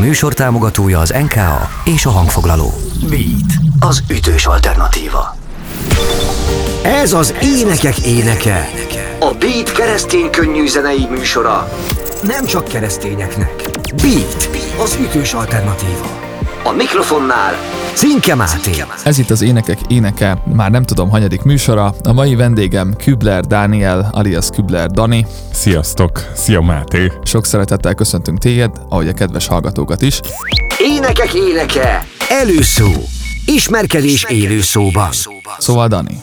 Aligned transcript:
műsor 0.00 0.34
támogatója 0.34 0.98
az 0.98 1.14
NKA 1.22 1.68
és 1.84 2.06
a 2.06 2.10
hangfoglaló. 2.10 2.74
Beat, 3.08 3.52
az 3.80 4.02
ütős 4.10 4.46
alternatíva. 4.46 5.36
Ez 6.82 7.12
az 7.12 7.34
énekek 7.42 7.98
éneke. 7.98 8.70
A 9.18 9.34
Beat 9.38 9.72
keresztény 9.72 10.30
könnyű 10.30 10.66
zenei 10.66 11.06
műsora. 11.10 11.68
Nem 12.22 12.46
csak 12.46 12.64
keresztényeknek. 12.64 13.70
Beat, 14.02 14.50
az 14.82 14.98
ütős 15.00 15.32
alternatíva. 15.32 16.29
A 16.64 16.72
mikrofonnál 16.72 17.54
Cinke 17.94 18.34
Máté. 18.34 18.70
Ez 19.04 19.18
itt 19.18 19.30
az 19.30 19.42
Énekek 19.42 19.78
Éneke, 19.88 20.42
már 20.54 20.70
nem 20.70 20.82
tudom, 20.82 21.08
hanyadik 21.08 21.42
műsora. 21.42 21.94
A 22.02 22.12
mai 22.12 22.34
vendégem 22.34 22.94
Kübler 22.96 23.44
Dániel, 23.44 24.08
alias 24.12 24.48
Kübler 24.54 24.90
Dani. 24.90 25.26
Sziasztok! 25.52 26.30
Szia 26.34 26.60
Máté! 26.60 27.12
Sok 27.22 27.46
szeretettel 27.46 27.94
köszöntünk 27.94 28.38
téged, 28.38 28.70
ahogy 28.88 29.08
a 29.08 29.12
kedves 29.12 29.46
hallgatókat 29.46 30.02
is. 30.02 30.20
Énekek 30.78 31.34
éneke. 31.34 32.06
Előszó. 32.28 32.90
Ismerkedés 33.46 34.24
élő 34.28 34.60
szóban. 34.60 35.08
Szóval 35.58 35.88
Dani. 35.88 36.16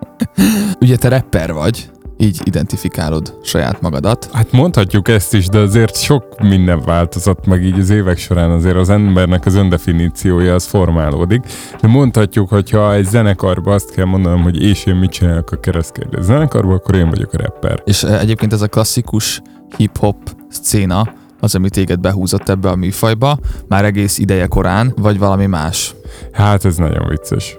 Ugye 0.80 0.96
te 0.96 1.08
rapper 1.08 1.52
vagy, 1.52 1.90
így 2.22 2.40
identifikálod 2.44 3.38
saját 3.42 3.80
magadat. 3.80 4.28
Hát 4.32 4.52
mondhatjuk 4.52 5.08
ezt 5.08 5.34
is, 5.34 5.46
de 5.46 5.58
azért 5.58 5.96
sok 5.96 6.40
minden 6.40 6.80
változott 6.84 7.46
meg 7.46 7.64
így 7.64 7.78
az 7.78 7.90
évek 7.90 8.18
során 8.18 8.50
azért 8.50 8.76
az 8.76 8.90
embernek 8.90 9.46
az 9.46 9.54
öndefiníciója 9.54 10.54
az 10.54 10.64
formálódik. 10.64 11.42
De 11.80 11.88
mondhatjuk, 11.88 12.48
hogyha 12.48 12.94
egy 12.94 13.04
zenekarba 13.04 13.74
azt 13.74 13.94
kell 13.94 14.04
mondanom, 14.04 14.42
hogy 14.42 14.62
és 14.62 14.84
én 14.84 14.94
mit 14.94 15.10
csinálok 15.10 15.50
a 15.50 15.60
keresztkérdés 15.60 16.24
zenekarba, 16.24 16.74
akkor 16.74 16.94
én 16.94 17.10
vagyok 17.10 17.32
a 17.32 17.36
rapper. 17.36 17.82
És 17.84 18.02
eh, 18.02 18.20
egyébként 18.20 18.52
ez 18.52 18.62
a 18.62 18.68
klasszikus 18.68 19.42
hip-hop 19.76 20.16
szcéna, 20.48 21.14
az, 21.40 21.54
ami 21.54 21.68
téged 21.68 22.00
behúzott 22.00 22.48
ebbe 22.48 22.68
a 22.68 22.76
műfajba, 22.76 23.38
már 23.68 23.84
egész 23.84 24.18
ideje 24.18 24.46
korán, 24.46 24.92
vagy 24.96 25.18
valami 25.18 25.46
más? 25.46 25.94
Hát 26.32 26.64
ez 26.64 26.76
nagyon 26.76 27.08
vicces. 27.08 27.58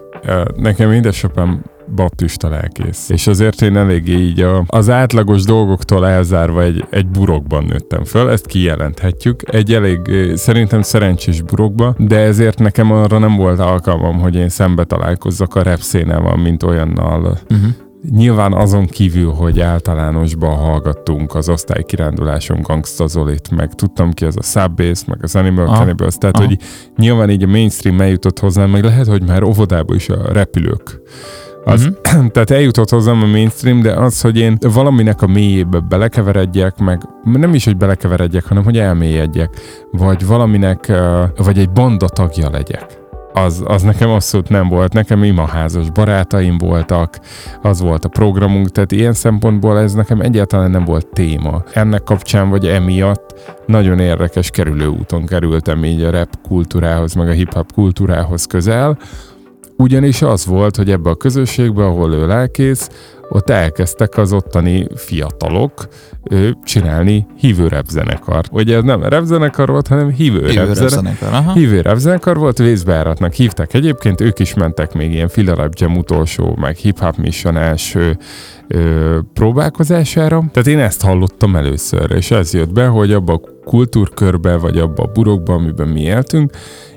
Nekem 0.55 0.91
édesapám 0.91 1.63
baptista 1.95 2.49
lelkész. 2.49 3.09
És 3.09 3.27
azért 3.27 3.61
én 3.61 3.77
eléggé 3.77 4.17
így 4.17 4.41
a, 4.41 4.63
az 4.67 4.89
átlagos 4.89 5.43
dolgoktól 5.43 6.07
elzárva 6.07 6.61
egy, 6.61 6.85
egy 6.89 7.07
burokban 7.07 7.63
nőttem 7.63 8.03
föl, 8.03 8.29
ezt 8.29 8.45
kijelenthetjük. 8.45 9.41
Egy 9.51 9.73
elég 9.73 9.99
szerintem 10.35 10.81
szerencsés 10.81 11.41
burokba, 11.41 11.95
de 11.97 12.17
ezért 12.17 12.59
nekem 12.59 12.91
arra 12.91 13.17
nem 13.17 13.35
volt 13.35 13.59
alkalmam, 13.59 14.19
hogy 14.19 14.35
én 14.35 14.49
szembe 14.49 14.83
találkozzak 14.83 15.55
a 15.55 15.63
rap 15.63 15.79
szénával, 15.79 16.37
mint 16.37 16.63
olyannal. 16.63 17.37
Uh-huh. 17.49 17.69
Nyilván 18.09 18.53
azon 18.53 18.85
kívül, 18.85 19.31
hogy 19.31 19.59
általánosban 19.59 20.55
hallgattunk 20.55 21.35
az 21.35 21.49
osztálykiránduláson 21.49 22.61
Gangsta 22.61 23.07
Zolit, 23.07 23.49
meg 23.51 23.73
tudtam 23.73 24.11
ki 24.11 24.25
az 24.25 24.37
a 24.37 24.41
Subbase, 24.41 25.03
meg 25.07 25.17
az 25.21 25.35
Animal 25.35 25.67
Aha. 25.67 25.77
Cannibals, 25.77 26.15
tehát 26.17 26.35
Aha. 26.35 26.45
hogy 26.45 26.57
nyilván 26.97 27.29
így 27.29 27.43
a 27.43 27.47
mainstream 27.47 28.01
eljutott 28.01 28.39
hozzám, 28.39 28.69
meg 28.69 28.83
lehet, 28.83 29.07
hogy 29.07 29.23
már 29.23 29.43
óvodában 29.43 29.95
is 29.95 30.09
a 30.09 30.31
repülők 30.31 31.01
az, 31.65 31.85
uh-huh. 31.85 32.27
Tehát 32.33 32.51
eljutott 32.51 32.89
hozzám 32.89 33.21
a 33.21 33.25
mainstream, 33.25 33.81
de 33.81 33.91
az, 33.91 34.21
hogy 34.21 34.37
én 34.37 34.57
valaminek 34.59 35.21
a 35.21 35.27
mélyébe 35.27 35.79
belekeveredjek, 35.79 36.77
meg 36.77 37.01
nem 37.23 37.53
is, 37.53 37.65
hogy 37.65 37.77
belekeveredjek, 37.77 38.45
hanem 38.45 38.63
hogy 38.63 38.77
elmélyedjek, 38.77 39.49
vagy 39.91 40.25
valaminek, 40.25 40.91
vagy 41.37 41.59
egy 41.59 41.69
banda 41.69 42.07
tagja 42.07 42.49
legyek. 42.49 43.01
Az, 43.33 43.63
az 43.65 43.81
nekem 43.81 44.09
abszolút 44.09 44.49
nem 44.49 44.67
volt. 44.67 44.93
Nekem 44.93 45.23
imaházas 45.23 45.89
barátaim 45.89 46.57
voltak, 46.57 47.19
az 47.61 47.81
volt 47.81 48.05
a 48.05 48.09
programunk, 48.09 48.69
tehát 48.69 48.91
ilyen 48.91 49.13
szempontból 49.13 49.79
ez 49.79 49.93
nekem 49.93 50.21
egyáltalán 50.21 50.71
nem 50.71 50.85
volt 50.85 51.07
téma. 51.07 51.63
Ennek 51.73 52.03
kapcsán, 52.03 52.49
vagy 52.49 52.67
emiatt 52.67 53.55
nagyon 53.65 53.99
érdekes 53.99 54.49
kerülőúton 54.49 55.25
kerültem 55.25 55.85
így 55.85 56.01
a 56.01 56.11
rap 56.11 56.29
kultúrához, 56.47 57.13
meg 57.13 57.27
a 57.27 57.31
hip-hop 57.31 57.71
kultúrához 57.73 58.45
közel, 58.45 58.97
ugyanis 59.77 60.21
az 60.21 60.45
volt, 60.45 60.75
hogy 60.75 60.91
ebbe 60.91 61.09
a 61.09 61.15
közösségbe, 61.15 61.85
ahol 61.85 62.13
ő 62.13 62.27
lelkész, 62.27 62.89
ott 63.29 63.49
elkezdtek 63.49 64.17
az 64.17 64.33
ottani 64.33 64.87
fiatalok 64.95 65.87
ő, 66.29 66.57
csinálni 66.63 67.25
hívő 67.37 67.67
repzenekart. 67.67 68.49
Ugye 68.51 68.75
ez 68.75 68.83
nem 68.83 69.03
repzenekar 69.03 69.69
volt, 69.69 69.87
hanem 69.87 70.11
hívő, 70.11 70.47
hívő 70.47 70.73
repzenekar. 70.73 71.53
Hívő 71.53 71.81
repzenekar 71.81 72.37
volt, 72.37 72.57
vészbeáratnak 72.57 73.33
hívták 73.33 73.73
egyébként, 73.73 74.21
ők 74.21 74.39
is 74.39 74.53
mentek 74.53 74.93
még 74.93 75.13
ilyen 75.13 75.27
Fila 75.27 75.69
Jam 75.71 75.97
utolsó, 75.97 76.57
meg 76.61 76.75
Hip 76.75 76.99
Hop 76.99 77.15
Mission 77.17 77.57
első 77.57 78.17
ö, 78.67 79.17
próbálkozására. 79.33 80.43
Tehát 80.51 80.67
én 80.67 80.79
ezt 80.79 81.01
hallottam 81.01 81.55
először, 81.55 82.11
és 82.11 82.31
ez 82.31 82.53
jött 82.53 82.73
be, 82.73 82.85
hogy 82.85 83.11
abba 83.11 83.33
a 83.33 83.41
kultúrkörbe, 83.65 84.57
vagy 84.57 84.77
abba 84.77 85.03
a 85.03 85.11
burokba, 85.13 85.53
amiben 85.53 85.87
mi 85.87 86.01
éltünk, 86.01 86.51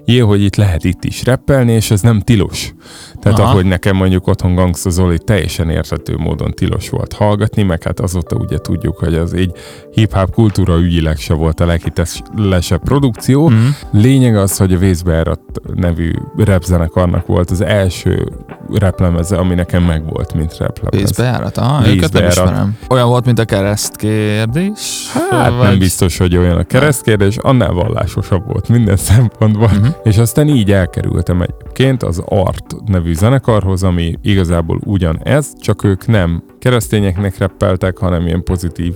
jé, 0.06 0.18
hogy 0.18 0.42
itt 0.42 0.56
lehet 0.56 0.84
itt 0.84 1.04
is 1.04 1.24
reppelni, 1.24 1.72
és 1.72 1.90
ez 1.90 2.00
nem 2.00 2.20
tilos. 2.20 2.74
Tehát 3.20 3.38
Aha. 3.38 3.50
ahogy 3.50 3.64
nekem 3.64 3.96
mondjuk 3.96 4.26
otthon 4.26 4.54
Gangsta 4.54 4.90
Zoli 4.90 5.18
teljesen 5.18 5.70
érthető 5.70 6.16
módon 6.16 6.50
tilos 6.50 6.88
volt 6.88 7.12
hallgatni, 7.12 7.62
meg 7.62 7.82
hát 7.82 8.00
azóta 8.00 8.36
ugye 8.36 8.58
tudjuk, 8.58 8.98
hogy 8.98 9.14
az 9.14 9.36
így 9.36 9.52
hip-hop 9.90 10.30
kultúra 10.30 10.78
ügyileg 10.78 11.16
se 11.16 11.34
volt 11.34 11.60
a 11.60 11.66
leghitelesebb 11.66 12.82
produkció. 12.82 13.48
Mm. 13.50 13.66
Lényeg 13.90 14.36
az, 14.36 14.56
hogy 14.56 14.72
a 14.72 14.78
Vészbeárat 14.78 15.40
nevű 15.74 16.10
repzenekarnak 16.36 17.26
volt 17.26 17.50
az 17.50 17.60
első 17.60 18.28
replemeze, 18.72 19.36
ami 19.36 19.54
nekem 19.54 19.82
megvolt, 19.82 20.34
mint 20.34 20.56
replemez. 20.58 21.00
Vészbeárat? 21.00 21.56
Aha, 21.58 21.82
Vészbeárat. 21.82 22.66
Olyan 22.88 23.08
volt, 23.08 23.24
mint 23.24 23.38
a 23.38 23.44
keresztkérdés? 23.44 25.10
Hát 25.12 25.50
vagy... 25.50 25.68
nem 25.68 25.78
biztos, 25.78 26.18
hogy 26.18 26.36
olyan 26.36 26.56
a 26.56 26.64
keresztkérdés, 26.64 27.36
annál 27.36 27.72
vallásosabb 27.72 28.46
volt 28.46 28.68
minden 28.68 28.96
szempontból. 29.10 29.70
Mm-hmm. 29.74 29.88
És 30.02 30.18
aztán 30.18 30.48
így 30.48 30.72
elkerültem 30.72 31.42
egyébként 31.42 32.02
az 32.02 32.22
Art 32.24 32.74
nevű 32.86 33.14
zenekarhoz, 33.14 33.82
ami 33.82 34.14
igazából 34.22 34.80
ugyanez, 34.84 35.52
csak 35.60 35.84
ők 35.84 36.06
nem 36.06 36.42
keresztényeknek 36.58 37.38
reppeltek, 37.38 37.98
hanem 37.98 38.26
ilyen 38.26 38.44
pozitív 38.44 38.94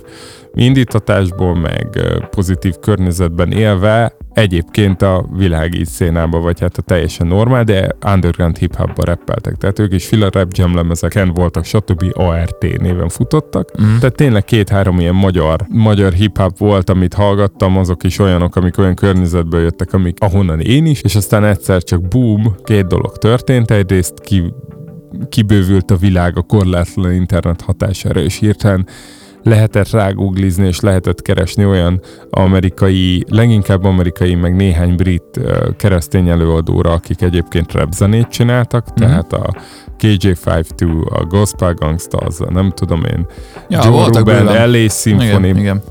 indítatásból, 0.53 1.55
meg 1.55 1.87
pozitív 2.29 2.75
környezetben 2.79 3.51
élve 3.51 4.13
egyébként 4.33 5.01
a 5.01 5.25
világi 5.37 5.85
szénába, 5.85 6.39
vagy 6.39 6.59
hát 6.59 6.77
a 6.77 6.81
teljesen 6.81 7.27
normál, 7.27 7.63
de 7.63 7.95
underground 8.13 8.57
hip-hopba 8.57 9.03
reppeltek. 9.03 9.55
Tehát 9.55 9.79
ők 9.79 9.93
is 9.93 10.07
Fila 10.07 10.29
Rap 10.31 10.51
Jam 10.53 10.75
lemezeken 10.75 11.33
voltak, 11.33 11.65
stb. 11.65 12.03
ART 12.13 12.61
néven 12.79 13.09
futottak. 13.09 13.81
Mm. 13.81 13.97
Tehát 13.97 14.15
tényleg 14.15 14.43
két-három 14.43 14.99
ilyen 14.99 15.15
magyar, 15.15 15.65
magyar 15.69 16.13
hip-hop 16.13 16.57
volt, 16.57 16.89
amit 16.89 17.13
hallgattam, 17.13 17.77
azok 17.77 18.03
is 18.03 18.19
olyanok, 18.19 18.55
amik 18.55 18.77
olyan 18.77 18.95
környezetből 18.95 19.61
jöttek, 19.61 19.93
amik 19.93 20.17
ahonnan 20.19 20.59
én 20.59 20.85
is, 20.85 21.01
és 21.01 21.15
aztán 21.15 21.43
egyszer 21.43 21.83
csak 21.83 22.07
boom, 22.07 22.55
két 22.63 22.87
dolog 22.87 23.17
történt. 23.17 23.71
Egyrészt 23.71 24.19
ki 24.19 24.53
kibővült 25.29 25.91
a 25.91 25.95
világ 25.95 26.37
a 26.37 26.41
korlátlan 26.41 27.13
internet 27.13 27.61
hatására, 27.61 28.19
és 28.19 28.39
hirtelen 28.39 28.87
lehetett 29.43 29.89
rágooglizni, 29.89 30.67
és 30.67 30.79
lehetett 30.79 31.21
keresni 31.21 31.65
olyan 31.65 32.01
amerikai, 32.29 33.25
leginkább 33.29 33.83
amerikai, 33.83 34.35
meg 34.35 34.55
néhány 34.55 34.95
brit 34.95 35.39
keresztény 35.77 36.29
előadóra, 36.29 36.91
akik 36.91 37.21
egyébként 37.21 37.71
rap 37.71 37.91
zenét 37.91 38.27
csináltak, 38.27 38.85
mm-hmm. 38.89 39.09
tehát 39.09 39.33
a 39.33 39.55
KJ52, 39.99 41.05
a 41.09 41.25
Gospel 41.25 41.73
Gangsta, 41.73 42.17
az 42.17 42.41
a 42.41 42.51
nem 42.51 42.69
tudom 42.69 43.03
én, 43.03 43.25
ja, 43.69 43.79
Joe 43.83 44.05
Ruben, 44.05 44.71
LA 44.71 44.89
Symphony. 44.89 45.43
Igen, 45.43 45.57
igen. 45.57 45.81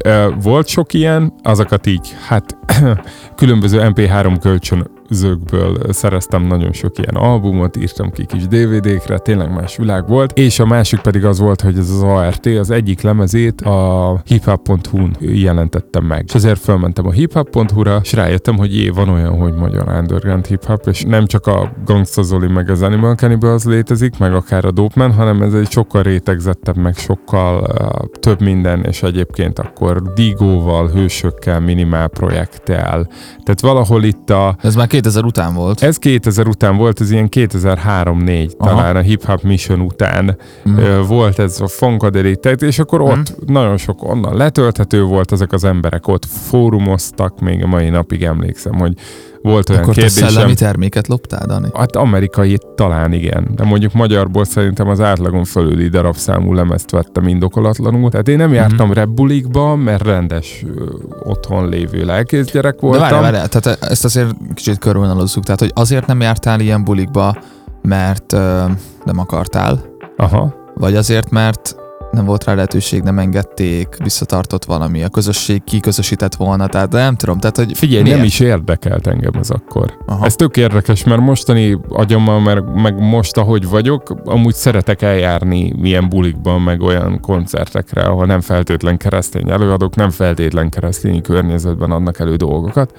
Volt 0.43 0.67
sok 0.67 0.93
ilyen, 0.93 1.33
azokat 1.43 1.87
így, 1.87 2.17
hát 2.27 2.57
különböző 3.37 3.93
MP3 3.95 4.37
kölcsön 4.41 4.91
zögből 5.11 5.93
szereztem 5.93 6.43
nagyon 6.43 6.73
sok 6.73 6.99
ilyen 6.99 7.15
albumot, 7.15 7.77
írtam 7.77 8.11
ki 8.11 8.27
kis 8.27 8.47
DVD-kre, 8.47 9.19
tényleg 9.19 9.53
más 9.53 9.77
világ 9.77 10.09
volt, 10.09 10.39
és 10.39 10.59
a 10.59 10.67
másik 10.67 11.01
pedig 11.01 11.25
az 11.25 11.39
volt, 11.39 11.61
hogy 11.61 11.79
ez 11.79 11.91
az 11.91 12.03
ART 12.03 12.47
az 12.47 12.71
egyik 12.71 13.01
lemezét 13.01 13.61
a 13.61 14.21
hiphop.hu-n 14.25 15.17
jelentettem 15.21 16.05
meg. 16.05 16.25
És 16.27 16.35
ezért 16.35 16.61
felmentem 16.61 17.07
a 17.07 17.11
hiphop.hu-ra, 17.11 18.01
és 18.03 18.13
rájöttem, 18.13 18.57
hogy 18.57 18.77
jé, 18.77 18.89
van 18.89 19.09
olyan, 19.09 19.39
hogy 19.39 19.55
magyar 19.55 19.89
underground 19.89 20.47
hiphop, 20.47 20.87
és 20.87 21.03
nem 21.03 21.27
csak 21.27 21.47
a 21.47 21.73
Gangsta 21.85 22.23
Zoli 22.23 22.47
meg 22.47 22.71
az 22.71 22.83
Animal 22.83 23.15
Cannibals 23.15 23.65
létezik, 23.65 24.19
meg 24.19 24.35
akár 24.35 24.65
a 24.65 24.71
Dope 24.71 24.95
Man, 24.97 25.13
hanem 25.13 25.43
ez 25.43 25.55
egy 25.55 25.71
sokkal 25.71 26.03
rétegzettebb, 26.03 26.77
meg 26.77 26.97
sokkal 26.97 27.61
uh, 27.61 28.11
több 28.21 28.41
minden, 28.41 28.85
és 28.85 29.03
egyébként 29.03 29.59
akkor 29.59 30.03
Digóval, 30.13 30.89
hősökkel, 30.89 31.61
minimál 31.61 32.09
projekttel. 32.09 33.09
Tehát 33.43 33.61
valahol 33.61 34.05
itt 34.05 34.31
a... 34.31 34.57
Ez 34.61 34.75
már 34.75 34.87
2000 34.87 35.00
után 35.25 35.55
volt. 35.55 35.83
Ez 35.83 35.99
2000 35.99 36.49
után 36.49 36.77
volt, 36.77 37.01
ez 37.01 37.11
ilyen 37.11 37.29
2003-4 37.31 38.51
talán 38.57 38.97
a 38.97 39.01
Hip 39.01 39.25
Hop 39.25 39.43
Mission 39.43 39.81
után 39.81 40.37
mm. 40.69 41.01
volt 41.07 41.39
ez 41.39 41.61
a 41.61 41.69
Funkadelitet, 41.69 42.63
és 42.63 42.79
akkor 42.79 43.01
ott 43.01 43.17
mm. 43.17 43.53
nagyon 43.55 43.77
sok 43.77 44.05
onnan 44.05 44.37
letölthető 44.37 45.03
volt, 45.03 45.33
ezek 45.33 45.53
az 45.53 45.65
emberek 45.65 46.09
ott 46.09 46.25
fórumoztak, 46.25 47.41
még 47.41 47.63
a 47.63 47.67
mai 47.67 47.89
napig 47.89 48.23
emlékszem, 48.23 48.75
hogy 48.75 48.95
volt 49.43 49.69
olyan 49.69 49.83
Akkor 49.83 49.95
kérdésem. 49.95 50.29
szellemi 50.29 50.55
terméket 50.55 51.07
loptál, 51.09 51.47
Dani? 51.47 51.69
Hát 51.75 51.97
amerikai 51.97 52.59
talán 52.75 53.13
igen, 53.13 53.49
de 53.55 53.65
mondjuk 53.65 53.93
magyarból 53.93 54.45
szerintem 54.45 54.89
az 54.89 55.01
átlagon 55.01 55.45
fölüli 55.45 55.89
darabszámú 55.89 56.53
lemezt 56.53 56.91
vettem 56.91 57.29
indokolatlanul. 57.29 58.11
Tehát 58.11 58.29
én 58.29 58.37
nem 58.37 58.53
jártam 58.53 58.87
Mhm. 58.87 58.97
rebulikba, 58.97 59.77
mert 59.77 60.03
rendes 60.03 60.65
ö, 60.77 60.85
otthon 61.23 61.69
lévő 61.69 62.05
lelkész 62.05 62.47
gyerek 62.51 62.75
De 62.75 62.81
voltam. 62.81 63.01
várjál, 63.03 63.23
várjál, 63.23 63.49
tehát 63.49 63.83
ezt 63.83 64.05
azért 64.05 64.35
kicsit 64.55 64.79
körvonalazzuk. 64.79 65.45
Tehát, 65.45 65.61
hogy 65.61 65.73
azért 65.75 66.07
nem 66.07 66.21
jártál 66.21 66.61
ilyen 66.61 66.85
bulikba, 66.85 67.37
mert 67.83 68.33
ö, 68.33 68.63
nem 69.05 69.19
akartál, 69.19 69.81
Aha. 70.17 70.55
vagy 70.75 70.97
azért, 70.97 71.31
mert 71.31 71.77
nem 72.11 72.25
volt 72.25 72.45
rá 72.45 72.55
lehetőség, 72.55 73.03
nem 73.03 73.19
engedték, 73.19 73.89
visszatartott 74.03 74.65
valami, 74.65 75.03
a 75.03 75.09
közösség 75.09 75.65
kiközösített 75.65 76.35
volna, 76.35 76.67
tehát 76.67 76.93
nem 76.93 77.15
tudom, 77.15 77.39
tehát 77.39 77.57
hogy 77.57 77.79
Figyelj, 77.79 78.11
nem 78.11 78.25
is 78.25 78.41
érdekelt 78.41 79.07
engem 79.07 79.33
ez 79.41 79.51
akkor. 79.51 79.99
Aha. 80.07 80.25
Ez 80.25 80.37
tök 80.37 80.57
érdekes, 80.57 81.05
mert 81.05 81.21
mostani 81.21 81.79
agyammal, 81.89 82.41
meg, 82.41 82.75
meg 82.75 82.99
most, 82.99 83.37
ahogy 83.37 83.69
vagyok, 83.69 84.15
amúgy 84.25 84.55
szeretek 84.55 85.03
eljárni 85.03 85.73
ilyen 85.83 86.09
bulikban, 86.09 86.61
meg 86.61 86.81
olyan 86.81 87.21
koncertekre, 87.21 88.03
ahol 88.03 88.27
nem 88.27 88.41
feltétlen 88.41 88.97
keresztény 88.97 89.51
előadók, 89.51 89.95
nem 89.95 90.11
feltétlen 90.11 90.69
keresztény 90.69 91.23
környezetben 91.23 91.91
adnak 91.91 92.19
elő 92.19 92.37
dolgokat. 92.37 92.93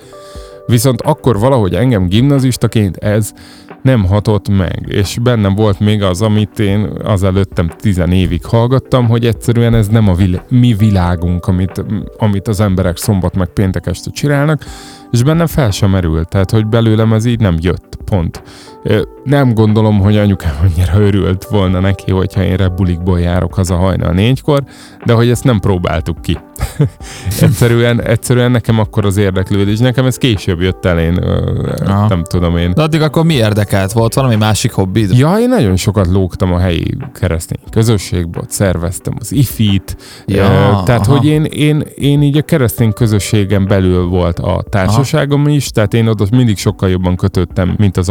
Viszont 0.65 1.01
akkor 1.01 1.39
valahogy 1.39 1.73
engem 1.73 2.07
gimnazistaként 2.07 2.97
ez 2.97 3.33
nem 3.81 4.05
hatott 4.05 4.49
meg, 4.49 4.85
és 4.87 5.17
bennem 5.21 5.55
volt 5.55 5.79
még 5.79 6.03
az, 6.03 6.21
amit 6.21 6.59
én 6.59 6.89
az 7.03 7.23
előttem 7.23 7.71
tizen 7.79 8.11
évig 8.11 8.45
hallgattam, 8.45 9.07
hogy 9.07 9.25
egyszerűen 9.25 9.73
ez 9.73 9.87
nem 9.87 10.07
a 10.07 10.13
vil- 10.13 10.49
mi 10.49 10.73
világunk, 10.73 11.47
amit, 11.47 11.83
amit 12.17 12.47
az 12.47 12.59
emberek 12.59 12.97
szombat 12.97 13.35
meg 13.35 13.47
péntek 13.47 13.85
este 13.85 14.11
csinálnak, 14.11 14.65
és 15.11 15.23
bennem 15.23 15.47
fel 15.47 15.71
sem 15.71 15.89
merült, 15.89 16.29
tehát 16.29 16.51
hogy 16.51 16.67
belőlem 16.67 17.13
ez 17.13 17.25
így 17.25 17.39
nem 17.39 17.55
jött, 17.59 17.97
pont. 18.05 18.43
Nem 19.23 19.53
gondolom, 19.53 19.99
hogy 19.99 20.17
anyukám 20.17 20.55
annyira 20.61 20.99
örült 20.99 21.43
volna 21.43 21.79
neki, 21.79 22.11
hogyha 22.11 22.43
én 22.43 22.55
rebulikból 22.55 23.19
járok 23.19 23.53
haza 23.53 23.75
hajnal 23.75 24.13
négykor, 24.13 24.63
de 25.05 25.13
hogy 25.13 25.29
ezt 25.29 25.43
nem 25.43 25.59
próbáltuk 25.59 26.21
ki. 26.21 26.37
egyszerűen, 27.41 28.01
egyszerűen 28.01 28.51
nekem 28.51 28.79
akkor 28.79 29.05
az 29.05 29.17
érdeklődés, 29.17 29.79
nekem 29.79 30.05
ez 30.05 30.17
később 30.17 30.61
jött 30.61 30.85
el, 30.85 30.99
én 30.99 31.17
Aha. 31.85 32.07
nem 32.07 32.23
tudom 32.23 32.57
én. 32.57 32.71
De 32.73 32.81
addig 32.81 33.01
akkor 33.01 33.25
mi 33.25 33.33
érdekelt? 33.33 33.91
Volt 33.91 34.13
valami 34.13 34.35
másik 34.35 34.71
hobbid? 34.71 35.17
Ja, 35.17 35.39
én 35.39 35.49
nagyon 35.49 35.75
sokat 35.75 36.07
lógtam 36.07 36.53
a 36.53 36.59
helyi 36.59 36.97
keresztény 37.13 37.59
közösségbe, 37.69 38.39
ott 38.39 38.51
szerveztem 38.51 39.13
az 39.19 39.31
ifit, 39.31 39.97
Ja, 40.25 40.81
tehát, 40.85 41.07
aha. 41.07 41.17
hogy 41.17 41.25
én, 41.25 41.43
én, 41.43 41.83
én 41.95 42.21
így 42.21 42.37
a 42.37 42.41
keresztény 42.41 42.93
közösségen 42.93 43.67
belül 43.67 44.05
volt 44.05 44.39
a 44.39 44.63
társaságom 44.69 45.47
is, 45.47 45.69
tehát 45.69 45.93
én 45.93 46.07
oda 46.07 46.25
mindig 46.31 46.57
sokkal 46.57 46.89
jobban 46.89 47.15
kötöttem, 47.15 47.75
mint 47.77 47.97
az 47.97 48.09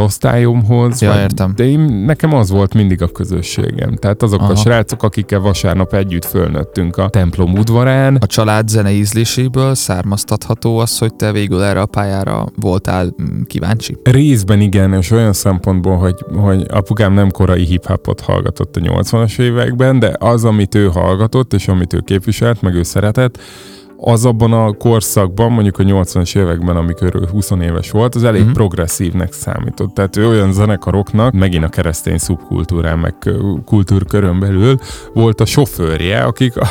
osztályomhoz. 0.61 1.01
Ja, 1.01 1.09
vagy- 1.09 1.21
értem. 1.21 1.53
De 1.57 1.65
én, 1.65 1.81
nekem 1.81 2.35
az 2.35 2.51
volt 2.51 2.75
mindig 2.75 3.03
a 3.03 3.09
közösségem. 3.09 3.97
Tehát 3.97 4.23
azok 4.23 4.41
Aha. 4.41 4.53
a 4.53 4.57
srácok, 4.57 5.03
akikkel 5.03 5.41
vasárnap 5.41 5.95
együtt 5.95 6.25
fölnőttünk 6.25 6.97
a 6.97 7.09
templom 7.09 7.53
udvarán, 7.53 8.17
A 8.21 8.27
család 8.27 8.69
zene 8.69 8.91
ízléséből 8.91 9.75
származtatható 9.75 10.79
az, 10.79 10.99
hogy 10.99 11.15
te 11.15 11.33
végül 11.33 11.63
erre 11.63 11.81
a 11.81 11.87
pályára 11.87 12.47
voltál 12.57 13.05
mm, 13.23 13.43
kíváncsi? 13.47 13.97
Részben 14.03 14.61
igen, 14.61 14.93
és 14.93 15.11
olyan 15.11 15.33
szempontból, 15.33 15.97
hogy, 15.97 16.25
hogy 16.35 16.67
apukám 16.71 17.13
nem 17.13 17.31
korai 17.31 17.65
hip-hopot 17.65 18.21
hallgatott 18.21 18.77
a 18.77 18.81
80-as 18.81 19.39
években, 19.39 19.99
de 19.99 20.13
az, 20.19 20.45
amit 20.45 20.75
ő 20.75 20.87
hallgatott, 20.87 21.53
és 21.53 21.69
amit 21.69 21.93
ő 21.93 21.99
képviselt, 22.05 22.63
meg 22.63 22.75
ő 22.75 22.83
szeretett, 22.83 23.39
az 24.01 24.25
abban 24.25 24.53
a 24.53 24.73
korszakban, 24.73 25.53
mondjuk 25.53 25.79
a 25.79 25.83
80-as 25.83 26.37
években, 26.39 26.77
amikor 26.77 27.15
ő 27.15 27.27
20 27.31 27.51
éves 27.51 27.91
volt, 27.91 28.15
az 28.15 28.25
elég 28.25 28.41
Mhm. 28.41 28.51
mm. 28.51 28.53
progresszívnek 28.53 29.33
számított. 29.33 29.95
Tehát 29.95 30.17
ő 30.17 30.29
olyan 30.29 30.53
zenekaroknak, 30.53 31.33
megint 31.33 31.65
a 31.65 31.69
keresztény 31.69 32.19
szubkultúrán, 32.19 32.99
meg 32.99 33.15
kultúrkörön 33.65 34.41
belül 34.41 34.79
volt 35.15 35.41
a 35.41 35.45
sofőrje, 35.45 36.23
akik 36.23 36.57
a, 36.57 36.67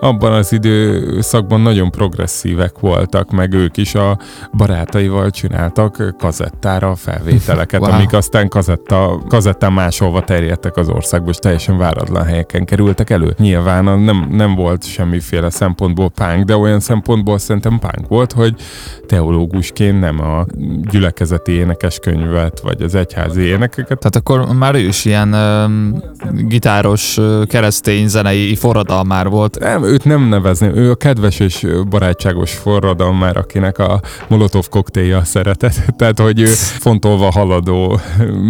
abban 0.00 0.32
az 0.32 0.52
időszakban 0.52 1.60
nagyon 1.60 1.90
progresszívek 1.90 2.78
voltak, 2.78 3.30
meg 3.30 3.52
ők 3.52 3.76
is 3.76 3.94
a 3.94 4.18
barátaival 4.52 5.30
csináltak 5.30 6.14
kazettára 6.18 6.94
felvételeket, 6.94 7.80
Wow. 7.80 7.90
amik 7.92 8.12
aztán 8.12 8.48
kazetta, 8.48 9.22
kazettán 9.28 9.72
máshova 9.72 10.22
terjedtek 10.24 10.76
az 10.76 10.88
országba, 10.88 11.30
és 11.30 11.36
teljesen 11.36 11.78
váratlan 11.78 12.24
helyeken 12.24 12.64
kerültek 12.64 13.10
elő. 13.10 13.34
Nyilván 13.38 13.84
nem, 13.98 14.26
nem 14.30 14.54
volt 14.54 14.84
semmiféle 14.84 15.50
szempontból 15.50 16.10
pánk, 16.10 16.44
de 16.44 16.53
olyan 16.58 16.80
szempontból 16.80 17.38
szerintem 17.38 17.78
pánk 17.78 18.08
volt, 18.08 18.32
hogy 18.32 18.54
teológusként 19.06 20.00
nem 20.00 20.20
a 20.20 20.44
gyülekezeti 20.90 21.52
énekeskönyvet, 21.52 22.60
vagy 22.60 22.82
az 22.82 22.94
egyházi 22.94 23.42
énekeket 23.42 23.98
Tehát 23.98 24.16
akkor 24.16 24.56
már 24.56 24.74
ő 24.74 24.78
is 24.78 25.04
ilyen 25.04 25.34
um, 25.34 26.02
gitáros, 26.48 27.16
ö, 27.16 27.42
keresztény 27.46 28.08
zenei 28.08 28.54
forradalmár 28.54 29.28
volt. 29.28 29.58
Nem, 29.58 29.84
őt 29.84 30.04
nem 30.04 30.28
nevezném. 30.28 30.74
Ő 30.74 30.90
a 30.90 30.94
kedves 30.94 31.40
és 31.40 31.66
barátságos 31.88 32.54
forradalmár, 32.54 33.36
akinek 33.36 33.78
a 33.78 34.00
Molotov 34.28 34.68
koktélja 34.68 35.24
szeretett. 35.24 35.74
Tehát, 35.98 36.20
hogy 36.20 36.40
ő 36.40 36.46
fontolva 36.78 37.30
haladó 37.30 38.00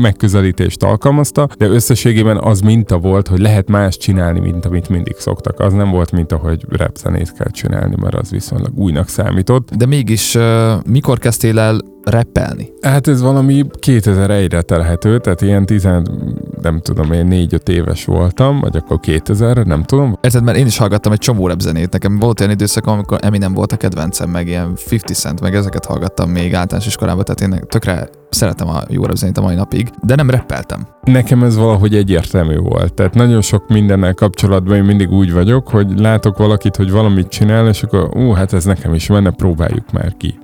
megközelítést 0.01 0.83
alkalmazta, 0.83 1.49
de 1.59 1.67
összességében 1.67 2.37
az 2.37 2.61
minta 2.61 2.99
volt, 2.99 3.29
hogy 3.29 3.41
lehet 3.41 3.69
más 3.69 3.97
csinálni, 3.97 4.41
mint 4.41 4.67
amit 4.67 4.89
mindig 4.89 5.15
szoktak. 5.19 5.61
Az 5.61 5.73
nem 5.73 5.91
volt 5.91 6.13
minta, 6.13 6.37
hogy 6.37 6.65
rap 6.69 6.97
zenét 6.97 7.33
kell 7.33 7.51
csinálni, 7.51 7.94
mert 7.97 8.15
az 8.15 8.31
viszonylag 8.31 8.79
újnak 8.79 9.09
számított. 9.09 9.75
De 9.75 9.87
mégis 9.87 10.39
mikor 10.87 11.19
kezdtél 11.19 11.59
el 11.59 11.81
rappelni? 12.05 12.73
Hát 12.81 13.09
ez 13.09 13.23
valami 13.23 13.65
2001-re 13.81 14.63
telhető, 14.63 15.19
tehát 15.19 15.43
ilyen 15.43 15.67
10, 15.67 15.89
nem 16.63 16.81
tudom, 16.81 17.13
én 17.13 17.49
4-5 17.51 17.69
éves 17.69 18.05
voltam, 18.05 18.61
vagy 18.61 18.77
akkor 18.77 18.99
2000-re, 19.03 19.63
nem 19.63 19.83
tudom. 19.83 20.19
Érted, 20.21 20.43
mert 20.43 20.59
én 20.59 20.67
is 20.67 20.77
hallgattam 20.77 21.13
egy 21.13 21.19
csomó 21.19 21.47
rap 21.47 21.61
zenét. 21.61 21.93
Nekem 21.93 22.19
volt 22.19 22.41
olyan 22.41 22.53
időszak, 22.53 22.87
amikor 22.87 23.19
Eminem 23.23 23.55
volt 23.55 23.73
a 23.73 23.77
kedvencem, 23.77 24.31
meg 24.31 24.47
ilyen 24.47 24.73
50 24.91 24.99
Cent, 25.15 25.41
meg 25.41 25.55
ezeket 25.55 25.85
hallgattam 25.85 26.31
még 26.31 26.55
általános 26.55 26.87
iskolában, 26.87 27.25
tehát 27.25 27.41
én 27.41 27.61
tökre 27.69 28.09
szeretem 28.31 28.69
a 28.69 28.83
jó 28.89 29.05
rap 29.05 29.17
zenét 29.17 29.39
a 29.39 29.43
mai 29.43 29.55
napig, 29.55 29.89
de 30.03 30.15
nem 30.15 30.31
rappeltem. 30.31 30.87
Nekem 31.03 31.43
ez 31.43 31.57
valahogy 31.57 31.95
egyértelmű 31.95 32.57
volt. 32.57 32.95
Tehát 32.95 33.15
nagyon 33.15 33.41
sok 33.41 33.69
mindennel 33.69 34.15
kapcsolatban 34.15 34.77
én 34.77 34.85
mindig 34.85 35.11
úgy 35.11 35.33
vagyok, 35.33 35.69
hogy 35.69 35.99
látok 35.99 36.39
valakit, 36.39 36.77
hogy 36.77 36.91
valamit 36.91 37.29
csinál, 37.29 37.69
és 37.69 37.83
akkor 37.83 38.17
ú, 38.17 38.31
hát 38.31 38.53
ez 38.53 38.65
nekem 38.65 38.95
is 38.95 39.07
menne, 39.07 39.31
próbáljuk 39.31 39.93
már 39.93 40.15
ki. 40.17 40.39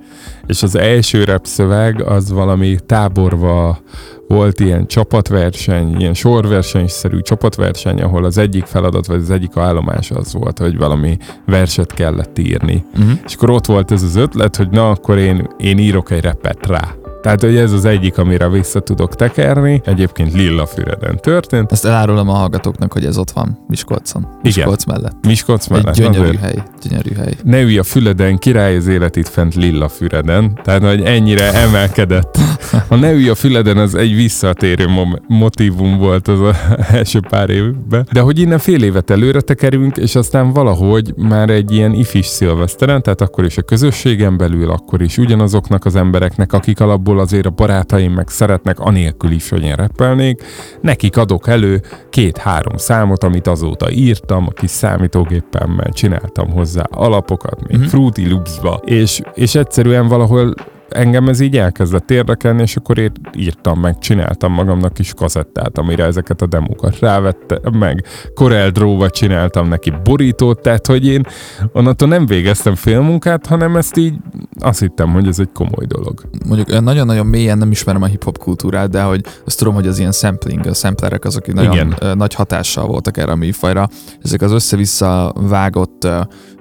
És 0.51 0.63
az 0.63 0.75
első 0.75 1.23
rap 1.23 1.45
szöveg 1.45 2.01
az 2.01 2.31
valami 2.31 2.77
táborba 2.85 3.79
volt 4.27 4.59
ilyen 4.59 4.87
csapatverseny, 4.87 5.95
ilyen 5.99 6.13
sorversenyszerű 6.13 7.19
csapatverseny, 7.19 8.01
ahol 8.01 8.25
az 8.25 8.37
egyik 8.37 8.65
feladat, 8.65 9.05
vagy 9.05 9.21
az 9.21 9.29
egyik 9.29 9.57
állomás 9.57 10.11
az 10.11 10.33
volt, 10.33 10.59
hogy 10.59 10.77
valami 10.77 11.17
verset 11.45 11.93
kellett 11.93 12.39
írni. 12.39 12.85
Uh-huh. 12.97 13.19
És 13.25 13.33
akkor 13.35 13.49
ott 13.49 13.65
volt 13.65 13.91
ez 13.91 14.03
az 14.03 14.15
ötlet, 14.15 14.55
hogy 14.55 14.69
na, 14.69 14.89
akkor 14.89 15.17
én, 15.17 15.47
én 15.57 15.77
írok 15.77 16.11
egy 16.11 16.21
repet 16.21 16.67
rá. 16.67 16.95
Tehát, 17.21 17.41
hogy 17.41 17.55
ez 17.55 17.71
az 17.71 17.85
egyik, 17.85 18.17
amire 18.17 18.49
vissza 18.49 18.79
tudok 18.79 19.15
tekerni. 19.15 19.81
Egyébként 19.85 20.33
Lilla 20.33 20.65
Füreden 20.65 21.17
történt. 21.21 21.71
Ezt 21.71 21.85
elárulom 21.85 22.29
a 22.29 22.33
hallgatóknak, 22.33 22.93
hogy 22.93 23.05
ez 23.05 23.17
ott 23.17 23.31
van 23.31 23.59
Miskolcon. 23.67 24.27
Miskolc 24.41 24.85
mellett. 24.85 25.15
Miskolc 25.27 25.67
mellett. 25.67 25.87
Egy 25.87 26.03
gyönyörű 26.03 26.27
azért. 26.27 26.39
hely. 26.39 26.63
Gyönyörű 26.81 27.13
hely. 27.15 27.33
Ne 27.43 27.61
ülj 27.61 27.77
a 27.77 27.83
Füleden, 27.83 28.37
király 28.37 28.75
az 28.75 28.87
élet 28.87 29.15
itt 29.15 29.27
fent 29.27 29.55
Lilla 29.55 29.87
Füreden. 29.87 30.59
Tehát, 30.63 30.83
hogy 30.83 31.01
ennyire 31.01 31.53
emelkedett. 31.53 32.37
A 32.87 32.95
ne 32.95 33.11
ülj 33.11 33.29
a 33.29 33.35
Füleden 33.35 33.77
az 33.77 33.95
egy 33.95 34.15
visszatérő 34.15 34.85
motivum 35.27 35.97
volt 35.97 36.27
az 36.27 36.39
a 36.39 36.55
első 36.91 37.19
pár 37.29 37.49
évben. 37.49 38.07
De 38.11 38.19
hogy 38.19 38.39
innen 38.39 38.59
fél 38.59 38.83
évet 38.83 39.09
előre 39.09 39.41
tekerünk, 39.41 39.97
és 39.97 40.15
aztán 40.15 40.53
valahogy 40.53 41.13
már 41.15 41.49
egy 41.49 41.71
ilyen 41.71 41.93
ifis 41.93 42.25
szilveszteren, 42.25 43.01
tehát 43.01 43.21
akkor 43.21 43.45
is 43.45 43.57
a 43.57 43.61
közösségen 43.61 44.37
belül, 44.37 44.69
akkor 44.69 45.01
is 45.01 45.17
ugyanazoknak 45.17 45.85
az 45.85 45.95
embereknek, 45.95 46.53
akik 46.53 46.79
alapból 46.79 47.10
azért 47.19 47.45
a 47.45 47.49
barátaim 47.49 48.11
meg 48.13 48.27
szeretnek, 48.29 48.79
anélkül 48.79 49.31
is, 49.31 49.49
hogy 49.49 49.63
én 49.63 49.75
rappelnék, 49.75 50.43
nekik 50.81 51.17
adok 51.17 51.47
elő 51.47 51.81
két-három 52.09 52.77
számot, 52.77 53.23
amit 53.23 53.47
azóta 53.47 53.91
írtam, 53.91 54.45
a 54.47 54.51
kis 54.51 54.69
számítógépemmel 54.69 55.89
csináltam 55.91 56.49
hozzá 56.51 56.83
alapokat, 56.91 57.67
még 57.67 57.69
Mhm. 57.69 57.79
mm-hmm. 57.79 57.89
Fruity 57.89 58.29
Loops-ba, 58.29 58.81
és, 58.85 59.21
és 59.33 59.55
egyszerűen 59.55 60.07
valahol 60.07 60.53
engem 60.93 61.27
ez 61.27 61.39
így 61.39 61.57
elkezdett 61.57 62.11
érdekelni, 62.11 62.61
és 62.61 62.75
akkor 62.75 62.97
én 62.97 63.11
írtam 63.37 63.79
meg, 63.79 63.97
csináltam 63.97 64.53
magamnak 64.53 64.93
kis 64.93 65.13
kazettát, 65.13 65.77
amire 65.77 66.03
ezeket 66.03 66.41
a 66.41 66.45
demókat 66.45 66.99
rávettem 66.99 67.73
meg. 67.73 68.05
Corel 68.33 68.69
Draw-ba 68.69 69.09
csináltam 69.09 69.67
neki 69.67 69.93
borítót, 70.03 70.61
tehát 70.61 70.87
hogy 70.87 71.07
én 71.07 71.25
onnantól 71.73 72.07
nem 72.07 72.25
végeztem 72.25 72.75
félmunkát, 72.75 73.45
hanem 73.45 73.75
ezt 73.75 73.97
így 73.97 74.13
azt 74.59 74.79
hittem, 74.79 75.11
hogy 75.11 75.27
ez 75.27 75.39
egy 75.39 75.51
komoly 75.53 75.85
dolog. 75.85 76.21
Mondjuk 76.47 76.81
nagyon-nagyon 76.81 77.25
mélyen 77.25 77.57
nem 77.57 77.71
ismerem 77.71 78.01
a 78.01 78.05
hip-hop 78.05 78.37
kultúrát, 78.37 78.89
de 78.89 79.01
hogy 79.01 79.25
azt 79.45 79.57
tudom, 79.57 79.73
hogy 79.73 79.87
az 79.87 79.99
ilyen 79.99 80.11
sampling, 80.11 80.65
a 80.65 80.73
samplerek 80.73 81.25
azok 81.25 81.41
akik 81.41 81.53
nagyon 81.53 81.93
Igen. 81.95 82.17
nagy 82.17 82.33
hatással 82.33 82.87
voltak 82.87 83.17
erre 83.17 83.31
a 83.31 83.35
műfajra. 83.35 83.89
Ezek 84.23 84.41
az 84.41 84.51
össze-vissza 84.51 85.33
vágott 85.35 86.07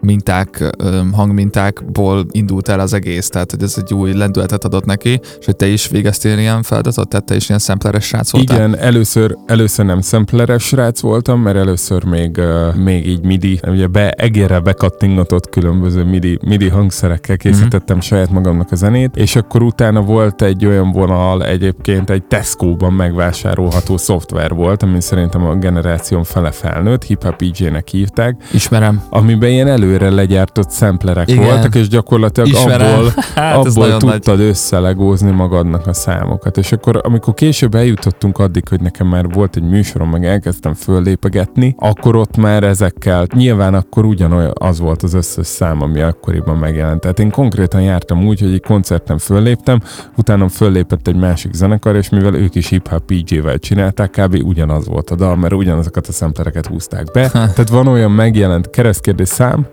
minták, 0.01 0.77
hangmintákból 1.13 2.27
indult 2.31 2.69
el 2.69 2.81
az 2.81 2.93
egész, 2.93 3.29
tehát 3.29 3.51
hogy 3.51 3.63
ez 3.63 3.75
egy 3.77 3.95
új 3.95 4.13
lendületet 4.21 4.65
adott 4.65 4.85
neki, 4.85 5.21
és 5.39 5.45
hogy 5.45 5.57
te 5.57 5.67
is 5.67 5.89
végeztél 5.89 6.39
ilyen 6.39 6.63
feladatot, 6.63 7.09
tehát 7.09 7.27
te 7.27 7.35
is 7.35 7.49
ilyen 7.49 7.61
sampleres 7.61 8.05
srác 8.05 8.31
voltál? 8.33 8.57
Igen, 8.57 8.79
először, 8.79 9.37
először 9.47 9.85
nem 9.85 10.01
szempleres 10.01 10.63
srác 10.63 11.01
voltam, 11.01 11.41
mert 11.41 11.57
először 11.57 12.05
még, 12.05 12.41
még 12.75 13.07
így 13.07 13.23
midi, 13.25 13.61
ugye 13.67 13.87
be, 13.87 14.11
egérre 14.11 14.59
bekattingatott 14.61 15.49
különböző 15.49 16.05
midi, 16.05 16.39
midi 16.47 16.69
hangszerekkel 16.69 17.37
készítettem 17.37 17.97
Mhm. 17.97 18.05
saját 18.05 18.31
magamnak 18.31 18.73
a 18.73 18.75
zenét, 18.77 19.17
és 19.17 19.37
akkor 19.37 19.63
utána 19.63 20.01
volt 20.01 20.43
egy 20.43 20.67
olyan 20.67 20.93
vonal 20.93 21.45
egyébként 21.45 22.11
egy 22.11 22.23
Tesco-ban 22.25 22.93
megvásárolható 22.93 23.97
szoftver 23.97 24.55
volt, 24.55 24.83
ami 24.83 25.01
szerintem 25.01 25.45
a 25.45 25.55
generáción 25.55 26.25
fele 26.25 26.51
felnőtt, 26.51 27.03
hip-hop 27.05 27.43
EJ-nek 27.43 27.89
hívták, 27.89 28.37
Ismerem. 28.53 29.03
amiben 29.11 29.51
ilyen 29.51 29.69
előre 29.69 30.11
legyártott 30.11 30.71
szemplerek 30.71 31.29
Igen. 31.31 31.45
voltak, 31.45 31.75
és 31.75 31.89
gyakorlatilag 31.89 32.49
Ismerem. 32.49 32.93
abból 32.95 33.13
Hát 33.35 33.57
abból 33.57 33.87
nagyon 33.89 33.99
nagy. 34.11 34.21
tudtad 34.21 34.41
összelegózni 34.47 35.31
magadnak 35.31 35.87
a 35.87 35.93
számokat. 35.93 36.57
És 36.57 36.73
akkor, 36.73 37.01
amikor 37.03 37.35
később 37.35 37.75
eljutottunk 37.75 38.39
addig, 38.39 38.69
hogy 38.69 38.81
nekem 38.81 39.07
már 39.07 39.29
volt 39.29 39.57
egy 39.57 39.63
műsorom, 39.63 40.11
meg 40.11 40.25
elkezdtem 40.25 40.75
föllépegetni, 40.75 41.75
akkor 41.79 42.17
ott 42.17 42.37
már 42.37 42.63
ezekkel, 42.63 43.27
nyilván 43.35 43.75
akkor 43.75 44.05
ugyanolyan 44.05 44.53
az 44.59 44.79
volt 44.79 45.03
az 45.03 45.15
összes 45.15 45.47
szám, 45.47 45.83
ami 45.83 46.01
akkoriban 46.01 46.57
megjelent. 46.57 47.01
Tehát 47.01 47.19
én 47.19 47.31
konkrétan 47.31 47.83
jártam 47.83 48.27
úgy, 48.27 48.41
hogy 48.41 48.53
egy 48.53 48.63
koncerten 48.63 49.19
fölléptem, 49.19 49.81
utána 50.17 50.49
föllépett 50.49 51.09
egy 51.09 51.17
másik 51.17 51.53
zenekar, 51.53 51.97
és 51.97 52.09
mivel 52.09 52.35
ők 52.35 52.55
is 52.55 52.69
hip-hop 52.69 53.03
PJ-vel 53.05 53.59
csinálták, 53.59 54.11
kb. 54.11 54.43
ugyanaz 54.45 54.87
volt 54.87 55.11
a 55.11 55.15
dal, 55.15 55.37
mert 55.37 55.53
ugyanazokat 55.53 56.07
a 56.07 56.13
szemplereket 56.13 56.67
húzták 56.67 57.05
be. 57.13 57.29
Tehát 57.29 57.69
van 57.69 57.87
olyan 57.87 58.11
megjelent 58.11 58.71
keresztkérdés 58.71 59.29
szám, 59.29 59.67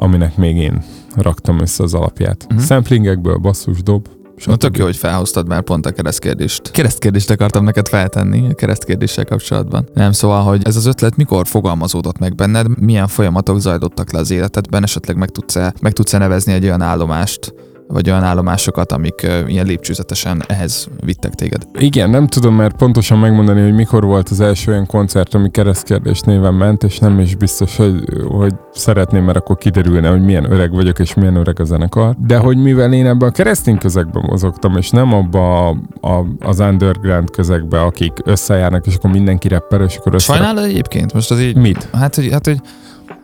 aminek 0.00 0.36
még 0.36 0.56
én 0.56 0.82
raktam 1.14 1.60
össze 1.60 1.82
az 1.82 1.94
alapját. 1.94 2.44
Mhm. 2.44 2.54
Uh-huh. 2.54 2.68
Samplingekből, 2.68 3.36
basszus, 3.36 3.82
dob. 3.82 4.08
Na, 4.44 4.56
tök 4.56 4.76
jó, 4.76 4.84
hogy 4.84 4.96
felhoztad 4.96 5.48
már 5.48 5.62
pont 5.62 5.86
a 5.86 5.90
keresztkérdést. 5.90 6.70
Keresztkérdést 6.70 7.30
akartam 7.30 7.64
neked 7.64 7.88
feltenni 7.88 8.50
a 8.50 8.54
keresztkérdéssel 8.54 9.24
kapcsolatban. 9.24 9.88
Nem, 9.94 10.12
szóval, 10.12 10.42
hogy 10.42 10.62
ez 10.64 10.76
az 10.76 10.86
ötlet 10.86 11.16
mikor 11.16 11.46
fogalmazódott 11.46 12.18
meg 12.18 12.34
benned, 12.34 12.78
milyen 12.78 13.06
folyamatok 13.06 13.60
zajlottak 13.60 14.12
le 14.12 14.18
az 14.18 14.30
életedben, 14.30 14.82
esetleg 14.82 15.16
meg 15.16 15.28
tudsz-e, 15.28 15.74
meg 15.80 15.92
tudsz-e 15.92 16.18
nevezni 16.18 16.52
egy 16.52 16.64
olyan 16.64 16.80
állomást, 16.80 17.54
vagy 17.88 18.10
olyan 18.10 18.22
állomásokat, 18.22 18.92
amik 18.92 19.26
ilyen 19.46 19.66
lépcsőzetesen 19.66 20.42
ehhez 20.46 20.88
vittek 21.04 21.34
téged. 21.34 21.62
Igen, 21.78 22.10
nem 22.10 22.26
tudom 22.26 22.54
már 22.54 22.72
pontosan 22.72 23.18
megmondani, 23.18 23.62
hogy 23.62 23.74
mikor 23.74 24.04
volt 24.04 24.28
az 24.28 24.40
első 24.40 24.70
olyan 24.70 24.86
koncert, 24.86 25.34
ami 25.34 25.50
keresztkérdés 25.50 26.20
néven 26.20 26.54
ment, 26.54 26.82
és 26.82 26.98
nem 26.98 27.20
is 27.20 27.34
biztos, 27.34 27.76
hogy, 27.76 28.04
hogy 28.28 28.52
szeretném, 28.72 29.24
mert 29.24 29.36
akkor 29.36 29.56
kiderülne, 29.56 30.08
hogy 30.08 30.24
milyen 30.24 30.52
öreg 30.52 30.72
vagyok, 30.72 30.98
és 30.98 31.14
milyen 31.14 31.36
öreg 31.36 31.60
a 31.60 31.64
zenekar. 31.64 32.16
De 32.26 32.36
hogy 32.36 32.56
mivel 32.56 32.92
én 32.92 33.06
ebben 33.06 33.28
a 33.28 33.32
keresztény 33.32 33.78
közegben 33.78 34.22
mozogtam, 34.26 34.76
és 34.76 34.90
nem 34.90 35.12
abba 35.12 35.68
a, 35.68 35.76
a, 36.00 36.26
az 36.40 36.60
underground 36.60 37.30
közegbe, 37.30 37.80
akik 37.80 38.12
összejárnak, 38.24 38.86
és 38.86 38.94
akkor 38.94 39.10
mindenki 39.10 39.48
rapper, 39.48 39.80
és 39.80 39.96
akkor 39.96 40.14
össze... 40.14 40.32
Sajnálod 40.32 40.64
egyébként? 40.64 41.12
Most 41.12 41.30
az 41.30 41.40
így... 41.40 41.56
Mit? 41.56 41.88
Hát, 41.92 42.14
hogy, 42.14 42.28
hát, 42.32 42.46
hogy 42.46 42.60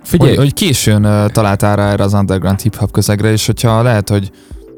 Figyelj, 0.02 0.30
Hogy, 0.30 0.38
hogy 0.38 0.54
későn 0.54 1.04
uh, 1.04 1.26
találtál 1.26 1.76
rá 1.76 1.90
erre 1.90 2.04
az 2.04 2.14
underground 2.14 2.60
hip-hop 2.60 2.90
közegre, 2.90 3.30
és 3.30 3.46
hogyha 3.46 3.82
lehet, 3.82 4.08
hogy 4.08 4.30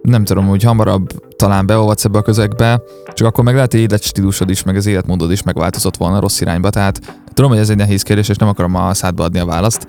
nem 0.07 0.25
tudom, 0.25 0.47
hogy 0.47 0.63
hamarabb 0.63 1.09
talán 1.37 1.67
beolvadsz 1.67 2.05
ebbe 2.05 2.19
a 2.19 2.23
közegbe, 2.23 2.83
csak 3.13 3.27
akkor 3.27 3.45
meg 3.45 3.55
lehet, 3.55 3.73
hogy 3.73 3.81
életstílusod 3.81 4.51
is, 4.51 4.63
meg 4.63 4.77
az 4.77 4.87
életmódod 4.87 5.31
is 5.31 5.43
megváltozott 5.43 5.97
volna 5.97 6.21
rossz 6.21 6.41
irányba. 6.41 6.71
Tehát 6.71 7.21
tudom, 7.35 7.51
hogy 7.51 7.61
ez 7.61 7.71
egy 7.71 7.77
nehéz 7.77 8.03
kérdés, 8.03 8.29
és 8.29 8.37
nem 8.37 8.49
akarom 8.49 8.75
a 8.75 8.95
szádba 8.95 9.25
adni 9.25 9.39
a 9.39 9.45
választ, 9.45 9.87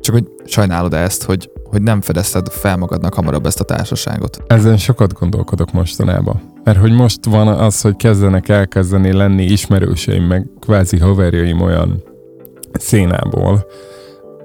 csak 0.00 0.14
hogy 0.14 0.24
sajnálod 0.44 0.94
ezt, 0.94 1.22
hogy, 1.22 1.50
hogy 1.64 1.82
nem 1.82 2.00
fedezted 2.00 2.48
fel 2.48 2.76
magadnak 2.76 3.14
hamarabb 3.14 3.46
ezt 3.46 3.60
a 3.60 3.64
társaságot. 3.64 4.42
Ezen 4.46 4.76
sokat 4.76 5.12
gondolkodok 5.12 5.72
mostanában. 5.72 6.40
Mert 6.64 6.78
hogy 6.78 6.92
most 6.92 7.24
van 7.24 7.48
az, 7.48 7.80
hogy 7.80 7.96
kezdenek 7.96 8.48
elkezdeni 8.48 9.12
lenni 9.12 9.44
ismerőseim, 9.44 10.24
meg 10.24 10.46
kvázi 10.60 10.98
haverjaim 10.98 11.60
olyan 11.60 12.02
szénából, 12.72 13.66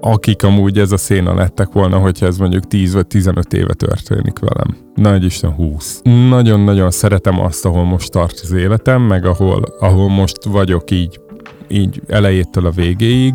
akik 0.04 0.42
amúgy 0.42 0.78
ez 0.78 0.92
a 0.92 0.96
széna 0.96 1.34
lettek 1.34 1.72
volna, 1.72 1.98
hogyha 1.98 2.26
ez 2.26 2.38
mondjuk 2.38 2.66
10 2.66 2.94
vagy 2.94 3.06
15 3.06 3.52
éve 3.52 3.72
történik 3.72 4.38
velem. 4.38 4.76
Nagy 4.94 5.24
Isten 5.24 5.52
20. 5.52 6.00
Nagyon-nagyon 6.28 6.90
szeretem 6.90 7.40
azt, 7.40 7.64
ahol 7.64 7.84
most 7.84 8.10
tart 8.10 8.40
az 8.42 8.52
életem, 8.52 9.02
meg 9.02 9.26
ahol, 9.26 9.64
ahol 9.78 10.08
most 10.08 10.44
vagyok 10.44 10.90
így, 10.90 11.20
így 11.68 12.02
elejétől 12.06 12.66
a 12.66 12.70
végéig. 12.70 13.34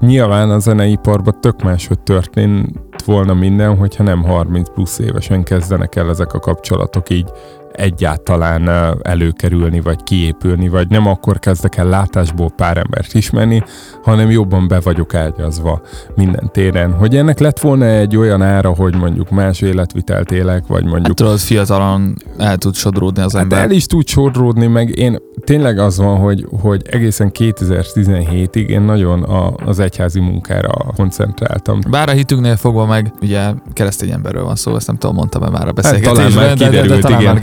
Nyilván 0.00 0.50
a 0.50 0.58
zeneiparban 0.58 1.40
tök 1.40 1.62
máshogy 1.62 2.00
történt 2.00 3.02
volna 3.04 3.34
minden, 3.34 3.76
hogyha 3.76 4.02
nem 4.02 4.22
30 4.22 4.68
plusz 4.74 4.98
évesen 4.98 5.42
kezdenek 5.42 5.96
el 5.96 6.08
ezek 6.08 6.32
a 6.32 6.38
kapcsolatok 6.38 7.10
így 7.10 7.28
egyáltalán 7.76 8.68
előkerülni, 9.02 9.80
vagy 9.80 10.02
kiépülni, 10.02 10.68
vagy 10.68 10.88
nem 10.88 11.06
akkor 11.06 11.38
kezdek 11.38 11.76
el 11.76 11.86
látásból 11.88 12.50
pár 12.56 12.76
embert 12.76 13.14
ismerni, 13.14 13.62
hanem 14.02 14.30
jobban 14.30 14.68
be 14.68 14.80
vagyok 14.80 15.14
ágyazva 15.14 15.80
minden 16.14 16.50
téren. 16.52 16.92
Hogy 16.92 17.16
ennek 17.16 17.38
lett 17.38 17.60
volna 17.60 17.84
egy 17.84 18.16
olyan 18.16 18.42
ára, 18.42 18.74
hogy 18.74 18.94
mondjuk 18.94 19.30
más 19.30 19.60
életvitelt 19.60 20.30
élek, 20.30 20.66
vagy 20.66 20.82
mondjuk 20.84 21.06
Hát 21.06 21.14
tudod, 21.16 21.38
fiatalon 21.38 22.14
el 22.38 22.56
tud 22.56 22.74
sodródni 22.74 23.22
az 23.22 23.32
Hát 23.32 23.42
ember. 23.42 23.58
el 23.58 23.70
is 23.70 23.86
tud 23.86 24.06
sodródni, 24.06 24.66
meg 24.66 24.98
én 24.98 25.18
tényleg 25.44 25.78
az 25.78 25.98
van, 25.98 26.18
hogy, 26.18 26.46
hogy 26.60 26.82
egészen 26.90 27.30
2017-ig 27.38 28.66
én 28.66 28.80
nagyon 28.80 29.22
a, 29.22 29.52
az 29.64 29.78
egyházi 29.78 30.20
munkára 30.20 30.72
koncentráltam. 30.96 31.80
Bár 31.90 32.08
a 32.08 32.12
hitünknél 32.12 32.56
fogva 32.56 32.86
meg, 32.86 33.12
ugye 33.22 33.40
keresztény 33.72 34.10
emberről 34.10 34.44
van 34.44 34.56
szó, 34.56 34.76
ezt 34.76 34.86
nem 34.86 34.96
tudom, 34.96 35.16
mondtam-e 35.16 35.48
már 35.48 35.68
a 35.68 35.72
beszélgetésben. 35.72 36.22
Hát 36.22 36.32
talán 36.32 36.46
már 36.48 36.56
de, 36.56 36.64
de, 36.64 36.70
de, 36.70 36.80
kiderült, 36.80 37.02
talán 37.02 37.20
igen. 37.20 37.32
Már. 37.32 37.40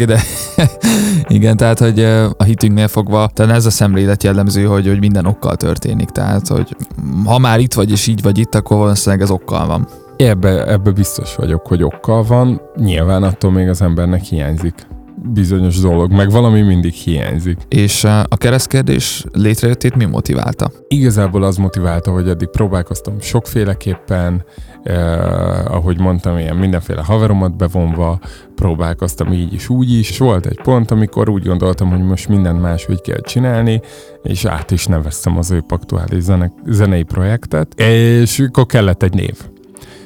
igen, 1.27 1.57
tehát, 1.57 1.79
hogy 1.79 2.03
a 2.37 2.43
hitünknél 2.43 2.87
fogva, 2.87 3.29
talán 3.33 3.55
ez 3.55 3.65
a 3.65 3.69
szemlélet 3.69 4.23
jellemző, 4.23 4.65
hogy, 4.65 4.87
hogy 4.87 4.99
minden 4.99 5.25
okkal 5.25 5.55
történik. 5.55 6.09
Tehát, 6.09 6.47
hogy 6.47 6.75
ha 7.25 7.37
már 7.37 7.59
itt 7.59 7.73
vagy 7.73 7.91
és 7.91 8.07
így 8.07 8.21
vagy 8.21 8.37
itt, 8.37 8.55
akkor 8.55 8.77
valószínűleg 8.77 9.23
ez 9.23 9.31
okkal 9.31 9.67
van. 9.67 9.87
Ebbe, 10.17 10.67
ebbe 10.67 10.91
biztos 10.91 11.35
vagyok, 11.35 11.67
hogy 11.67 11.83
okkal 11.83 12.23
van. 12.23 12.61
Nyilván 12.75 13.23
attól 13.23 13.51
még 13.51 13.67
az 13.67 13.81
embernek 13.81 14.21
hiányzik 14.21 14.91
bizonyos 15.23 15.79
dolog, 15.79 16.11
meg 16.11 16.31
valami 16.31 16.61
mindig 16.61 16.93
hiányzik. 16.93 17.57
És 17.67 18.03
ö, 18.03 18.09
a 18.09 18.37
keresztkérdés 18.37 19.25
létrejöttét 19.31 19.95
mi 19.95 20.05
motiválta? 20.05 20.71
Igazából 20.87 21.43
az 21.43 21.57
motiválta, 21.57 22.11
hogy 22.11 22.29
eddig 22.29 22.47
próbálkoztam 22.47 23.19
sokféleképpen, 23.19 24.43
eh, 24.83 25.73
ahogy 25.73 25.99
mondtam, 25.99 26.37
ilyen 26.37 26.55
mindenféle 26.55 27.03
haveromat 27.03 27.57
bevonva, 27.57 28.19
próbálkoztam 28.55 29.33
így 29.33 29.53
is, 29.53 29.69
úgy 29.69 29.93
is. 29.93 30.17
Volt 30.17 30.45
egy 30.45 30.61
pont, 30.61 30.91
amikor 30.91 31.29
úgy 31.29 31.43
gondoltam, 31.43 31.89
hogy 31.89 32.01
most 32.01 32.27
mindent 32.27 32.61
máshogy 32.61 33.01
kell 33.01 33.21
csinálni, 33.21 33.81
és 34.23 34.45
át 34.45 34.71
is 34.71 34.85
neveztem 34.85 35.37
az 35.37 35.51
ők 35.51 35.71
aktuális 35.71 36.23
zene, 36.23 36.51
zenei 36.65 37.03
projektet, 37.03 37.73
és 37.79 38.39
akkor 38.39 38.65
kellett 38.65 39.03
egy 39.03 39.13
név. 39.13 39.52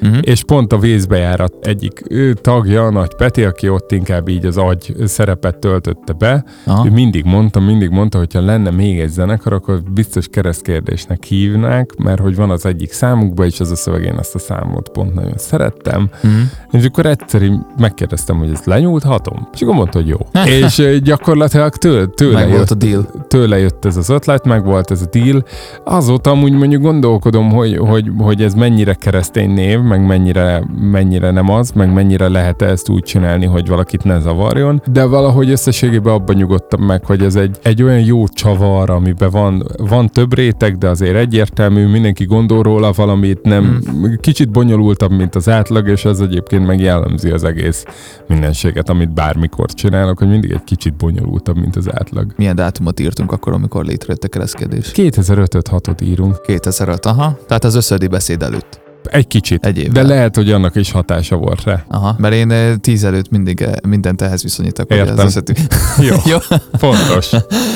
Uh-huh. 0.02 0.18
És 0.20 0.44
pont 0.44 0.72
a 0.72 0.78
vészbejárat 0.78 1.54
egyik 1.60 2.02
ő 2.08 2.32
tagja, 2.32 2.90
Nagy 2.90 3.14
Peti, 3.14 3.44
aki 3.44 3.68
ott 3.68 3.92
inkább 3.92 4.28
így 4.28 4.46
az 4.46 4.56
agy 4.56 4.94
szerepet 5.04 5.58
töltötte 5.58 6.12
be, 6.12 6.44
Aha. 6.66 6.86
ő 6.86 6.90
mindig 6.90 7.24
mondta, 7.24 7.60
mindig 7.60 7.90
mondta, 7.90 8.18
hogyha 8.18 8.40
lenne 8.40 8.70
még 8.70 9.00
egy 9.00 9.08
zenekar, 9.08 9.52
akkor 9.52 9.82
biztos 9.82 10.26
keresztkérdésnek 10.28 11.24
hívnák, 11.24 11.96
mert 11.96 12.20
hogy 12.20 12.36
van 12.36 12.50
az 12.50 12.66
egyik 12.66 12.92
számukban, 12.92 13.46
és 13.46 13.60
az 13.60 13.70
a 13.70 13.76
szöveg, 13.76 14.04
én 14.04 14.16
ezt 14.18 14.34
a 14.34 14.38
számot 14.38 14.88
pont 14.88 15.14
nagyon 15.14 15.36
szerettem. 15.36 16.10
Uh-huh. 16.14 16.40
És 16.70 16.84
akkor 16.84 17.06
egyszer 17.06 17.42
így 17.42 17.58
megkérdeztem, 17.78 18.38
hogy 18.38 18.50
ezt 18.50 18.66
lenyúlthatom, 18.66 19.48
és 19.52 19.60
akkor 19.60 19.74
mondta, 19.74 19.98
hogy 19.98 20.08
jó. 20.08 20.18
és 20.62 21.00
gyakorlatilag 21.02 21.76
tőle, 21.76 22.06
tőle, 22.06 22.38
Meg 22.38 22.48
volt 22.48 22.58
jött, 22.58 22.70
a 22.70 22.74
deal. 22.74 23.24
tőle 23.28 23.58
jött 23.58 23.84
ez 23.84 23.96
az 23.96 24.08
ötlet, 24.08 24.46
meg 24.46 24.64
volt 24.64 24.90
ez 24.90 25.02
a 25.02 25.18
deal. 25.18 25.44
Azóta 25.84 26.30
amúgy 26.30 26.52
mondjuk 26.52 26.82
gondolkodom, 26.82 27.50
hogy, 27.50 27.76
hogy, 27.76 28.10
hogy 28.18 28.42
ez 28.42 28.54
mennyire 28.54 28.94
keresztény 28.94 29.50
név, 29.50 29.80
meg 29.88 30.06
mennyire, 30.06 30.62
mennyire 30.80 31.30
nem 31.30 31.50
az, 31.50 31.70
meg 31.70 31.92
mennyire 31.92 32.28
lehet 32.28 32.62
ezt 32.62 32.88
úgy 32.88 33.02
csinálni, 33.02 33.46
hogy 33.46 33.68
valakit 33.68 34.04
ne 34.04 34.20
zavarjon, 34.20 34.82
de 34.92 35.04
valahogy 35.04 35.50
összességében 35.50 36.12
abban 36.12 36.36
nyugodtam 36.36 36.82
meg, 36.82 37.04
hogy 37.04 37.22
ez 37.22 37.34
egy, 37.34 37.58
egy 37.62 37.82
olyan 37.82 38.00
jó 38.00 38.26
csavar, 38.26 38.90
amiben 38.90 39.30
van, 39.30 39.64
van 39.76 40.08
több 40.08 40.34
réteg, 40.34 40.78
de 40.78 40.88
azért 40.88 41.16
egyértelmű, 41.16 41.86
mindenki 41.86 42.24
gondol 42.24 42.62
róla 42.62 42.92
valamit, 42.92 43.42
nem 43.42 43.80
kicsit 44.20 44.50
bonyolultabb, 44.50 45.10
mint 45.10 45.34
az 45.34 45.48
átlag, 45.48 45.88
és 45.88 46.04
ez 46.04 46.20
egyébként 46.20 46.66
meg 46.66 46.80
jellemzi 46.80 47.30
az 47.30 47.44
egész 47.44 47.84
mindenséget, 48.28 48.88
amit 48.88 49.14
bármikor 49.14 49.72
csinálok, 49.72 50.18
hogy 50.18 50.28
mindig 50.28 50.50
egy 50.50 50.64
kicsit 50.64 50.96
bonyolultabb, 50.96 51.56
mint 51.56 51.76
az 51.76 51.88
átlag. 51.92 52.32
Milyen 52.36 52.56
dátumot 52.56 53.00
írtunk 53.00 53.32
akkor, 53.32 53.52
amikor 53.52 53.84
létrejött 53.84 54.24
a 54.24 54.28
keresztkérdés? 54.28 54.90
2005-6-ot 54.94 56.02
írunk. 56.02 56.42
2005, 56.42 57.06
aha. 57.06 57.38
Tehát 57.46 57.64
az 57.64 57.74
összödi 57.74 58.06
beszéd 58.06 58.42
előtt. 58.42 58.87
Egy 59.10 59.26
kicsit. 59.26 59.66
Egy 59.66 59.78
évvel. 59.78 59.92
De 59.92 60.02
lehet, 60.02 60.36
hogy 60.36 60.52
annak 60.52 60.76
is 60.76 60.90
hatása 60.90 61.36
volt 61.36 61.64
rá. 61.64 61.84
Aha, 61.88 62.16
mert 62.18 62.34
én 62.34 62.50
eh, 62.50 62.74
tíz 62.76 63.04
előtt 63.04 63.30
mindig 63.30 63.60
eh, 63.60 63.72
mindent 63.88 64.22
ehhez 64.22 64.42
viszonyítok. 64.42 64.88
hogy 64.88 64.96
Értem. 64.96 65.26
Esetű. 65.26 65.52
Jó, 66.08 66.16
Jó. 66.26 66.38
fontos. 66.78 67.30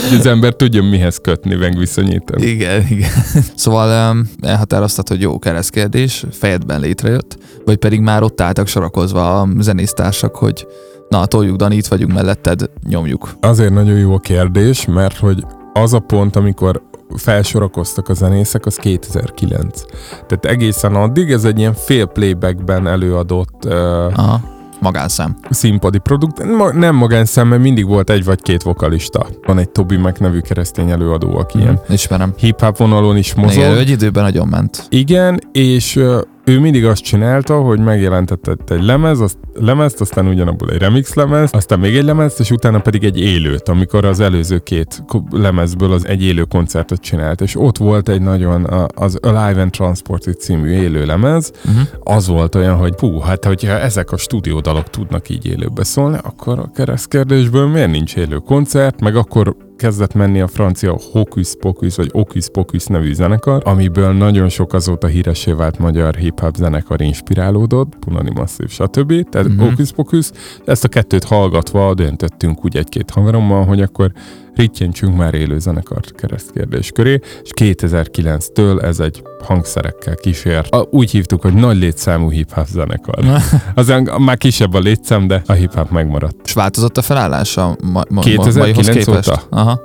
Hogy 0.08 0.18
az 0.18 0.26
ember 0.26 0.54
tudjon 0.54 0.84
mihez 0.84 1.18
kötni, 1.22 1.54
meg 1.54 1.78
viszonyítani. 1.78 2.46
Igen, 2.46 2.86
igen. 2.90 3.10
Szóval 3.54 4.10
um, 4.12 4.30
elhatároztad, 4.40 5.08
hogy 5.08 5.20
jó 5.20 5.38
keresztkérdés, 5.38 6.24
fejedben 6.30 6.80
létrejött, 6.80 7.38
vagy 7.64 7.76
pedig 7.76 8.00
már 8.00 8.22
ott 8.22 8.40
álltak 8.40 8.66
sorakozva 8.66 9.40
a 9.40 9.48
zenésztársak, 9.58 10.36
hogy 10.36 10.66
na, 11.08 11.26
toljuk 11.26 11.56
Dani, 11.56 11.76
itt 11.76 11.86
vagyunk 11.86 12.12
melletted, 12.12 12.70
nyomjuk. 12.88 13.36
Azért 13.40 13.72
nagyon 13.72 13.98
jó 13.98 14.14
a 14.14 14.18
kérdés, 14.18 14.86
mert 14.86 15.16
hogy 15.16 15.44
az 15.72 15.92
a 15.92 15.98
pont, 15.98 16.36
amikor 16.36 16.82
felsorakoztak 17.16 18.08
a 18.08 18.14
zenészek, 18.14 18.66
az 18.66 18.76
2009. 18.76 19.82
Tehát 20.26 20.44
egészen 20.44 20.94
addig 20.94 21.30
ez 21.32 21.44
egy 21.44 21.58
ilyen 21.58 21.74
fél 21.74 22.06
playbackben 22.06 22.86
előadott 22.86 23.64
uh, 23.64 23.72
Aha, 24.18 24.40
magánszám. 24.80 25.36
színpadi 25.50 25.98
produkt. 25.98 26.44
Ma, 26.44 26.72
nem 26.72 26.94
magánszám, 26.94 27.48
mert 27.48 27.62
mindig 27.62 27.86
volt 27.86 28.10
egy 28.10 28.24
vagy 28.24 28.42
két 28.42 28.62
vokalista. 28.62 29.26
Van 29.46 29.58
egy 29.58 29.70
Tobi 29.70 29.96
Mac 29.96 30.18
nevű 30.18 30.40
keresztény 30.40 30.90
előadó, 30.90 31.36
aki 31.38 31.58
ilyen 31.58 31.80
Ismerem. 31.88 32.32
hip-hop 32.36 32.76
vonalon 32.76 33.16
is 33.16 33.34
mozog. 33.34 33.56
Igen, 33.62 33.76
egy 33.76 33.88
időben 33.90 34.22
nagyon 34.22 34.48
ment. 34.48 34.86
Igen, 34.88 35.40
és 35.52 35.96
ö, 35.96 36.20
ő 36.44 36.60
mindig 36.60 36.84
azt 36.84 37.02
csinálta, 37.02 37.60
hogy 37.60 37.78
megjelentetett 37.78 38.70
egy 38.70 38.82
lemez, 38.82 39.20
azt, 39.20 39.38
lemezt, 39.54 40.00
aztán 40.00 40.26
ugyanabból 40.26 40.70
egy 40.70 40.78
remix 40.78 41.14
lemez, 41.14 41.50
aztán 41.52 41.78
még 41.78 41.96
egy 41.96 42.04
lemezt, 42.04 42.40
és 42.40 42.50
utána 42.50 42.80
pedig 42.80 43.04
egy 43.04 43.20
élőt, 43.20 43.68
amikor 43.68 44.04
az 44.04 44.20
előző 44.20 44.58
két 44.58 45.04
lemezből 45.30 45.92
az 45.92 46.06
egy 46.06 46.22
élő 46.22 46.42
koncertet 46.42 47.00
csinált. 47.00 47.40
És 47.40 47.56
ott 47.56 47.76
volt 47.78 48.08
egy 48.08 48.22
nagyon, 48.22 48.66
az 48.94 49.18
Alive 49.22 49.60
and 49.60 49.70
Transported 49.70 50.40
című 50.40 50.70
élő 50.70 51.06
lemez, 51.06 51.52
Uh-huh. 51.64 52.16
az 52.16 52.26
volt 52.26 52.54
olyan, 52.54 52.76
hogy 52.76 52.94
hú, 52.98 53.18
hát 53.18 53.44
hogyha 53.44 53.78
ezek 53.78 54.12
a 54.12 54.16
stúdiódalok 54.16 54.90
tudnak 54.90 55.28
így 55.28 55.46
élőbe 55.46 55.84
szólni, 55.84 56.18
akkor 56.22 56.58
a 56.58 56.70
keresztkérdésből 56.74 57.66
miért 57.66 57.90
nincs 57.90 58.16
élő 58.16 58.36
koncert, 58.36 59.00
meg 59.00 59.16
akkor 59.16 59.56
kezdett 59.82 60.14
menni 60.14 60.40
a 60.40 60.46
francia 60.46 60.98
Hocus 61.12 61.54
Pocus, 61.60 61.96
vagy 61.96 62.08
Ocus 62.12 62.48
Pocus 62.48 62.86
nevű 62.86 63.12
zenekar, 63.12 63.62
amiből 63.64 64.12
nagyon 64.12 64.48
sok 64.48 64.72
azóta 64.72 65.06
híresé 65.06 65.52
vált 65.52 65.78
magyar 65.78 66.14
hip-hop 66.14 66.54
zenekar 66.54 67.00
inspirálódott, 67.00 67.96
Punani 67.98 68.30
Massive, 68.34 68.68
stb. 68.68 69.28
Tehát 69.28 69.48
Mhm. 69.48 69.56
uh-huh. 69.56 69.70
Hocus 69.70 69.92
Pocus, 69.92 70.30
ezt 70.64 70.84
a 70.84 70.88
kettőt 70.88 71.24
hallgatva 71.24 71.94
döntöttünk 71.94 72.64
úgy 72.64 72.76
egy-két 72.76 73.10
haverommal, 73.10 73.64
hogy 73.64 73.80
akkor 73.80 74.12
rittyentsünk 74.54 75.16
már 75.16 75.34
élő 75.34 75.58
zenekart 75.58 76.14
keresztkérdés 76.14 76.90
köré, 76.90 77.20
és 77.42 77.50
2009-től 77.54 78.82
ez 78.82 79.00
egy 79.00 79.22
hangszerekkel 79.44 80.14
kísért. 80.14 80.74
A, 80.74 80.86
úgy 80.90 81.10
hívtuk, 81.10 81.42
hogy 81.42 81.54
nagy 81.54 81.76
létszámú 81.76 82.30
hip-hop 82.30 82.66
zenekar. 82.66 83.24
Azon 83.74 84.08
már 84.18 84.36
kisebb 84.36 84.74
a 84.74 84.78
létszám, 84.78 85.26
de 85.26 85.42
a 85.46 85.52
hip-hop 85.52 85.90
megmaradt. 85.90 86.36
És 86.44 86.52
változott 86.52 86.96
a 86.96 87.02
felállása 87.02 87.76
ma, 87.92 88.02
ma, 88.08 88.20
2009 88.20 88.56
maihoz 88.56 88.88
képest? 88.88 89.30
óta? 89.30 89.42
Aha. 89.50 89.80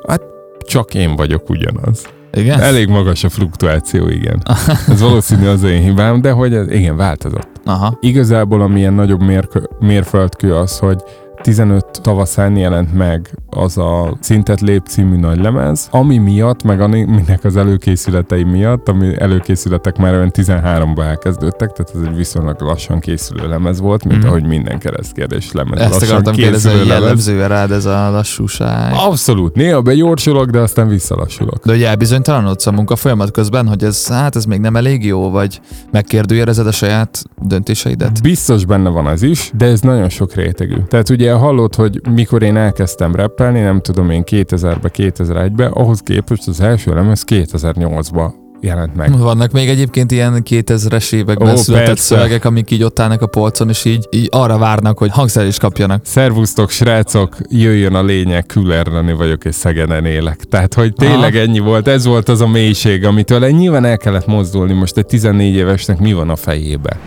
Csak 0.67 0.93
én 0.93 1.15
vagyok 1.15 1.50
ugyanaz. 1.50 2.05
Igen? 2.33 2.59
Elég 2.59 2.88
magas 2.88 3.24
a 3.24 3.29
fluktuáció, 3.29 4.07
igen. 4.07 4.43
Ez 4.88 5.01
valószínű 5.01 5.47
az 5.47 5.63
én 5.63 5.81
hibám, 5.81 6.21
de 6.21 6.31
hogy 6.31 6.53
ez, 6.53 6.71
igen, 6.71 6.95
változott. 6.95 7.50
Aha. 7.65 7.97
Igazából 8.01 8.62
ami 8.62 8.79
ilyen 8.79 8.93
nagyobb 8.93 9.21
mérkö, 9.21 9.59
mérföldkő 9.79 10.55
az, 10.55 10.77
hogy 10.77 11.03
15 11.41 11.86
tavaszán 12.01 12.56
jelent 12.58 12.94
meg 12.94 13.38
az 13.50 13.77
a 13.77 14.17
Szintet 14.20 14.62
lép 14.62 14.86
című 14.88 15.17
nagy 15.17 15.39
lemez, 15.39 15.88
ami 15.91 16.17
miatt, 16.17 16.63
meg 16.63 16.82
aminek 16.82 17.44
az 17.44 17.56
előkészületei 17.58 18.44
miatt, 18.44 18.89
ami 18.89 19.20
előkészületek 19.20 19.98
már 19.98 20.13
olyan 20.13 20.32
13-ban 20.34 21.03
elkezdődtek, 21.03 21.72
tehát 21.72 21.91
ez 21.96 22.10
egy 22.12 22.15
viszonylag 22.15 22.62
lassan 22.62 23.00
készülő 23.00 23.48
lemez 23.48 23.79
volt, 23.79 24.03
mint 24.03 24.20
Mhm. 24.20 24.27
ahogy 24.27 24.46
minden 24.48 24.79
keresztkérdés 24.79 25.51
lemez. 25.51 25.79
Ezt 25.79 25.91
lassan 25.91 26.10
akartam 26.10 26.34
kérdezni, 26.34 26.70
hogy 26.70 26.79
készülő 26.79 26.94
lemez. 27.00 27.27
jellemző 27.27 27.48
rád 27.56 27.72
ez 27.72 27.86
a 27.86 28.10
lassúság. 28.12 28.94
Abszolút, 28.96 29.56
néha 29.56 29.82
begyorsulok, 29.82 30.50
de 30.50 30.60
aztán 30.60 30.88
visszalassulok. 30.88 31.65
De 31.65 31.72
hogy 31.72 31.84
elbizonytalanodsz 31.84 32.65
a 32.67 32.72
munka 32.72 32.96
folyamat 32.96 33.32
közben, 33.32 33.67
hogy 33.67 33.84
ez, 33.84 34.08
hát 34.08 34.36
ez 34.36 34.46
még 34.46 34.60
nem 34.60 34.75
elég 34.75 35.06
jó, 35.06 35.29
vagy 35.29 35.62
megkérdőjelezed 35.91 36.67
a 36.67 36.72
saját 36.72 37.24
döntéseidet? 37.41 38.22
Biztos 38.22 38.65
benne 38.65 38.89
van 38.89 39.06
az 39.06 39.22
is, 39.22 39.51
de 39.58 39.65
ez 39.65 39.82
nagyon 39.82 40.10
sok 40.10 40.34
rétegű. 40.34 40.75
Tehát 40.88 41.10
ugye 41.10 41.26
hallod, 41.36 41.75
hogy 41.75 42.01
mikor 42.10 42.43
én 42.43 42.57
elkezdtem 42.57 43.15
rappelni, 43.15 43.60
nem 43.60 43.81
tudom 43.81 44.10
én 44.10 44.24
2000-be, 44.25 44.91
2001-be, 44.96 45.65
ahhoz 45.65 46.00
képest 46.00 46.48
az 46.48 46.62
első 46.62 46.93
lemez 46.93 47.24
2008-ba 47.27 48.31
jelent 48.62 48.96
meg. 48.96 49.17
Vannak 49.17 49.51
még 49.51 49.69
egyébként 49.69 50.12
ilyen 50.12 50.43
2000-es 50.50 51.13
években 51.13 51.53
Ó, 51.53 51.55
született 51.55 51.88
persze. 51.88 52.03
szövegek, 52.03 52.46
amik 52.46 52.72
így 52.72 52.84
ott 52.84 53.00
állnak 53.00 53.22
a 53.22 53.27
polcon, 53.27 53.69
és 53.69 53.86
így, 53.86 54.07
így 54.12 54.27
arra 54.31 54.57
várnak, 54.57 54.98
hogy 54.98 55.12
hangszer 55.12 55.46
is 55.46 55.57
kapjanak. 55.57 56.05
Szervusztok, 56.05 56.69
srácok, 56.69 57.38
jöjjön 57.50 57.93
a 57.93 58.03
lényeg, 58.03 58.46
Küllernani 58.46 59.13
vagyok, 59.13 59.46
és 59.46 59.55
Szegeden 59.55 60.05
élek. 60.05 60.37
Tehát, 60.50 60.74
hogy 60.74 60.94
tényleg 60.94 61.33
Aha. 61.33 61.44
ennyi 61.44 61.59
volt, 61.59 61.87
ez 61.87 62.05
volt 62.05 62.29
az 62.29 62.42
a 62.42 62.48
mélység, 62.48 63.05
amitől 63.05 63.50
nyilván 63.50 63.85
el 63.85 63.98
kellett 63.98 64.27
mozdulni. 64.27 64.74
Most 64.74 64.98
egy 64.98 65.05
14 65.05 65.55
évesnek 65.55 66.00
mi 66.00 66.13
van 66.13 66.29
a 66.29 66.35
fejébe? 66.35 67.00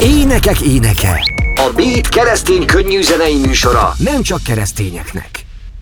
Énekek 0.00 0.60
éneke. 0.60 1.39
A 1.68 1.72
Beat 1.76 2.08
keresztény 2.08 2.66
könnyű 2.66 3.02
zenei 3.02 3.38
műsora 3.46 3.92
nem 3.98 4.22
csak 4.22 4.42
keresztényeknek. 4.42 5.28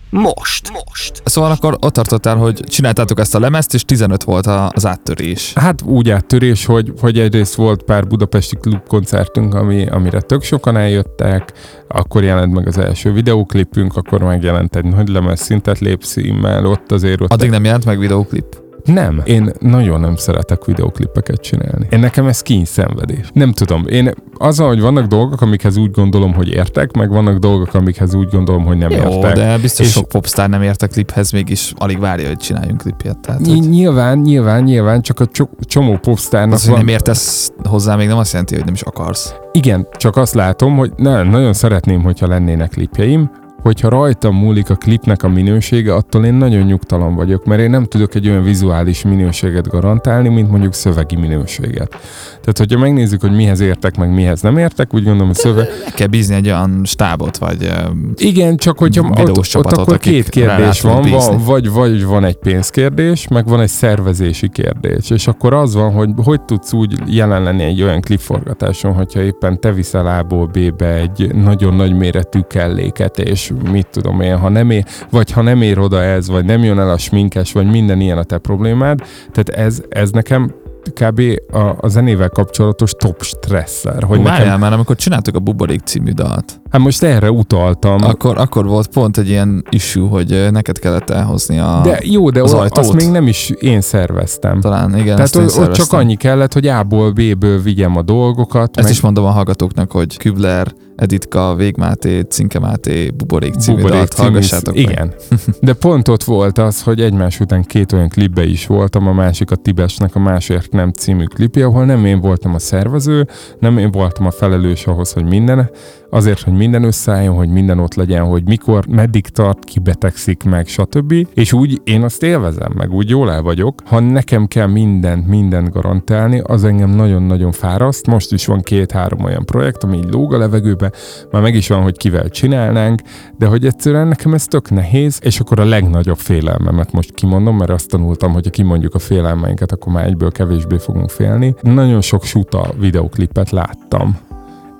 Most. 0.09 0.71
Most. 0.85 1.21
Szóval 1.25 1.51
akkor 1.51 1.77
ott 1.81 1.93
tartottál, 1.93 2.35
hogy 2.35 2.59
csináltátok 2.67 3.19
ezt 3.19 3.35
a 3.35 3.39
lemezt, 3.39 3.73
és 3.73 3.83
15 3.85 4.23
volt 4.23 4.45
a- 4.45 4.71
az 4.75 4.85
áttörés. 4.85 5.53
Hát 5.55 5.81
úgy 5.81 6.09
áttörés, 6.09 6.65
hogy, 6.65 6.93
hogy 7.01 7.19
egyrészt 7.19 7.55
volt 7.55 7.83
pár 7.83 8.07
budapesti 8.07 8.55
klubkoncertünk, 8.55 9.53
ami, 9.53 9.87
amire 9.87 10.21
tök 10.21 10.43
sokan 10.43 10.77
eljöttek, 10.77 11.53
akkor 11.87 12.23
jelent 12.23 12.53
meg 12.53 12.67
az 12.67 12.77
első 12.77 13.11
videóklipünk, 13.11 13.95
akkor 13.95 14.23
megjelent 14.23 14.75
egy 14.75 14.85
nagy 14.85 15.07
lemez 15.07 15.41
szintet 15.41 15.79
lépszímmel, 15.79 16.65
ott 16.65 16.91
azért 16.91 17.21
ott 17.21 17.31
Addig 17.31 17.49
nem 17.49 17.63
jelent 17.63 17.85
meg 17.85 17.99
videóklip. 17.99 18.67
Nem. 18.85 19.21
Én 19.25 19.51
nagyon 19.59 19.99
nem 19.99 20.15
szeretek 20.15 20.65
videoklipeket 20.65 21.41
csinálni. 21.41 21.87
Én 21.89 21.99
nekem 21.99 22.25
ez 22.27 22.41
kényszenvedés. 22.41 23.29
Nem 23.33 23.51
tudom. 23.51 23.85
Én 23.87 24.11
az, 24.37 24.57
hogy 24.59 24.79
vannak 24.81 25.05
dolgok, 25.05 25.41
amikhez 25.41 25.77
úgy 25.77 25.91
gondolom, 25.91 26.33
hogy 26.33 26.47
értek, 26.49 26.91
meg 26.91 27.09
vannak 27.09 27.37
dolgok, 27.37 27.73
amikhez 27.73 28.15
úgy 28.15 28.29
gondolom, 28.29 28.65
hogy 28.65 28.77
nem 28.77 28.89
Jó, 28.89 28.97
értek. 28.97 29.35
de 29.35 29.57
biztos 29.57 29.85
És- 29.85 29.91
sok 29.91 30.07
popstar 30.07 30.49
nem 30.49 30.61
ért 30.61 30.81
a 30.81 30.87
kliphez, 30.87 31.31
mégis 31.31 31.73
alig 31.77 31.99
várja, 31.99 32.27
hogy 32.27 32.37
csináljunk 32.37 32.81
klipjet. 32.81 33.17
Tehát, 33.19 33.47
hogy 33.47 33.69
nyilván, 33.69 34.17
nyilván, 34.17 34.63
nyilván, 34.63 35.01
csak 35.01 35.19
a 35.19 35.25
cso- 35.25 35.49
csomó 35.59 35.97
popstárnak 35.97 36.53
az, 36.53 36.61
hogy 36.61 36.69
van. 36.71 36.79
nem 36.79 36.87
értesz 36.87 37.51
hozzá, 37.63 37.95
még 37.95 38.07
nem 38.07 38.17
azt 38.17 38.31
jelenti, 38.31 38.55
hogy 38.55 38.65
nem 38.65 38.73
is 38.73 38.81
akarsz. 38.81 39.33
Igen, 39.51 39.87
csak 39.91 40.15
azt 40.17 40.33
látom, 40.33 40.77
hogy 40.77 40.91
ne, 40.95 41.23
nagyon 41.23 41.53
szeretném, 41.53 42.01
hogyha 42.01 42.27
lennének 42.27 42.69
klipjeim, 42.69 43.29
hogyha 43.61 43.89
rajtam 43.89 44.35
múlik 44.35 44.69
a 44.69 44.75
klipnek 44.75 45.23
a 45.23 45.27
minősége, 45.27 45.93
attól 45.93 46.25
én 46.25 46.33
nagyon 46.33 46.61
nyugtalan 46.61 47.15
vagyok, 47.15 47.45
mert 47.45 47.61
én 47.61 47.69
nem 47.69 47.85
tudok 47.85 48.15
egy 48.15 48.29
olyan 48.29 48.43
vizuális 48.43 49.03
minőséget 49.03 49.67
garantálni, 49.67 50.29
mint 50.29 50.51
mondjuk 50.51 50.73
szövegi 50.73 51.15
minőséget. 51.15 51.95
Tehát, 52.41 52.57
hogyha 52.57 52.79
megnézzük, 52.79 53.21
hogy 53.21 53.35
mihez 53.35 53.59
értek, 53.59 53.97
meg 53.97 54.13
mihez 54.13 54.41
nem 54.41 54.57
értek, 54.57 54.93
úgy 54.93 55.03
gondolom, 55.03 55.27
hogy 55.27 55.35
szöveg... 55.35 55.67
Meg 55.83 55.93
kell 55.93 56.07
bízni 56.07 56.35
egy 56.35 56.47
olyan 56.47 56.81
stábot, 56.85 57.37
vagy 57.37 57.71
Igen, 58.15 58.57
csak 58.57 58.77
hogyha 58.77 59.09
ott, 59.17 59.37
ott 59.37 59.43
csapatot, 59.43 59.79
akkor 59.79 59.97
két 59.97 60.29
kérdés 60.29 60.81
van, 60.81 61.09
van 61.09 61.43
vagy, 61.45 61.69
vagy 61.69 62.05
van 62.05 62.25
egy 62.25 62.35
pénzkérdés, 62.35 63.27
meg 63.27 63.47
van 63.47 63.61
egy 63.61 63.69
szervezési 63.69 64.49
kérdés, 64.49 65.09
és 65.09 65.27
akkor 65.27 65.53
az 65.53 65.73
van, 65.73 65.91
hogy 65.91 66.09
hogy 66.23 66.41
tudsz 66.41 66.73
úgy 66.73 66.99
jelen 67.05 67.43
lenni 67.43 67.63
egy 67.63 67.81
olyan 67.81 68.01
klipforgatáson, 68.01 68.93
hogyha 68.93 69.21
éppen 69.21 69.59
te 69.59 69.71
viszel 69.71 70.07
A-ból 70.07 70.45
B-be 70.45 70.93
egy 70.93 71.35
nagyon 71.35 71.73
nagy 71.73 71.93
méretű 71.93 72.39
kelléket, 72.39 73.19
és 73.19 73.51
mit 73.71 73.87
tudom 73.91 74.21
én, 74.21 74.37
ha 74.37 74.49
nem 74.49 74.69
ér, 74.69 74.85
vagy 75.09 75.31
ha 75.31 75.41
nem 75.41 75.61
ér 75.61 75.79
oda 75.79 76.01
ez, 76.01 76.29
vagy 76.29 76.45
nem 76.45 76.63
jön 76.63 76.79
el 76.79 76.89
a 76.89 76.97
sminkes, 76.97 77.51
vagy 77.51 77.69
minden 77.69 78.01
ilyen 78.01 78.17
a 78.17 78.23
te 78.23 78.37
problémád, 78.37 78.99
tehát 79.31 79.65
ez, 79.65 79.81
ez 79.89 80.09
nekem 80.09 80.53
kb. 80.93 81.21
A, 81.51 81.75
a 81.79 81.87
zenével 81.87 82.29
kapcsolatos 82.29 82.91
top 82.97 83.23
stresszer, 83.23 84.03
hogy 84.03 84.23
Várjál 84.23 84.43
nekem, 84.45 84.59
már, 84.59 84.73
amikor 84.73 84.95
csináltuk 84.95 85.35
a 85.35 85.39
Buborék 85.39 85.81
című 85.83 86.11
dalt, 86.11 86.61
hát 86.69 86.81
most 86.81 87.03
erre 87.03 87.31
utaltam, 87.31 88.03
akkor, 88.03 88.37
akkor 88.37 88.65
volt 88.65 88.87
pont 88.87 89.17
egy 89.17 89.29
ilyen 89.29 89.63
issue, 89.69 90.07
hogy 90.09 90.47
neked 90.51 90.79
kellett 90.79 91.09
elhozni 91.09 91.59
a... 91.59 91.81
de 91.83 91.99
jó, 92.03 92.29
de 92.29 92.41
az 92.41 92.53
o- 92.53 92.77
azt 92.77 92.93
még 92.93 93.09
nem 93.09 93.27
is 93.27 93.49
én 93.49 93.81
szerveztem. 93.81 94.59
Talán, 94.61 94.97
igen, 94.97 95.15
Tehát 95.15 95.35
ott, 95.35 95.57
ott 95.57 95.71
csak 95.71 95.93
annyi 95.93 96.15
kellett, 96.15 96.53
hogy 96.53 96.67
A-ból 96.67 97.11
B-ből 97.11 97.61
vigyem 97.61 97.97
a 97.97 98.01
dolgokat. 98.01 98.77
Ezt 98.77 98.89
is 98.89 99.01
mondom 99.01 99.25
a 99.25 99.29
hallgatóknak, 99.29 99.91
hogy 99.91 100.17
Kübler 100.17 100.73
Editka, 100.99 101.55
Végmáté, 101.55 102.19
Cinke 102.21 102.59
Máté, 102.59 103.09
Buborék 103.09 103.53
című 103.53 103.75
Buborék 103.77 103.97
dalt 103.97 104.11
című- 104.11 104.29
hallgassátok 104.29 104.75
meg. 104.75 104.83
Igen. 104.83 105.13
De 105.61 105.73
pont 105.73 106.07
ott 106.07 106.23
volt 106.23 106.57
az, 106.57 106.83
hogy 106.83 107.01
egymás 107.01 107.39
után 107.39 107.63
két 107.63 107.91
olyan 107.91 108.09
klipbe 108.09 108.43
is 108.45 108.67
voltam, 108.67 109.07
a 109.07 109.13
másik 109.13 109.51
a 109.51 109.55
Tibesnek 109.55 110.15
a 110.15 110.19
Másért 110.19 110.71
nem 110.71 110.91
című 110.91 111.23
klipje, 111.23 111.65
ahol 111.65 111.85
nem 111.85 112.05
én 112.05 112.19
voltam 112.19 112.53
a 112.53 112.59
szervező, 112.59 113.27
nem 113.59 113.77
én 113.77 113.91
voltam 113.91 114.25
a 114.25 114.31
felelős 114.31 114.85
ahhoz, 114.87 115.11
hogy 115.11 115.25
minden, 115.25 115.69
azért, 116.09 116.41
hogy 116.41 116.53
minden 116.53 116.83
összeálljon, 116.83 117.35
hogy 117.35 117.49
minden 117.49 117.79
ott 117.79 117.93
legyen, 117.93 118.25
hogy 118.25 118.43
mikor, 118.43 118.85
meddig 118.87 119.27
tart, 119.27 119.63
ki 119.63 119.79
betegszik 119.79 120.43
meg, 120.43 120.67
stb. 120.67 121.13
És 121.33 121.53
úgy 121.53 121.81
én 121.83 122.03
azt 122.03 122.23
élvezem, 122.23 122.71
meg 122.75 122.91
úgy 122.91 123.09
jól 123.09 123.31
el 123.31 123.41
vagyok. 123.41 123.81
Ha 123.85 123.99
nekem 123.99 124.47
kell 124.47 124.67
mindent, 124.67 125.27
mindent 125.27 125.69
garantálni, 125.69 126.41
az 126.43 126.63
engem 126.63 126.89
nagyon-nagyon 126.89 127.51
fáraszt. 127.51 128.07
Most 128.07 128.31
is 128.31 128.45
van 128.45 128.61
két-három 128.61 129.23
olyan 129.23 129.45
projekt, 129.45 129.83
ami 129.83 129.97
így 129.97 130.09
lóg 130.11 130.33
a 130.33 130.37
levegőbe, 130.37 130.91
már 131.31 131.41
meg 131.41 131.55
is 131.55 131.67
van, 131.67 131.81
hogy 131.81 131.97
kivel 131.97 132.29
csinálnánk, 132.29 133.01
de 133.37 133.45
hogy 133.45 133.65
egyszerűen 133.65 134.07
nekem 134.07 134.33
ez 134.33 134.45
tök 134.45 134.69
nehéz, 134.69 135.19
és 135.23 135.39
akkor 135.39 135.59
a 135.59 135.65
legnagyobb 135.65 136.17
félelmemet 136.17 136.91
most 136.91 137.13
kimondom, 137.13 137.57
mert 137.57 137.69
azt 137.69 137.89
tanultam, 137.89 138.33
hogy 138.33 138.43
ha 138.43 138.49
kimondjuk 138.49 138.95
a 138.95 138.99
félelmeinket, 138.99 139.71
akkor 139.71 139.93
már 139.93 140.05
egyből 140.05 140.31
kevésbé 140.31 140.77
fogunk 140.77 141.09
félni. 141.09 141.55
Nagyon 141.61 142.01
sok 142.01 142.23
suta 142.23 142.73
videoklipet 142.79 143.49
láttam, 143.49 144.17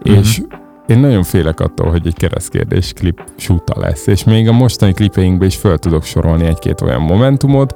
és 0.04 0.42
én 0.89 0.99
nagyon 0.99 1.23
félek 1.23 1.60
attól, 1.60 1.89
hogy 1.89 2.08
egy 2.08 2.15
keresztkérdés 2.15 2.93
klip 2.93 3.21
suta 3.36 3.80
lesz, 3.80 4.08
és 4.08 4.23
még 4.23 4.47
a 4.47 4.52
mostani 4.52 4.93
klipeinkben 4.93 5.47
is 5.47 5.56
föl 5.56 5.78
tudok 5.78 6.04
sorolni 6.04 6.45
egy-két 6.45 6.82
olyan 6.82 7.02
momentumot, 7.02 7.75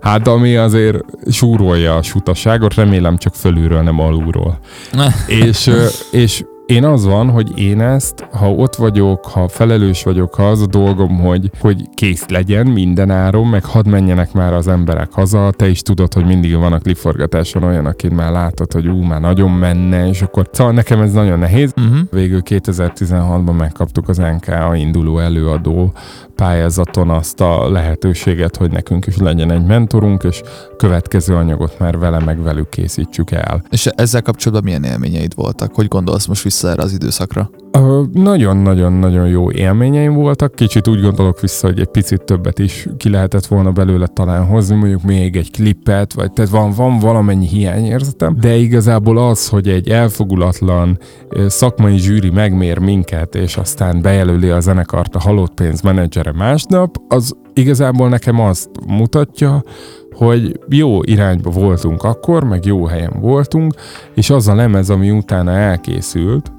hát 0.00 0.28
ami 0.28 0.56
azért 0.56 0.98
súrolja 1.30 1.96
a 1.96 2.02
sutaságot, 2.02 2.74
remélem 2.74 3.16
csak 3.16 3.34
fölülről, 3.34 3.82
nem 3.82 4.00
alulról. 4.00 4.58
és, 5.26 5.70
és 6.10 6.44
én 6.68 6.84
az 6.84 7.04
van, 7.04 7.30
hogy 7.30 7.58
én 7.58 7.80
ezt, 7.80 8.26
ha 8.30 8.52
ott 8.52 8.74
vagyok, 8.74 9.24
ha 9.24 9.48
felelős 9.48 10.02
vagyok, 10.02 10.34
ha 10.34 10.48
az 10.48 10.60
a 10.60 10.66
dolgom, 10.66 11.18
hogy, 11.18 11.50
hogy 11.60 11.88
kész 11.94 12.28
legyen 12.28 12.66
minden 12.66 13.10
áron, 13.10 13.46
meg 13.46 13.64
hadd 13.64 13.88
menjenek 13.88 14.32
már 14.32 14.52
az 14.52 14.68
emberek 14.68 15.12
haza, 15.12 15.50
te 15.56 15.68
is 15.68 15.82
tudod, 15.82 16.14
hogy 16.14 16.24
mindig 16.24 16.56
van 16.56 16.72
a 16.72 16.78
klipforgatáson 16.78 17.62
olyan, 17.62 17.86
akit 17.86 18.14
már 18.14 18.32
látod, 18.32 18.72
hogy 18.72 18.88
ú, 18.88 19.02
már 19.02 19.20
nagyon 19.20 19.50
menne, 19.50 20.08
és 20.08 20.22
akkor 20.22 20.48
szóval 20.52 20.72
nekem 20.72 21.00
ez 21.00 21.12
nagyon 21.12 21.38
nehéz. 21.38 21.72
Uh-huh. 21.76 21.98
Végül 22.10 22.42
2016-ban 22.44 23.56
megkaptuk 23.56 24.08
az 24.08 24.16
NKA 24.16 24.74
induló 24.76 25.18
előadó 25.18 25.92
pályázaton 26.34 27.10
azt 27.10 27.40
a 27.40 27.70
lehetőséget, 27.70 28.56
hogy 28.56 28.70
nekünk 28.70 29.06
is 29.06 29.16
legyen 29.16 29.50
egy 29.50 29.64
mentorunk, 29.64 30.22
és 30.22 30.42
következő 30.76 31.34
anyagot 31.34 31.78
már 31.78 31.98
vele 31.98 32.18
meg 32.18 32.42
velük 32.42 32.68
készítsük 32.68 33.30
el. 33.30 33.62
És 33.70 33.86
ezzel 33.86 34.22
kapcsolatban 34.22 34.64
milyen 34.64 34.92
élményeid 34.92 35.34
voltak? 35.34 35.74
Hogy 35.74 35.88
gondolsz 35.88 36.26
most 36.26 36.42
vissza 36.42 36.57
erre 36.64 36.82
az 36.82 36.92
időszakra? 36.92 37.50
Nagyon-nagyon-nagyon 38.12 39.28
jó 39.28 39.50
élményeim 39.50 40.14
voltak, 40.14 40.54
kicsit 40.54 40.88
úgy 40.88 41.00
gondolok 41.00 41.40
vissza, 41.40 41.66
hogy 41.66 41.80
egy 41.80 41.86
picit 41.86 42.22
többet 42.22 42.58
is 42.58 42.88
ki 42.96 43.10
lehetett 43.10 43.46
volna 43.46 43.72
belőle 43.72 44.06
talán 44.06 44.46
hozni, 44.46 44.76
mondjuk 44.76 45.02
még 45.02 45.36
egy 45.36 45.50
klippet, 45.50 46.12
vagy 46.12 46.32
tehát 46.32 46.50
van, 46.50 46.72
van 46.72 46.98
valamennyi 46.98 47.46
hiányérzetem, 47.46 48.36
de 48.40 48.54
igazából 48.54 49.18
az, 49.18 49.48
hogy 49.48 49.68
egy 49.68 49.88
elfogulatlan 49.88 50.98
szakmai 51.46 51.98
zsűri 51.98 52.30
megmér 52.30 52.78
minket, 52.78 53.34
és 53.34 53.56
aztán 53.56 54.02
bejelöli 54.02 54.48
a 54.48 54.60
zenekart 54.60 55.14
a 55.14 55.20
halott 55.20 55.54
pénz 55.54 55.80
menedzsere 55.80 56.32
másnap, 56.32 56.96
az 57.08 57.36
igazából 57.54 58.08
nekem 58.08 58.40
azt 58.40 58.70
mutatja, 58.86 59.62
hogy 60.18 60.60
jó 60.68 61.02
irányba 61.02 61.50
voltunk 61.50 62.02
akkor, 62.02 62.44
meg 62.44 62.64
jó 62.64 62.84
helyen 62.84 63.12
voltunk, 63.20 63.74
és 64.14 64.30
az 64.30 64.48
a 64.48 64.54
lemez, 64.54 64.90
ami 64.90 65.10
utána 65.10 65.50
elkészült, 65.50 66.52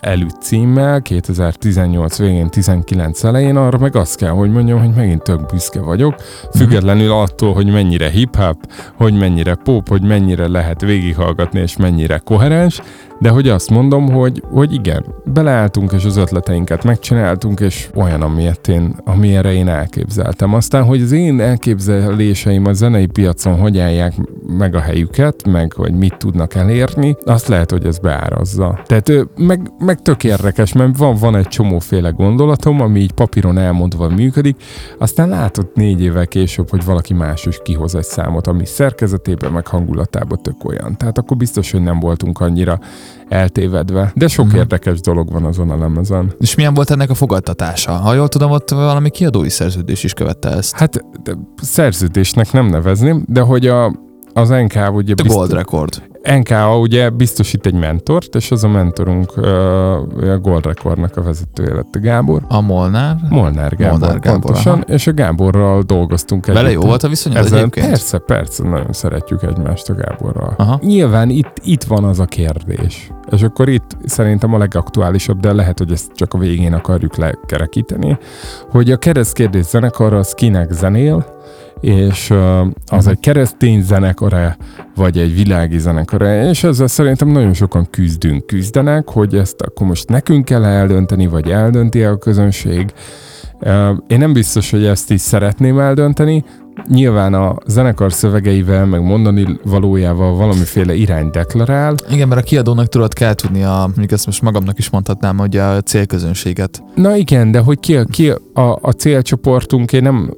előtt 0.00 0.40
címmel, 0.40 1.02
2018 1.02 2.18
végén, 2.18 2.50
19 2.50 3.24
elején, 3.24 3.56
arra 3.56 3.78
meg 3.78 3.96
azt 3.96 4.16
kell, 4.16 4.30
hogy 4.30 4.50
mondjam, 4.50 4.78
hogy 4.78 4.94
megint 4.94 5.22
tök 5.22 5.46
büszke 5.46 5.80
vagyok, 5.80 6.14
függetlenül 6.56 7.12
attól, 7.12 7.52
hogy 7.52 7.66
mennyire 7.66 8.10
hip-hop, 8.10 8.56
hogy 8.96 9.18
mennyire 9.18 9.54
pop, 9.54 9.88
hogy 9.88 10.02
mennyire 10.02 10.48
lehet 10.48 10.80
végighallgatni, 10.80 11.60
és 11.60 11.76
mennyire 11.76 12.18
koherens, 12.18 12.82
de 13.20 13.28
hogy 13.28 13.48
azt 13.48 13.70
mondom, 13.70 14.08
hogy, 14.12 14.42
hogy 14.50 14.72
igen, 14.72 15.04
beleálltunk, 15.24 15.92
és 15.92 16.04
az 16.04 16.16
ötleteinket 16.16 16.84
megcsináltunk, 16.84 17.60
és 17.60 17.88
olyan, 17.94 18.22
amilyet 18.22 18.68
én, 18.68 18.96
amilyenre 19.04 19.52
én 19.52 19.68
elképzeltem. 19.68 20.54
Aztán, 20.54 20.84
hogy 20.84 21.02
az 21.02 21.12
én 21.12 21.40
elképzeléseim 21.40 22.66
a 22.66 22.72
zenei 22.72 23.06
piacon 23.06 23.58
hogy 23.58 23.78
állják 23.78 24.12
meg 24.58 24.74
a 24.74 24.80
helyüket, 24.80 25.46
meg 25.46 25.72
hogy 25.72 25.92
mit 25.92 26.16
tudnak 26.16 26.54
elérni, 26.54 27.16
azt 27.24 27.48
lehet, 27.48 27.70
hogy 27.70 27.86
ez 27.86 27.98
beárazza. 27.98 28.80
Tehát 28.86 29.12
meg, 29.36 29.72
meg 29.78 30.02
tök 30.02 30.24
érdekes, 30.24 30.72
mert 30.72 30.96
van, 30.96 31.16
van 31.16 31.36
egy 31.36 31.48
csomóféle 31.48 32.10
gondolatom, 32.10 32.80
ami 32.80 33.00
így 33.00 33.12
papíron 33.12 33.58
elmondva 33.58 34.08
működik, 34.08 34.56
aztán 34.98 35.28
látod 35.28 35.70
négy 35.74 36.02
évvel 36.02 36.26
később, 36.26 36.70
hogy 36.70 36.84
valaki 36.84 37.14
más 37.14 37.46
is 37.46 37.58
kihoz 37.62 37.94
egy 37.94 38.04
számot, 38.04 38.46
ami 38.46 38.66
szerkezetében, 38.66 39.52
meg 39.52 39.66
hangulatában 39.66 40.38
tök 40.42 40.64
olyan. 40.64 40.96
Tehát 40.96 41.18
akkor 41.18 41.36
biztos, 41.36 41.70
hogy 41.70 41.82
nem 41.82 42.00
voltunk 42.00 42.40
annyira 42.40 42.78
eltévedve. 43.28 44.12
De 44.14 44.28
sok 44.28 44.46
Mhm. 44.46 44.56
érdekes 44.56 45.00
dolog 45.00 45.32
van 45.32 45.44
azon 45.44 45.70
a 45.70 45.78
lemezen. 45.78 46.32
És 46.38 46.54
milyen 46.54 46.74
volt 46.74 46.90
ennek 46.90 47.10
a 47.10 47.14
fogadtatása? 47.14 47.92
Ha 47.92 48.14
jól 48.14 48.28
tudom, 48.28 48.50
ott 48.50 48.70
valami 48.70 49.10
kiadói 49.10 49.48
szerződés 49.48 50.04
is 50.04 50.12
követte 50.14 50.48
ezt. 50.48 50.76
Hát 50.76 51.04
de 51.22 51.32
szerződésnek 51.62 52.52
nem 52.52 52.66
nevezném, 52.66 53.24
de 53.28 53.40
hogy 53.40 53.66
a, 53.66 53.86
az 54.32 54.48
NK 54.48 54.74
ugye 54.92 55.14
The 55.14 55.22
bizt- 55.22 55.28
Gold 55.36 55.52
Record. 55.52 56.02
NKA 56.22 56.78
ugye 56.78 57.10
biztosít 57.10 57.66
egy 57.66 57.74
mentort, 57.74 58.34
és 58.34 58.50
az 58.50 58.64
a 58.64 58.68
mentorunk 58.68 59.36
a 59.36 60.38
Gold 60.42 60.64
Recordnak 60.64 61.16
a 61.16 61.22
vezetője 61.22 61.74
lett 61.74 61.94
a 61.94 61.98
Gábor. 62.00 62.42
A 62.48 62.60
Molnár. 62.60 63.16
Molnár 63.28 63.76
Gábor, 63.76 63.98
Molnár 63.98 64.18
Gábor, 64.18 64.40
pontosan, 64.40 64.72
aha. 64.72 64.82
és 64.82 65.06
a 65.06 65.12
Gáborral 65.12 65.82
dolgoztunk 65.82 66.46
Vele 66.46 66.60
együtt. 66.60 66.72
jó 66.72 66.80
volt 66.88 67.02
a 67.02 67.08
viszonyod 67.08 67.38
Ezen, 67.38 67.58
egyébként? 67.58 67.86
persze, 67.86 68.18
persze, 68.18 68.68
nagyon 68.68 68.92
szeretjük 68.92 69.42
egymást 69.42 69.88
a 69.88 69.94
Gáborral. 69.94 70.54
Aha. 70.56 70.78
Nyilván 70.82 71.30
itt, 71.30 71.52
itt 71.64 71.82
van 71.82 72.04
az 72.04 72.20
a 72.20 72.24
kérdés. 72.24 73.10
És 73.30 73.42
akkor 73.42 73.68
itt 73.68 73.96
szerintem 74.04 74.54
a 74.54 74.58
legaktuálisabb, 74.58 75.40
de 75.40 75.52
lehet, 75.52 75.78
hogy 75.78 75.92
ezt 75.92 76.12
csak 76.14 76.34
a 76.34 76.38
végén 76.38 76.72
akarjuk 76.72 77.16
lekerekíteni, 77.16 78.18
hogy 78.70 78.90
a 78.90 78.96
keresztkérdés 78.96 79.64
zenekar 79.64 80.14
az 80.14 80.32
kinek 80.32 80.70
zenél, 80.72 81.38
és 81.80 82.32
az 82.86 83.06
egy 83.06 83.18
keresztény 83.20 83.82
zenekar 83.82 84.56
vagy 84.94 85.18
egy 85.18 85.34
világi 85.34 85.78
zenekar 85.78 86.22
és 86.22 86.64
ezzel 86.64 86.86
szerintem 86.86 87.28
nagyon 87.28 87.54
sokan 87.54 87.86
küzdünk, 87.90 88.46
küzdenek, 88.46 89.08
hogy 89.10 89.34
ezt 89.34 89.60
akkor 89.60 89.86
most 89.86 90.08
nekünk 90.08 90.44
kell 90.44 90.64
eldönteni, 90.64 91.26
vagy 91.26 91.50
eldönti 91.50 92.02
a 92.02 92.18
közönség. 92.18 92.92
Én 94.06 94.18
nem 94.18 94.32
biztos, 94.32 94.70
hogy 94.70 94.84
ezt 94.84 95.10
is 95.10 95.20
szeretném 95.20 95.78
eldönteni, 95.78 96.44
Nyilván 96.88 97.34
a 97.34 97.56
zenekar 97.66 98.12
szövegeivel, 98.12 98.86
meg 98.86 99.02
mondani 99.02 99.58
valójával 99.64 100.34
valamiféle 100.34 100.94
irány 100.94 101.30
deklarál. 101.30 101.94
Igen, 102.10 102.28
mert 102.28 102.40
a 102.40 102.44
kiadónak 102.44 102.88
tudod 102.88 103.12
kell 103.12 103.34
tudni, 103.34 103.62
a, 103.62 103.82
mondjuk 103.86 104.12
ezt 104.12 104.26
most 104.26 104.42
magamnak 104.42 104.78
is 104.78 104.90
mondhatnám, 104.90 105.38
hogy 105.38 105.56
a 105.56 105.80
célközönséget. 105.80 106.82
Na 106.94 107.16
igen, 107.16 107.50
de 107.50 107.58
hogy 107.58 107.80
ki, 107.80 107.96
a- 107.96 108.04
ki 108.04 108.30
a, 108.54 108.78
a 108.80 108.90
célcsoportunk, 108.90 109.92
én 109.92 110.02
nem 110.02 110.30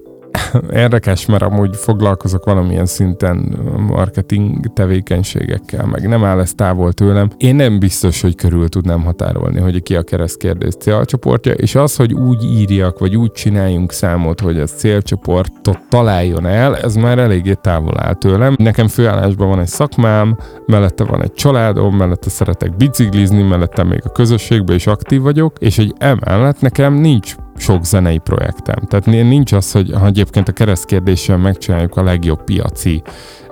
érdekes, 0.72 1.26
mert 1.26 1.42
amúgy 1.42 1.76
foglalkozok 1.76 2.44
valamilyen 2.44 2.86
szinten 2.86 3.58
marketing 3.86 4.72
tevékenységekkel, 4.72 5.86
meg 5.86 6.08
nem 6.08 6.24
áll 6.24 6.40
ez 6.40 6.54
távol 6.54 6.92
tőlem. 6.92 7.30
Én 7.36 7.54
nem 7.54 7.78
biztos, 7.78 8.20
hogy 8.20 8.34
körül 8.34 8.68
tudnám 8.68 9.02
határolni, 9.02 9.60
hogy 9.60 9.82
ki 9.82 9.96
a 9.96 10.02
keresztkérdés 10.02 10.74
célcsoportja, 10.74 11.52
és 11.52 11.74
az, 11.74 11.96
hogy 11.96 12.12
úgy 12.12 12.44
írjak, 12.44 12.98
vagy 12.98 13.16
úgy 13.16 13.32
csináljunk 13.32 13.92
számot, 13.92 14.40
hogy 14.40 14.58
ez 14.58 14.70
célcsoportot 14.70 15.78
találjon 15.88 16.46
el, 16.46 16.76
ez 16.76 16.94
már 16.94 17.18
eléggé 17.18 17.54
távol 17.60 18.00
áll 18.00 18.14
tőlem. 18.14 18.54
Nekem 18.58 18.88
főállásban 18.88 19.48
van 19.48 19.60
egy 19.60 19.66
szakmám, 19.66 20.38
mellette 20.66 21.04
van 21.04 21.22
egy 21.22 21.32
családom, 21.32 21.96
mellette 21.96 22.30
szeretek 22.30 22.76
biciklizni, 22.76 23.42
mellette 23.42 23.84
még 23.84 24.00
a 24.04 24.12
közösségben 24.12 24.76
is 24.76 24.86
aktív 24.86 25.20
vagyok, 25.20 25.56
és 25.58 25.78
egy 25.78 25.94
emellett 25.98 26.60
nekem 26.60 26.94
nincs 26.94 27.34
sok 27.62 27.84
zenei 27.84 28.18
projektem. 28.18 28.76
Tehát 28.88 29.06
nincs 29.06 29.52
az, 29.52 29.72
hogy 29.72 29.92
ha 29.92 30.06
egyébként 30.06 30.48
a 30.48 30.52
keresztkérdéssel 30.52 31.36
megcsináljuk 31.36 31.96
a 31.96 32.02
legjobb 32.02 32.44
piaci 32.44 33.02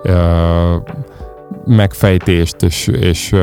ö, 0.03 0.77
megfejtést, 1.66 2.62
és, 2.62 2.87
és 2.87 3.35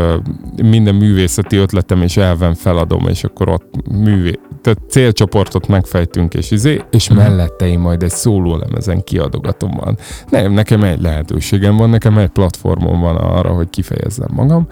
minden 0.63 0.95
művészeti 0.95 1.55
ötletem 1.55 2.01
és 2.01 2.17
elven 2.17 2.53
feladom, 2.53 3.07
és 3.07 3.23
akkor 3.23 3.49
ott 3.49 3.91
művé, 3.91 4.39
tehát 4.61 4.79
célcsoportot 4.89 5.67
megfejtünk, 5.67 6.33
és 6.33 6.51
izé, 6.51 6.81
és 6.91 7.09
Mhm. 7.09 7.17
mellette 7.17 7.67
én 7.67 7.79
majd 7.79 8.03
egy 8.03 8.09
szólólemezen 8.09 9.03
kiadogatom 9.03 9.71
van. 9.79 9.97
Nem, 10.29 10.51
nekem 10.51 10.83
egy 10.83 11.01
lehetőségem 11.01 11.77
van, 11.77 11.89
nekem 11.89 12.17
egy 12.17 12.29
platformom 12.29 12.99
van 12.99 13.15
arra, 13.15 13.49
hogy 13.49 13.69
kifejezzem 13.69 14.29
magam. 14.31 14.67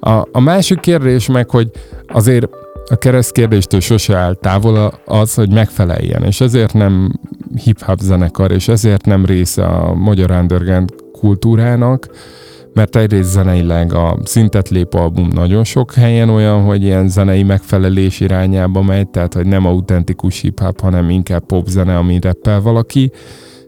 A, 0.00 0.28
a 0.32 0.40
másik 0.40 0.80
kérdés 0.80 1.28
meg, 1.28 1.50
hogy 1.50 1.70
azért 2.08 2.48
a 2.92 2.96
keresztkérdéstől 2.96 3.80
sose 3.80 4.16
áll 4.16 4.34
távol 4.34 4.92
az, 5.04 5.34
hogy 5.34 5.52
megfeleljen, 5.52 6.22
és 6.22 6.40
ezért 6.40 6.72
nem 6.72 7.20
hip-hop 7.64 7.98
zenekar, 7.98 8.50
és 8.50 8.68
ezért 8.68 9.04
nem 9.06 9.24
része 9.24 9.64
a 9.64 9.94
magyar 9.94 10.30
underground 10.30 10.94
kultúrának, 11.12 12.08
mert 12.72 12.96
egyrészt 12.96 13.30
zeneileg 13.30 13.94
a 13.94 14.18
szintet 14.24 14.68
lép 14.68 14.94
album 14.94 15.28
nagyon 15.34 15.64
sok 15.64 15.94
helyen 15.94 16.28
olyan, 16.28 16.62
hogy 16.62 16.82
ilyen 16.82 17.08
zenei 17.08 17.42
megfelelés 17.42 18.20
irányába 18.20 18.82
megy, 18.82 19.08
tehát 19.08 19.34
hogy 19.34 19.46
nem 19.46 19.66
autentikus 19.66 20.40
hip-hop, 20.40 20.80
hanem 20.80 21.10
inkább 21.10 21.46
popzene, 21.46 21.96
ami 21.96 22.18
reppel 22.20 22.60
valaki, 22.60 23.12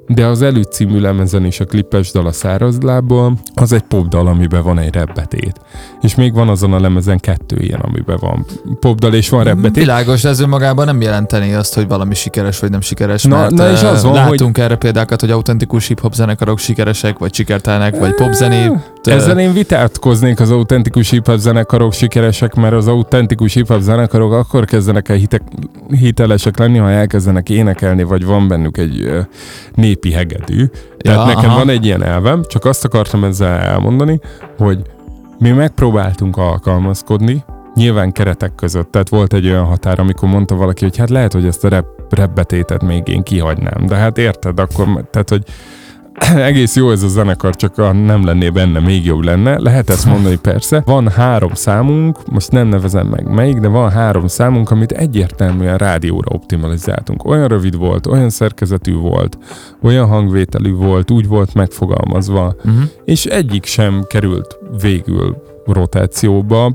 de 0.07 0.27
az 0.27 0.43
Előtt 0.43 0.73
című 0.73 1.01
lemezen 1.01 1.45
is 1.45 1.61
a 1.61 1.65
klippes 1.65 2.13
dal 2.13 2.27
a 2.27 2.33
szárazlából, 2.33 3.33
az 3.55 3.73
egy 3.73 3.83
popdal, 3.83 4.27
amiben 4.27 4.63
van 4.63 4.79
egy 4.79 4.95
rebbetét. 4.95 5.61
És 6.03 6.15
még 6.15 6.35
van 6.35 6.49
azon 6.49 6.73
a 6.73 6.81
lemezen 6.81 7.19
kettő 7.19 7.57
ilyen, 7.59 7.81
amiben 7.81 8.17
van 8.21 8.47
popdal 8.81 9.15
és 9.15 9.29
van 9.29 9.45
rebbetét. 9.45 9.83
Világos, 9.83 10.25
ez 10.25 10.41
önmagában 10.41 10.87
nem 10.87 11.01
jelenteni 11.01 11.53
azt, 11.55 11.75
hogy 11.75 11.89
valami 11.89 12.15
sikeres 12.15 12.59
vagy 12.59 12.71
nem 12.71 12.81
sikeres, 12.81 13.23
Na- 13.23 13.37
mert 13.37 13.51
na 13.51 13.71
és 13.71 13.83
az 13.83 14.03
van, 14.03 14.13
látunk 14.13 14.59
erre 14.59 14.77
példákat, 14.77 15.21
hogy 15.21 15.31
autentikus 15.31 15.87
hip-hop 15.87 16.15
zenekarok 16.15 16.59
sikeresek, 16.59 17.19
vagy 17.19 17.35
sikertelnek, 17.35 17.99
vagy 17.99 18.15
popzenét. 18.15 18.73
Ezzel 19.03 19.39
én 19.39 19.53
vitátkoznék 19.53 20.41
az 20.41 20.51
autentikus 20.51 21.11
hip-hop 21.11 21.39
zenekarok 21.39 21.93
sikeresek, 21.93 22.55
mert 22.55 22.75
az 22.75 22.87
autentikus 22.87 23.55
hip-hop 23.55 23.81
zenekarok 23.81 24.33
akkor 24.33 24.65
kezdenek 24.65 25.09
el 25.09 25.17
hite- 25.17 25.43
hitelesek 25.89 26.59
lenni, 26.59 26.79
ha 26.79 26.91
elkezdenek 26.91 27.49
énekelni, 27.49 28.03
vagy 28.03 28.25
van 28.25 28.49
bennük 28.49 28.79
egy 28.79 29.01
ö, 29.03 29.21
népi 29.95 30.13
hegedű. 30.13 30.67
Tehát 30.99 31.29
Ja, 31.29 31.35
nekem 31.35 31.51
aha. 31.51 31.59
van 31.59 31.69
egy 31.69 31.85
ilyen 31.85 32.03
elvem, 32.03 32.43
csak 32.47 32.65
azt 32.65 32.85
akartam 32.85 33.25
ezzel 33.25 33.59
elmondani, 33.59 34.21
hogy 34.59 34.83
mi 35.39 35.51
megpróbáltunk 35.51 36.37
alkalmazkodni, 36.37 37.45
nyilván 37.75 38.13
keretek 38.13 38.55
között. 38.55 38.91
Tehát 38.91 39.09
volt 39.09 39.33
egy 39.33 39.47
olyan 39.47 39.65
határ, 39.65 40.01
amikor 40.01 40.29
mondta 40.29 40.55
valaki, 40.55 40.85
hogy 40.85 40.97
hát 40.97 41.11
lehet, 41.11 41.33
hogy 41.33 41.47
ezt 41.47 41.65
a 41.65 41.69
rep, 41.69 41.87
repbetétet 42.11 42.83
még 42.83 43.09
én 43.09 43.23
kihagynám. 43.23 43.87
De 43.87 43.95
hát 43.95 44.19
érted, 44.19 44.59
akkor, 44.59 45.05
tehát, 45.11 45.29
hogy 45.29 45.43
egész 46.37 46.77
jó 46.77 46.91
ez 46.91 47.03
a 47.03 47.09
zenekar, 47.09 47.57
csak 47.57 47.75
ha 47.75 47.93
nem 47.93 48.25
lenné 48.25 48.51
benne, 48.51 48.81
még 48.81 49.05
jobb 49.05 49.21
lenne. 49.23 49.59
Lehet 49.59 49.91
ezt 49.91 50.07
mondani 50.07 50.37
persze. 50.37 50.83
Van 50.87 51.09
három 51.09 51.55
számunk, 51.55 52.31
most 52.31 52.51
nem 52.51 52.67
nevezem 52.69 53.07
meg 53.07 53.27
melyik, 53.29 53.59
de 53.59 53.69
van 53.69 53.91
három 53.91 54.27
számunk, 54.27 54.71
amit 54.71 54.93
egyértelműen 54.93 55.77
rádióra 55.79 56.29
optimalizáltunk. 56.35 57.25
Olyan 57.25 57.49
rövid 57.49 57.77
volt, 57.77 58.07
olyan 58.07 58.31
szerkezetű 58.31 58.95
volt, 58.95 59.39
olyan 59.83 60.07
hangvételű 60.07 60.73
volt, 60.75 61.11
úgy 61.11 61.29
volt 61.29 61.55
megfogalmazva, 61.55 62.55
Uh-huh. 62.65 62.83
és 63.05 63.25
egyik 63.25 63.65
sem 63.65 64.05
került 64.09 64.59
végül 64.81 65.43
rotációba. 65.67 66.73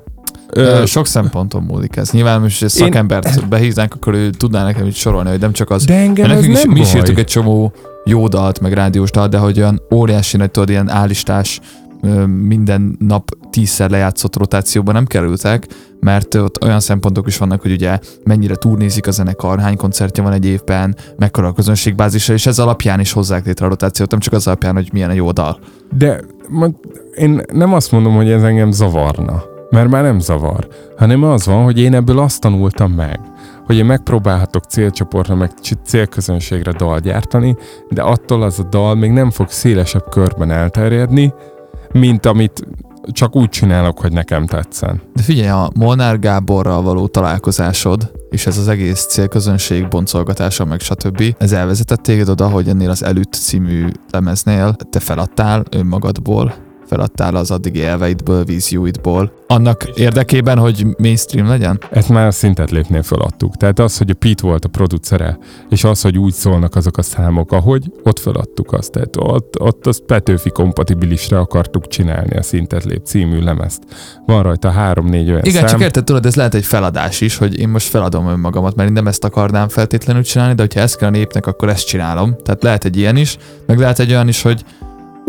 Ö, 0.49 0.84
sok 0.86 1.08
szemponton 1.08 1.63
múlik 1.63 1.95
ez. 1.95 2.12
Nyilván 2.12 2.41
most, 2.41 2.60
hogy 2.60 2.69
szakembert 2.69 3.47
behíznánk, 3.47 3.93
akkor 3.93 4.13
ő 4.13 4.30
tudná 4.30 4.63
nekem 4.63 4.86
így 4.86 4.95
sorolni, 4.95 5.30
hogy 5.30 5.39
nem 5.39 5.52
csak 5.52 5.69
az. 5.69 5.86
de 5.86 5.93
engem 5.95 6.30
ez 6.32 6.38
nekünk 6.38 6.54
is, 6.58 6.63
nem 6.63 6.71
mi 6.73 6.80
is 6.80 6.93
írtuk 6.93 7.17
egy 7.17 7.25
csomó 7.25 7.73
jó 8.09 8.27
dalt, 8.27 8.59
meg 8.59 8.73
rádiós 8.73 9.11
dalt, 9.11 9.29
de 9.29 9.37
hogy 9.37 9.59
olyan 9.59 9.81
óriási 9.93 10.37
nagy, 10.37 10.51
tudod, 10.51 10.69
ilyen 10.69 10.89
állistás 10.89 11.59
minden 12.25 12.95
nap 12.99 13.29
tízszer 13.49 13.89
lejátszott 13.89 14.37
rotációba 14.37 14.91
nem 14.91 15.05
kerültek, 15.05 15.67
mert 15.99 16.35
ott 16.35 16.63
olyan 16.63 16.79
szempontok 16.79 17.27
is 17.27 17.37
vannak, 17.37 17.61
hogy 17.61 17.71
ugye 17.71 17.99
mennyire 18.23 18.55
turnézik 18.55 19.07
a 19.07 19.11
zenekar, 19.11 19.59
hány 19.59 19.77
koncertje 19.77 20.23
van 20.23 20.33
egy 20.33 20.45
évben, 20.45 20.95
mekkora 21.17 21.47
a 21.47 21.53
közönségbázisa, 21.53 22.33
és 22.33 22.45
ez 22.45 22.59
alapján 22.59 22.99
is 22.99 23.11
hozzák 23.11 23.45
létre 23.45 23.65
a 23.65 23.69
rotációt, 23.69 24.11
nem 24.11 24.19
csak 24.19 24.33
az 24.33 24.47
alapján, 24.47 24.75
hogy 24.75 24.89
milyen 24.93 25.09
a 25.09 25.13
jó 25.13 25.31
dal. 25.31 25.59
De 25.97 26.21
én 27.15 27.41
nem 27.53 27.73
azt 27.73 27.91
mondom, 27.91 28.15
hogy 28.15 28.31
ez 28.31 28.43
engem 28.43 28.71
zavarna, 28.71 29.43
mert 29.69 29.89
már 29.89 30.03
nem 30.03 30.19
zavar, 30.19 30.67
hanem 30.97 31.23
az 31.23 31.45
van, 31.45 31.63
hogy 31.63 31.79
én 31.79 31.93
ebből 31.93 32.19
azt 32.19 32.41
tanultam 32.41 32.91
meg, 32.91 33.19
hogy 33.69 33.77
én 33.77 33.86
megpróbálhatok 33.86 34.63
célcsoportra, 34.63 35.36
meg 35.36 35.51
célközönségre 35.84 36.71
dal 36.71 36.99
gyártani, 36.99 37.58
de 37.89 38.01
attól 38.01 38.41
az 38.41 38.60
a 38.60 38.63
dal 38.63 38.95
még 38.95 39.12
nem 39.12 39.32
fog 39.32 39.49
szélesebb 39.49 40.10
körben 40.10 40.51
elterjedni, 40.51 41.34
mint 41.91 42.25
amit 42.25 42.67
csak 43.12 43.36
úgy 43.36 43.49
csinálok, 43.49 43.99
hogy 43.99 44.12
nekem 44.12 44.45
tetszen. 44.45 45.01
De 45.13 45.21
figyelj, 45.21 45.49
a 45.49 45.69
Molnár 45.75 46.19
Gáborral 46.19 46.82
való 46.82 47.08
találkozásod, 47.08 48.12
és 48.29 48.45
ez 48.45 48.58
az 48.58 48.67
egész 48.67 49.05
célközönség 49.05 49.88
boncolgatása, 49.88 50.65
meg 50.65 50.79
stb. 50.79 51.23
Ez 51.38 51.51
elvezetett 51.51 52.01
téged 52.01 52.29
oda, 52.29 52.47
hogy 52.47 52.67
ennél 52.67 52.89
az 52.89 53.03
Előtt 53.03 53.34
című 53.34 53.88
lemeznél 54.12 54.75
te 54.89 54.99
feladtál 54.99 55.63
önmagadból, 55.71 56.53
feladtál 56.89 57.36
az 57.36 57.52
addigi 57.52 57.84
elveidből, 57.84 58.43
vízióidból, 58.43 59.32
annak 59.47 59.84
érdekében, 59.95 60.58
hogy 60.58 60.86
mainstream 60.97 61.47
legyen? 61.47 61.80
Ezt 61.91 62.10
már 62.10 62.34
szintet 62.34 62.71
lépnél 62.71 63.04
feladtuk. 63.04 63.58
Tehát 63.58 63.80
az, 63.80 63.97
hogy 63.97 64.10
a 64.10 64.13
Pete 64.13 64.47
volt 64.47 64.65
a 64.65 64.67
producere, 64.67 65.38
és 65.69 65.84
az, 65.84 66.02
hogy 66.02 66.17
úgy 66.17 66.34
szólnak 66.34 66.75
azok 66.75 66.97
a 66.97 67.02
számok, 67.02 67.52
ahogy, 67.52 67.91
ott 68.04 68.19
feladtuk 68.19 68.73
azt. 68.73 68.91
Tehát 68.91 69.15
ott, 69.17 69.60
ott 69.60 69.88
azt 69.88 70.02
Petőfi 70.02 70.49
kompatibilisre 70.49 71.39
akartuk 71.39 71.88
csinálni 71.88 72.38
a 72.38 72.41
szintet 72.41 72.84
lép 72.84 73.06
című 73.06 73.39
lemezt. 73.39 73.84
Van 74.25 74.43
rajta 74.43 74.69
három-négy 74.69 75.30
olyan 75.30 75.43
Igen, 75.43 75.62
szám. 75.62 75.69
csak 75.69 75.82
érted, 75.82 76.04
tudod, 76.04 76.25
ez 76.25 76.36
lehet 76.36 76.54
egy 76.54 76.65
feladás 76.65 77.21
is, 77.21 77.38
hogy 77.38 77.60
én 77.60 77.69
most 77.69 77.88
feladom 77.88 78.28
önmagamat, 78.28 78.75
mert 78.75 78.88
én 78.88 78.93
nem 78.93 79.08
ezt 79.08 79.23
akarnám 79.23 79.67
feltétlenül 79.67 80.23
csinálni, 80.23 80.54
de 80.54 80.62
hogyha 80.62 80.80
ezt 80.80 80.97
kell 80.97 81.08
a 81.08 81.12
népnek, 81.12 81.47
akkor 81.47 81.69
ezt 81.69 81.86
csinálom. 81.88 82.36
Tehát 82.43 82.63
lehet 82.63 82.86
egy 82.86 82.97
ilyen 82.97 83.15
is, 83.15 83.38
meg 83.65 83.80
lehet 83.80 83.99
egy 83.99 84.12
olyan 84.12 84.28
is, 84.28 84.41
hogy 84.41 84.63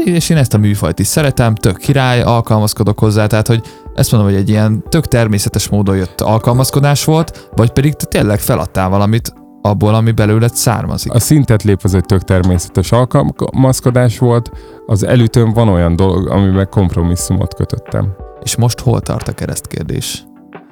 és 0.05 0.31
én 0.31 0.37
ezt 0.37 0.55
a 0.55 0.59
műfajt 0.59 0.99
is 0.99 1.07
szeretem, 1.07 1.55
tök 1.55 1.77
király, 1.77 2.23
alkalmazkodok 2.23 2.99
hozzá, 2.99 3.27
tehát 3.27 3.47
hogy 3.47 3.63
ezt 3.95 4.13
mondom, 4.13 4.31
hogy 4.31 4.39
egy 4.39 4.49
ilyen 4.49 4.85
tök 4.89 5.07
természetes 5.07 5.69
módon 5.69 5.97
jött 5.97 6.21
alkalmazkodás 6.21 7.05
volt, 7.05 7.49
vagy 7.55 7.71
pedig 7.71 7.95
te 7.95 8.05
tényleg 8.05 8.39
feladtál 8.39 8.89
valamit 8.89 9.33
abból, 9.63 9.95
ami 9.95 10.11
belőled 10.11 10.55
származik. 10.55 11.13
A 11.13 11.21
szintet 11.21 11.63
lép 11.63 11.81
az 11.83 11.95
egy 11.95 12.05
tök 12.05 12.23
természetes 12.23 12.93
alkalmazkodás 12.93 14.19
volt, 14.19 14.51
az 14.87 15.05
előtön 15.05 15.53
van 15.53 15.69
olyan 15.69 15.97
dolog, 15.97 16.29
amiben 16.29 16.69
kompromisszumot 16.71 17.55
kötöttem. 17.55 18.13
És 18.43 18.57
most 18.57 18.81
hol 18.81 19.01
tart 19.01 19.29
a 19.29 19.33
keresztkérdés? 19.33 20.25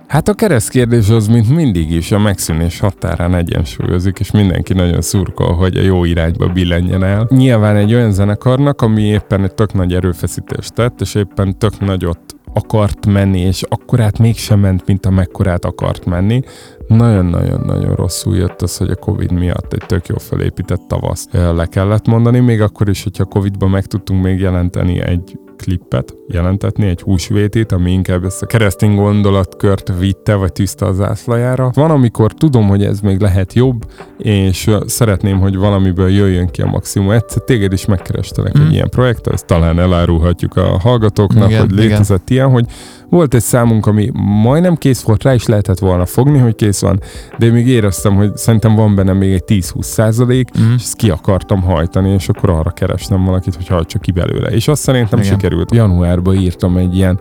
Hát 0.09 0.29
a 0.29 0.35
keresztkérdés 0.35 1.09
az, 1.09 1.27
mint 1.27 1.49
mindig 1.49 1.91
is, 1.91 2.13
a 2.13 2.19
megszűnés 2.19 2.79
határán 2.81 3.35
egyensúlyozik, 3.35 4.19
és 4.19 4.31
mindenki 4.31 4.73
nagyon 4.73 5.01
szurkol, 5.01 5.55
hogy 5.55 5.77
a 5.77 5.83
jó 5.83 6.05
irányba 6.05 6.47
billenjen 6.47 7.05
el. 7.05 7.27
Nyilván 7.31 7.77
egy 7.77 7.95
olyan 7.95 8.13
zenekarnak, 8.13 8.83
ami 8.83 9.03
éppen 9.03 9.45
egy 9.45 9.55
tök 9.55 9.73
nagy 9.73 9.95
erőfeszítést 9.95 10.73
tett, 10.73 11.01
és 11.01 11.15
éppen 11.15 11.59
tök 11.59 11.81
nagyot 11.81 12.21
akart 12.53 13.07
menni, 13.07 13.41
és 13.41 13.63
akkorát 13.63 14.19
mégsem 14.19 14.61
ment, 14.61 14.87
mint 14.87 15.07
amekkorát 15.07 15.65
akart 15.65 16.05
menni. 16.05 16.43
Nagyon-nagyon-nagyon 16.87 17.95
rosszul 17.95 18.37
jött 18.37 18.63
az, 18.63 18.77
hogy 18.77 18.91
a 18.91 18.97
Covid 18.97 19.33
miatt 19.33 19.73
egy 19.73 19.85
tök 19.87 20.07
jó 20.07 20.17
felépített 20.19 20.83
tavaszt 20.89 21.35
ö, 21.35 21.55
le 21.55 21.67
kellett 21.67 22.07
mondani, 22.07 22.41
még 22.41 22.61
akkor 22.61 22.89
is, 22.89 23.03
hogyha 23.03 23.25
Covid-ban 23.25 23.71
meg 23.71 23.87
tudtunk 23.87 24.23
még 24.23 24.41
jelenteni 24.41 25.01
egy 25.01 25.39
klippet, 25.59 26.15
jelentetni, 26.29 26.87
egy 26.87 27.01
húsvétét, 27.01 27.73
ami 27.73 27.91
inkább 27.91 28.25
ezt 28.25 28.43
a 28.43 28.47
keresztény 28.47 28.95
gondolatkört 28.95 29.93
vitte, 29.99 30.35
vagy 30.35 30.53
tűzte 30.53 30.87
az 30.87 30.97
zászlajára. 30.97 31.71
Van, 31.75 31.91
amikor 31.91 32.33
tudom, 32.33 32.69
hogy 32.69 32.85
ez 32.85 33.01
még 33.01 33.21
lehet 33.21 33.53
jobb, 33.53 33.87
és 34.19 34.71
szeretném, 34.87 35.39
hogy 35.41 35.57
valamiből 35.57 36.11
jöjjön 36.11 36.47
ki 36.47 36.63
a 36.63 36.67
maximum. 36.67 37.11
Egyszer 37.11 37.43
téged 37.43 37.73
is 37.73 37.85
megkerestelek 37.85 38.59
Mm. 38.59 38.63
egy 38.67 38.73
ilyen 38.73 38.89
projekttel, 38.89 39.33
ezt 39.33 39.47
talán 39.47 39.79
elárulhatjuk 39.79 40.57
a 40.57 40.79
hallgatóknak, 40.79 41.49
Igen, 41.49 41.61
hogy 41.61 41.73
igen. 41.73 41.87
létezett 41.87 42.31
ilyen, 42.31 42.51
hogy 42.51 42.67
volt 43.11 43.35
egy 43.35 43.43
számunk, 43.43 43.87
ami 43.87 44.11
majdnem 44.43 44.77
kész 44.77 45.03
volt, 45.03 45.23
rá 45.23 45.35
is 45.35 45.47
lehetett 45.47 45.79
volna 45.79 46.07
fogni, 46.07 46.39
hogy 46.39 46.55
kész 46.55 46.81
van, 46.81 47.01
de 47.39 47.47
én 47.47 47.53
még 47.53 47.69
éreztem, 47.69 48.15
hogy 48.15 48.37
szerintem 48.37 48.75
van 48.75 48.95
benne 48.95 49.13
még 49.13 49.33
egy 49.33 49.45
10-20 49.47 49.83
százalék, 49.83 50.49
Mm. 50.61 50.75
és 50.77 50.83
ezt 50.83 50.97
ki 50.97 51.11
akartam 51.11 51.63
hajtani, 51.63 52.11
és 52.11 52.29
akkor 52.29 52.51
arra 52.51 52.71
kerestem 52.71 53.25
valakit, 53.25 53.55
hogy 53.55 53.67
hajtsa 53.67 53.99
ki 53.99 54.11
belőle. 54.11 54.49
És 54.49 54.69
azt 54.69 54.83
szerintem 54.83 55.19
Igen. 55.19 55.31
sikerült. 55.31 55.75
Januárban 55.75 56.35
írtam 56.35 56.77
egy 56.77 56.97
ilyen 56.97 57.21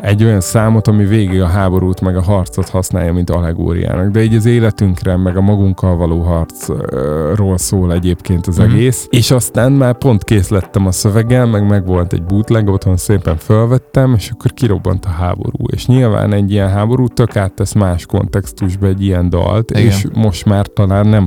egy 0.00 0.24
olyan 0.24 0.40
számot, 0.40 0.88
ami 0.88 1.04
végig 1.04 1.40
a 1.40 1.46
háborút 1.46 2.00
meg 2.00 2.16
a 2.16 2.22
harcot 2.22 2.68
használja, 2.68 3.12
mint 3.12 3.30
allegóriának. 3.30 4.10
De 4.10 4.22
így 4.22 4.34
az 4.34 4.46
életünkre, 4.46 5.16
meg 5.16 5.36
a 5.36 5.40
magunkkal 5.40 5.96
való 5.96 6.20
harcról 6.20 7.58
szól 7.58 7.92
egyébként 7.92 8.46
az 8.46 8.58
Mhm. 8.58 8.70
egész. 8.70 9.06
És 9.10 9.30
aztán 9.30 9.72
már 9.72 9.98
pont 9.98 10.24
kész 10.24 10.48
lettem 10.48 10.86
a 10.86 10.92
szöveggel, 10.92 11.46
meg 11.46 11.66
meg 11.68 11.86
volt 11.86 12.12
egy 12.12 12.22
bootleg, 12.22 12.68
otthon 12.68 12.96
szépen 12.96 13.36
felvettem, 13.36 14.14
és 14.16 14.30
akkor 14.30 14.52
kirobbant 14.52 15.04
a 15.04 15.08
háború. 15.08 15.64
És 15.72 15.86
nyilván 15.86 16.32
egy 16.32 16.50
ilyen 16.52 16.68
háború 16.68 17.06
tök 17.08 17.36
áttesz 17.36 17.72
más 17.72 18.06
kontextusba 18.06 18.86
egy 18.86 19.02
ilyen 19.02 19.28
dalt, 19.30 19.70
Igen. 19.70 19.82
és 19.82 20.04
most 20.14 20.44
már 20.44 20.66
talán 20.66 21.06
nem 21.06 21.26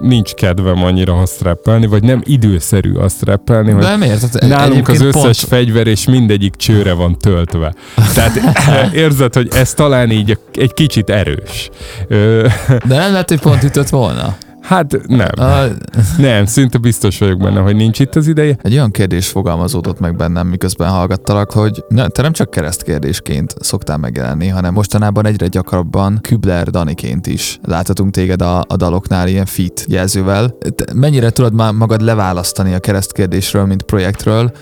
nincs 0.00 0.32
kedvem 0.32 0.84
annyira 0.84 1.20
azt 1.20 1.42
rappelni, 1.42 1.86
vagy 1.86 2.02
nem 2.02 2.22
időszerű 2.24 2.92
azt 2.92 3.22
rappelni, 3.22 3.70
hogy 3.70 3.82
De 3.82 3.96
miért? 3.96 4.46
Nálunk 4.48 4.88
az 4.88 5.00
összes 5.00 5.40
fegyver 5.40 5.86
és 5.86 6.06
mindegyik 6.06 6.56
csőre 6.56 6.92
van 6.92 7.18
töltve. 7.18 7.74
Tehát 8.14 8.40
érzed, 8.94 9.34
hogy 9.34 9.48
ez 9.54 9.74
talán 9.74 10.10
így 10.10 10.38
egy 10.54 10.74
kicsit 10.74 11.10
erős. 11.10 11.70
De 12.08 12.96
nem 12.96 13.12
lehet, 13.12 13.28
hogy 13.28 13.40
pont 13.40 13.62
ütött 13.62 13.88
volna. 13.88 14.36
Hát 14.64 15.06
nem. 15.06 15.28
A, 15.36 15.64
Nem, 16.18 16.46
szinte 16.46 16.78
biztos 16.78 17.18
vagyok 17.18 17.38
benne, 17.38 17.60
hogy 17.60 17.76
nincs 17.76 18.00
itt 18.00 18.14
az 18.14 18.26
ideje. 18.26 18.56
egy 18.62 18.72
olyan 18.72 18.90
kérdés 18.90 19.28
fogalmazódott 19.28 20.00
meg 20.00 20.16
bennem, 20.16 20.46
miközben 20.46 20.90
hallgattalak, 20.90 21.52
hogy 21.52 21.84
ne, 21.88 22.08
te 22.08 22.22
nem 22.22 22.32
csak 22.32 22.50
keresztkérdésként 22.50 23.54
szoktál 23.60 23.96
megjelenni, 23.96 24.48
hanem 24.48 24.72
mostanában 24.72 25.26
egyre 25.26 25.46
gyakrabban 25.46 26.18
Kübler 26.20 26.70
Daniként 26.70 27.26
is 27.26 27.58
láthatunk 27.62 28.10
téged 28.10 28.42
a, 28.42 28.58
a 28.68 28.76
daloknál 28.76 29.28
ilyen 29.28 29.46
fit 29.46 29.84
jelzővel. 29.88 30.58
Te 30.74 30.84
mennyire 30.94 31.30
tudod 31.30 31.54
már 31.54 31.72
magad 31.72 32.00
leválasztani 32.00 32.74
a 32.74 32.78
keresztkérdésről, 32.78 33.64
mint 33.64 33.82
projektről, 33.82 34.52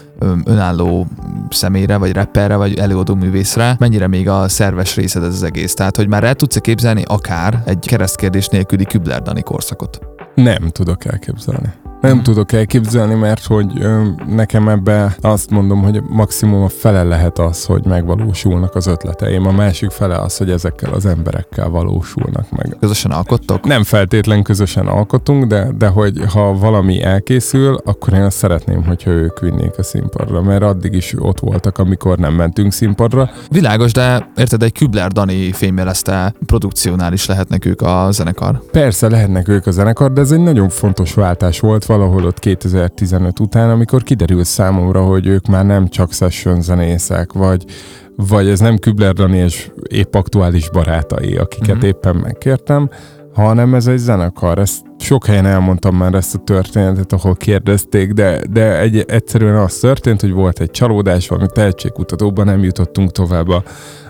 önálló 0.45 1.07
személyre, 1.51 1.97
vagy 1.97 2.13
rapperre, 2.13 2.57
vagy 2.57 2.79
előadó 2.79 3.15
művészre, 3.15 3.77
mennyire 3.79 4.07
még 4.07 4.29
a 4.29 4.49
szerves 4.49 4.97
részed 4.97 5.23
ez 5.23 5.35
az 5.35 5.43
egész. 5.43 5.75
Tehát, 5.75 5.97
hogy 5.97 6.09
már 6.09 6.25
el 6.25 6.35
tudsz 6.35 6.59
képzelni 6.59 7.03
akár 7.07 7.63
egy 7.67 7.87
keresztkérdés 7.87 8.49
nélküli 8.49 8.85
Kübler 8.85 9.23
Dani 9.23 9.43
korszakot. 9.43 10.01
Nem 10.35 10.69
tudok 10.69 11.05
elképzelni. 11.05 11.82
Nem 12.03 12.23
tudok 12.23 12.53
elképzelni, 12.53 13.15
mert 13.15 13.45
hogy 13.45 13.67
ö, 13.81 14.03
nekem 14.27 14.69
ebbe 14.69 15.17
azt 15.21 15.51
mondom, 15.51 15.83
hogy 15.83 16.03
maximum 16.09 16.63
a 16.63 16.69
fele 16.69 17.03
lehet 17.03 17.39
az, 17.39 17.65
hogy 17.65 17.85
megvalósulnak 17.85 18.75
az 18.75 18.87
ötleteim, 18.87 19.47
a 19.47 19.53
másik 19.53 19.91
fele 19.91 20.19
az, 20.19 20.37
hogy 20.37 20.51
ezekkel 20.51 20.93
az 20.93 21.07
emberekkel 21.07 21.69
valósulnak 21.69 22.51
meg. 22.51 22.77
Közösen 22.81 23.11
alkottok? 23.11 23.65
Nem 23.65 23.85
feltétlen 23.85 24.43
közösen 24.43 24.87
alkotunk, 24.87 25.45
de, 25.45 25.69
de 25.79 25.87
hogy 25.87 26.21
ha 26.33 26.55
valami 26.59 27.03
elkészül, 27.03 27.81
akkor 27.85 28.13
én 28.13 28.23
azt 28.23 28.37
szeretném, 28.37 28.85
hogyha 28.85 29.11
ők 29.11 29.41
vinnék 29.41 29.79
a 29.79 29.83
színpadra, 29.83 30.43
mert 30.43 30.63
addig 30.63 30.93
is 30.93 31.15
ott 31.19 31.41
voltak, 31.41 31.79
amikor 31.79 32.19
nem 32.19 32.35
mentünk 32.35 32.73
színpadra. 32.73 33.31
Világos, 33.51 33.93
de 33.93 34.29
érted, 34.37 34.63
egy 34.63 34.73
Kübler 34.73 35.11
Dani 35.11 35.53
fémjelezte 35.53 36.35
produkciónál 36.47 37.13
is 37.13 37.27
lehetnek 37.27 37.65
ők 37.65 37.81
a 37.83 38.09
zenekar. 38.11 38.63
Persze 38.71 39.09
lehetnek 39.09 39.49
ők 39.49 39.67
a 39.67 39.71
zenekar, 39.71 40.13
de 40.13 40.21
ez 40.21 40.31
egy 40.31 40.41
nagyon 40.41 40.69
fontos 40.69 41.15
váltás 41.15 41.61
volt 41.61 41.85
valahol 41.97 42.25
ott 42.25 42.39
2015 42.39 43.41
után, 43.41 43.71
amikor 43.71 44.03
kiderült 44.03 44.45
számomra, 44.45 45.05
hogy 45.05 45.27
ők 45.27 45.47
már 45.47 45.67
nem 45.67 45.89
csak 45.89 46.13
session 46.13 46.63
zenészek, 46.63 47.33
vagy, 47.33 47.65
vagy 48.17 48.49
ez 48.49 48.61
nem 48.61 48.79
Kübler 48.79 49.13
Dani 49.13 49.37
és 49.37 49.71
épp 49.89 50.15
aktuális 50.15 50.71
barátai, 50.71 51.37
akiket 51.37 51.77
Mhm. 51.77 51.85
éppen 51.85 52.17
megkértem, 52.17 52.91
hanem 53.35 53.75
ez 53.75 53.87
egy 53.87 53.99
zenekar. 53.99 54.59
Ezt 54.59 54.83
sok 54.99 55.27
helyen 55.27 55.47
elmondtam 55.47 55.97
már 55.97 56.15
ezt 56.15 56.35
a 56.35 56.39
történetet, 56.39 57.13
ahol 57.13 57.35
kérdezték, 57.35 58.13
de, 58.13 58.41
de 58.51 58.79
egy, 58.79 59.05
egyszerűen 59.09 59.57
az 59.57 59.75
történt, 59.75 60.21
hogy 60.21 60.33
volt 60.33 60.61
egy 60.61 60.71
csalódás, 60.71 61.29
valami 61.29 61.49
tehetségkutatóban 61.53 62.45
nem 62.47 62.63
jutottunk 62.63 63.11
tovább 63.11 63.49
a, 63.49 63.63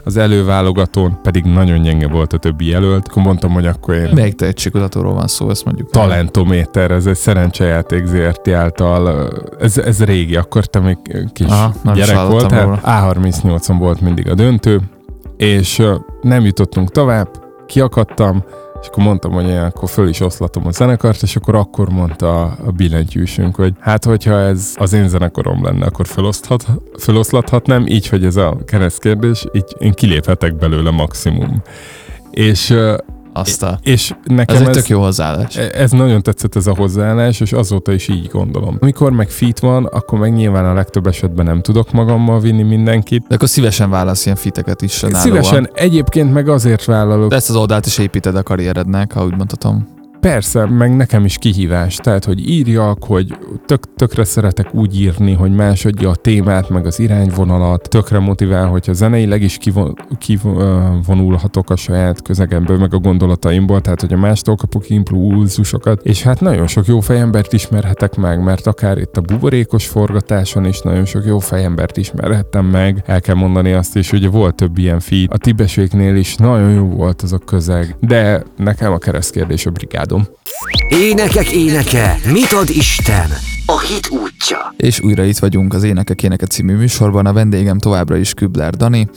az 0.04 0.16
előválogatón, 0.16 1.18
pedig 1.22 1.44
nagyon 1.44 1.82
gyenge 1.82 2.08
volt 2.08 2.32
a 2.32 2.38
többi 2.38 2.68
jelölt. 2.68 3.08
Akkor 3.08 3.22
mondtam, 3.22 3.52
hogy 3.52 3.66
akkor 3.66 3.94
én 3.94 4.10
Melyik 4.14 4.34
tehetségkutatóról 4.34 5.14
van 5.14 5.26
szó, 5.26 5.50
ezt 5.50 5.64
mondjuk. 5.64 5.90
Talentométer, 5.90 6.90
ez 6.90 7.06
egy 7.06 7.16
szerencsejáték 7.16 8.06
ZRT 8.06 8.48
által, 8.48 9.30
ez, 9.60 9.78
ez 9.78 10.04
régi, 10.04 10.36
akkor 10.36 10.66
te 10.66 10.80
még 10.80 10.98
kis 11.32 11.46
Aha, 11.46 11.72
gyerek 11.94 12.26
voltál. 12.26 12.64
róla. 12.64 12.80
A38-on 12.84 13.76
volt 13.78 14.00
mindig 14.00 14.30
a 14.30 14.34
döntő, 14.34 14.80
és 15.36 15.82
nem 16.22 16.44
jutottunk 16.44 16.90
tovább, 16.90 17.28
kiakadtam, 17.66 18.44
és 18.82 18.88
akkor 18.88 19.04
mondtam, 19.04 19.32
hogy 19.32 19.48
én 19.48 19.58
akkor 19.58 19.88
föl 19.88 20.08
is 20.08 20.20
oszlatom 20.20 20.66
a 20.66 20.70
zenekart, 20.70 21.22
és 21.22 21.36
akkor 21.36 21.54
akkor 21.54 21.88
mondta 21.88 22.42
a 22.42 22.70
billentyűsünk, 22.76 23.54
hogy 23.54 23.74
hát 23.80 24.04
hogyha 24.04 24.38
ez 24.38 24.74
az 24.74 24.92
én 24.92 25.08
zenekorom 25.08 25.64
lenne, 25.64 25.86
akkor 25.86 26.06
feloszthat, 26.06 26.66
feloszlathatnám, 26.96 27.86
így, 27.86 28.08
hogy 28.08 28.24
ez 28.24 28.36
a 28.36 28.56
keresztkérdés, 28.66 29.46
így 29.52 29.76
én 29.78 29.92
kiléphetek 29.92 30.56
belőle 30.56 30.90
maximum. 30.90 31.62
És, 32.30 32.74
Azt 33.32 33.62
a... 33.62 33.78
és 33.82 34.14
nekem 34.24 34.56
Ez 34.56 34.62
egy 34.62 34.70
tök 34.70 34.88
jó 34.88 35.00
hozzáállás. 35.00 35.56
E- 35.56 35.70
Ez 35.74 35.90
nagyon 35.90 36.22
tetszett 36.22 36.56
ez 36.56 36.66
a 36.66 36.74
hozzáállás, 36.74 37.40
és 37.40 37.52
azóta 37.52 37.92
is 37.92 38.08
így 38.08 38.28
gondolom. 38.32 38.76
Amikor 38.80 39.12
meg 39.12 39.30
fit 39.30 39.58
van, 39.58 39.84
akkor 39.84 40.18
meg 40.18 40.32
nyilván 40.32 40.64
a 40.64 40.72
legtöbb 40.72 41.06
esetben 41.06 41.44
nem 41.44 41.60
tudok 41.60 41.92
magammal 41.92 42.40
vinni 42.40 42.62
mindenkit. 42.62 43.24
De 43.28 43.34
akkor 43.34 43.48
szívesen 43.48 43.90
válasz 43.90 44.24
ilyen 44.24 44.36
fiteket 44.36 44.82
is. 44.82 45.04
Szívesen 45.12 45.70
egyébként 45.74 46.32
meg 46.32 46.48
azért 46.48 46.84
vállalok. 46.84 47.30
De 47.30 47.36
ezt 47.36 47.48
az 47.50 47.56
oldalt 47.56 47.86
is 47.86 47.98
építed 47.98 48.36
a 48.36 48.42
karrierednek, 48.42 49.12
ha 49.12 49.24
úgy 49.24 49.36
mondhatom. 49.36 50.00
Persze, 50.22 50.66
meg 50.66 50.96
nekem 50.96 51.24
is 51.24 51.38
kihívás. 51.38 51.96
Tehát, 51.96 52.24
hogy 52.24 52.48
írjak, 52.48 53.04
hogy 53.04 53.38
tök, 53.66 53.94
tökre 53.94 54.24
szeretek 54.24 54.74
úgy 54.74 55.00
írni, 55.00 55.32
hogy 55.32 55.52
más 55.52 55.84
adja 55.84 56.10
a 56.10 56.14
témát, 56.14 56.68
meg 56.68 56.86
az 56.86 56.98
irányvonalat. 56.98 57.88
Tökre 57.88 58.18
motivál, 58.18 58.66
hogyha 58.66 58.92
zeneileg 58.92 59.42
is 59.42 59.56
kivon, 59.56 59.94
kivonulhatok 60.18 61.70
a 61.70 61.76
saját 61.76 62.22
közegemből, 62.22 62.78
meg 62.78 62.94
a 62.94 62.98
gondolataimból, 62.98 63.80
tehát, 63.80 64.00
hogy 64.00 64.12
a 64.12 64.16
mástól 64.16 64.56
kapok 64.56 64.90
impulzusokat. 64.90 66.00
És 66.02 66.22
hát 66.22 66.40
nagyon 66.40 66.66
sok 66.66 66.86
jó 66.86 67.00
fejembert 67.00 67.52
ismerhetek 67.52 68.16
meg, 68.16 68.42
mert 68.42 68.66
akár 68.66 68.98
itt 68.98 69.16
a 69.16 69.20
buborékos 69.20 69.86
forgatáson 69.86 70.64
is 70.64 70.80
nagyon 70.80 71.04
sok 71.04 71.24
jó 71.26 71.38
fejembert 71.38 71.96
ismerhettem 71.96 72.64
meg. 72.64 73.02
El 73.06 73.20
kell 73.20 73.34
mondani 73.34 73.72
azt 73.72 73.96
is, 73.96 74.10
hogy 74.10 74.30
volt 74.30 74.54
több 74.54 74.78
ilyen 74.78 75.00
feed. 75.00 75.32
A 75.32 75.38
tibeséknél 75.38 76.16
is 76.16 76.36
nagyon 76.36 76.70
jó 76.70 76.84
volt 76.84 77.22
az 77.22 77.32
a 77.32 77.38
közeg, 77.38 77.96
de 78.00 78.42
nekem 78.56 78.92
a 78.92 78.98
keresztkérdés 78.98 79.66
a 79.66 79.70
brigádom. 80.12 80.26
Énekek 80.88 81.50
éneke, 81.50 82.18
mit 82.32 82.52
ad 82.52 82.68
Isten? 82.68 83.30
A 83.66 83.80
hit 83.80 84.10
útja. 84.10 84.74
És 84.76 85.00
újra 85.00 85.24
itt 85.24 85.38
vagyunk 85.38 85.74
az 85.74 85.82
Énekek 85.82 86.22
Éneke 86.22 86.46
című 86.46 86.76
műsorban. 86.76 87.26
A 87.26 87.32
vendégem 87.32 87.78
továbbra 87.78 88.16
is 88.16 88.34
Kübler 88.34 88.74
Dani, 88.74 89.08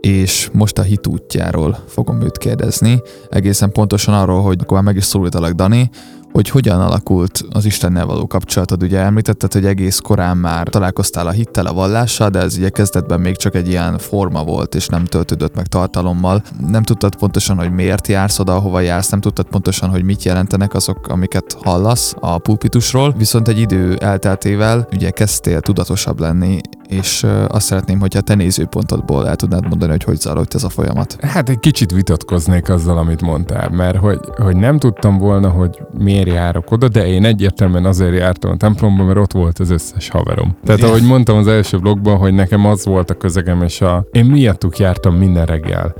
és 0.00 0.48
most 0.52 0.78
a 0.78 0.82
hit 0.82 1.06
útjáról 1.06 1.84
fogom 1.88 2.22
őt 2.22 2.38
kérdezni. 2.38 3.02
Egészen 3.28 3.72
pontosan 3.72 4.14
arról, 4.14 4.42
hogy 4.42 4.58
akkor 4.60 4.76
már 4.76 4.86
meg 4.86 4.96
is 4.96 5.04
szólítalak 5.04 5.52
Dani, 5.52 5.90
hogy 6.34 6.48
hogyan 6.48 6.80
alakult 6.80 7.44
az 7.50 7.64
Istennel 7.64 8.06
való 8.06 8.26
kapcsolatod. 8.26 8.82
Ugye 8.82 8.98
említetted, 8.98 9.52
hogy 9.52 9.66
egész 9.66 9.98
korán 9.98 10.36
már 10.36 10.68
találkoztál 10.68 11.26
a 11.26 11.30
hittel, 11.30 11.66
a 11.66 11.72
vallással, 11.72 12.30
de 12.30 12.38
ez 12.38 12.56
ugye 12.56 12.68
kezdetben 12.68 13.20
még 13.20 13.36
csak 13.36 13.54
egy 13.54 13.68
ilyen 13.68 13.98
forma 13.98 14.44
volt, 14.44 14.74
és 14.74 14.86
nem 14.86 15.04
töltődött 15.04 15.54
meg 15.54 15.66
tartalommal. 15.66 16.42
Nem 16.68 16.82
tudtad 16.82 17.16
pontosan, 17.16 17.56
hogy 17.56 17.70
miért 17.70 18.08
jársz 18.08 18.38
oda, 18.38 18.54
ahova 18.54 18.80
jársz, 18.80 19.08
nem 19.08 19.20
tudtad 19.20 19.46
pontosan, 19.46 19.88
hogy 19.88 20.04
mit 20.04 20.22
jelentenek 20.22 20.74
azok, 20.74 21.08
amiket 21.08 21.56
hallasz 21.62 22.14
a 22.20 22.38
pulpitusról, 22.38 23.14
viszont 23.16 23.48
egy 23.48 23.58
idő 23.58 23.96
elteltével 23.96 24.88
ugye 24.92 25.10
kezdtél 25.10 25.60
tudatosabb 25.60 26.20
lenni, 26.20 26.60
és 26.88 27.26
azt 27.48 27.66
szeretném, 27.66 28.00
hogyha 28.00 28.20
te 28.20 28.34
nézőpontodból 28.34 29.28
el 29.28 29.36
tudnád 29.36 29.68
mondani, 29.68 29.90
hogy 29.90 30.04
hogy 30.04 30.16
zajlott 30.20 30.54
ez 30.54 30.64
a 30.64 30.68
folyamat. 30.68 31.16
Hát 31.20 31.48
egy 31.48 31.60
kicsit 31.60 31.92
vitatkoznék 31.92 32.68
azzal, 32.68 32.98
amit 32.98 33.20
mondtál, 33.20 33.68
mert 33.70 33.96
hogy, 33.96 34.20
hogy 34.36 34.56
nem 34.56 34.78
tudtam 34.78 35.18
volna, 35.18 35.48
hogy 35.48 35.82
miért 35.98 36.26
járok 36.26 36.70
oda, 36.70 36.88
de 36.88 37.06
én 37.06 37.24
egyértelműen 37.24 37.84
azért 37.84 38.18
jártam 38.18 38.50
a 38.50 38.56
templomba, 38.56 39.04
mert 39.04 39.18
ott 39.18 39.32
volt 39.32 39.58
az 39.58 39.70
összes 39.70 40.08
haverom. 40.08 40.56
Tehát 40.64 40.80
Ja. 40.80 40.86
ahogy 40.86 41.02
mondtam 41.02 41.36
az 41.36 41.46
első 41.46 41.78
blogban, 41.78 42.16
hogy 42.16 42.34
nekem 42.34 42.66
az 42.66 42.84
volt 42.84 43.10
a 43.10 43.14
közegem, 43.14 43.62
és 43.62 43.80
a, 43.80 44.06
én 44.12 44.24
miattuk 44.24 44.78
jártam 44.78 45.14
minden 45.14 45.46
reggel 45.46 45.94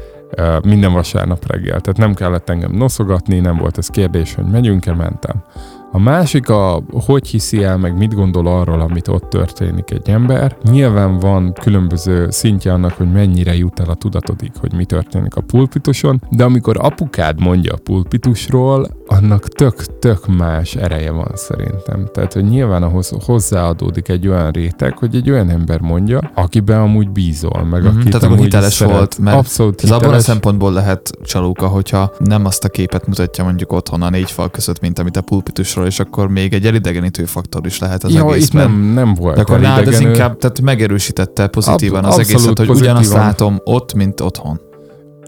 minden 0.65 0.93
vasárnap 0.93 1.47
reggel. 1.47 1.81
Tehát 1.81 1.97
nem 1.97 2.15
kellett 2.15 2.51
engem 2.51 2.73
noszogatni, 2.73 3.39
nem 3.39 3.57
volt 3.57 3.79
ez 3.79 3.89
kérdés, 3.89 4.35
hogy 4.35 4.45
megyünk-e, 4.45 4.95
mentem. 4.95 5.43
A 5.95 5.99
másik 5.99 6.49
a, 6.49 6.83
hogy 7.07 7.27
hiszi 7.27 7.63
el, 7.63 7.79
meg 7.79 7.97
mit 7.97 8.15
gondol 8.15 8.47
arról, 8.47 8.81
amit 8.81 9.09
ott 9.09 9.29
történik 9.29 9.91
egy 9.91 10.09
ember. 10.09 10.57
Nyilván 10.63 11.19
van 11.19 11.53
különböző 11.53 12.31
szintje 12.31 12.73
annak, 12.73 12.93
hogy 12.93 13.13
mennyire 13.13 13.57
jut 13.57 13.81
el 13.81 13.91
a 13.91 13.95
tudatodig, 13.95 14.51
hogy 14.61 14.73
mi 14.73 14.85
történik 14.85 15.37
a 15.37 15.41
pulpituson, 15.41 16.23
de 16.31 16.45
amikor 16.45 16.77
apukád 16.81 17.41
mondja 17.41 17.73
a 17.73 17.81
pulpitusról, 17.85 18.89
annak 19.07 19.49
tök-tök 19.49 20.27
más 20.37 20.75
ereje 20.75 21.11
van 21.11 21.31
szerintem. 21.35 22.09
Tehát, 22.13 22.33
hogy 22.33 22.45
nyilván 22.45 22.83
ahhoz 22.83 23.13
hozzáadódik 23.25 24.09
egy 24.09 24.29
olyan 24.29 24.51
réteg, 24.51 24.99
hogy 24.99 25.15
egy 25.15 25.31
olyan 25.31 25.51
ember 25.51 25.81
mondja, 25.81 26.31
akiben 26.35 26.81
amúgy 26.81 27.11
bízol, 27.11 27.65
meg 27.65 27.83
Mhm, 27.83 27.97
akit 27.99 28.11
tehát 28.11 28.23
akkor 28.23 28.39
hiteles 28.39 28.73
szeret. 28.73 28.95
volt, 28.95 29.19
mert 29.19 29.37
Abszolút 29.37 29.83
Ez 29.83 29.89
abban 29.91 29.99
a 30.01 30.03
hiteles. 30.05 30.23
szempontból 30.25 30.73
lehet 30.73 31.11
csalóka, 31.25 31.67
hogyha 31.67 32.13
nem 32.19 32.45
azt 32.45 32.65
a 32.65 32.69
képet 32.69 33.07
mutatja 33.07 33.45
mondjuk 33.45 33.73
otthon 33.73 34.03
a 34.03 34.11
négy 34.11 34.31
fal 34.31 34.51
között, 34.51 34.81
mint 34.81 34.99
amit 34.99 35.17
a 35.17 35.21
pulpitusról, 35.21 35.87
és 35.87 36.01
akkor 36.01 36.29
még 36.29 36.53
egy 36.53 36.67
elidegenítő 36.67 37.25
faktor 37.25 37.67
is 37.67 37.79
lehet 37.79 38.05
az 38.05 38.13
ja, 38.15 38.25
itt 38.25 38.31
egészben. 38.33 38.71
nem, 38.71 38.81
nem 38.81 39.15
volt 39.15 39.35
De 39.35 39.41
akkor 39.41 39.61
nálad 39.61 39.89
ez 39.89 40.01
inkább 40.01 40.37
tehát 40.39 40.61
megerősítette 40.61 41.47
pozitívan 41.47 42.05
Ab- 42.05 42.13
az 42.13 42.19
egészet, 42.19 42.59
hogy 42.59 42.69
ugyanazt 42.69 42.95
pozitívan. 42.97 43.27
látom 43.27 43.61
ott, 43.65 43.95
mint 43.95 44.21
otthon. 44.21 44.61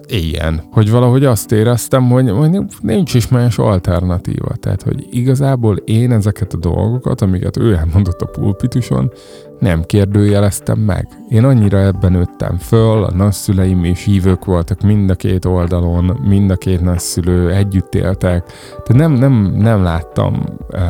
Ilyen. 0.08 0.62
Hogy 0.72 0.90
valahogy 0.90 1.24
azt 1.24 1.52
éreztem, 1.52 2.08
hogy, 2.08 2.30
hogy 2.30 2.60
nincs 2.80 3.14
is 3.14 3.28
más 3.28 3.58
alternatíva. 3.58 4.54
Tehát, 4.60 4.82
hogy 4.82 5.06
igazából 5.10 5.76
én 5.76 6.12
ezeket 6.12 6.52
a 6.52 6.56
dolgokat, 6.56 7.20
amiket 7.20 7.56
ő 7.56 7.74
elmondott 7.74 8.20
a 8.20 8.26
pulpituson, 8.26 9.12
nem 9.58 9.82
kérdőjeleztem 9.82 10.78
meg. 10.78 11.08
Én 11.28 11.44
annyira 11.44 11.78
ebben 11.78 12.12
nőttem 12.12 12.56
föl, 12.58 13.04
a 13.04 13.14
nagyszüleim 13.14 13.84
is 13.84 14.04
hívők 14.04 14.44
voltak 14.44 14.80
mind 14.80 15.10
a 15.10 15.14
két 15.14 15.44
oldalon, 15.44 16.04
mind 16.28 16.50
a 16.50 16.56
két 16.56 16.80
nagyszülő 16.80 17.50
együtt 17.50 17.94
éltek. 17.94 18.44
Tehát 18.84 19.08
nem, 19.08 19.12
nem, 19.12 19.54
nem 19.56 19.82
láttam 19.82 20.44
uh, 20.70 20.80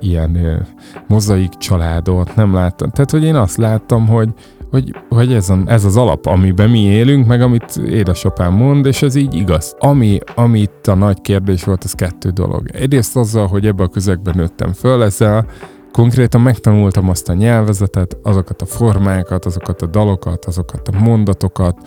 ilyen 0.00 0.30
uh, 0.30 0.66
mozaik 1.08 1.50
családot, 1.50 2.36
nem 2.36 2.54
láttam. 2.54 2.90
Tehát, 2.90 3.10
hogy 3.10 3.24
én 3.24 3.36
azt 3.36 3.56
láttam, 3.56 4.06
hogy 4.06 4.28
hogy, 4.72 4.94
hogy 5.08 5.32
ez, 5.32 5.50
a, 5.50 5.58
ez 5.66 5.84
az 5.84 5.96
alap, 5.96 6.26
amiben 6.26 6.70
mi 6.70 6.80
élünk, 6.80 7.26
meg 7.26 7.42
amit 7.42 7.76
édesapám 7.76 8.52
mond, 8.54 8.86
és 8.86 9.02
ez 9.02 9.14
így 9.14 9.34
igaz. 9.34 9.76
Ami, 9.78 10.18
ami 10.34 10.60
itt 10.60 10.86
a 10.86 10.94
nagy 10.94 11.20
kérdés 11.20 11.64
volt, 11.64 11.84
az 11.84 11.92
kettő 11.92 12.30
dolog. 12.30 12.70
Egyrészt 12.72 13.16
azzal, 13.16 13.46
hogy 13.46 13.66
ebbe 13.66 13.82
a 13.82 13.88
közegben 13.88 14.34
nőttem 14.36 14.72
föl, 14.72 15.02
ezzel 15.02 15.46
konkrétan 15.90 16.40
megtanultam 16.40 17.08
azt 17.08 17.28
a 17.28 17.34
nyelvezetet, 17.34 18.16
azokat 18.22 18.62
a 18.62 18.66
formákat, 18.66 19.44
azokat 19.44 19.82
a 19.82 19.86
dalokat, 19.86 20.44
azokat 20.44 20.88
a 20.88 20.98
mondatokat, 20.98 21.78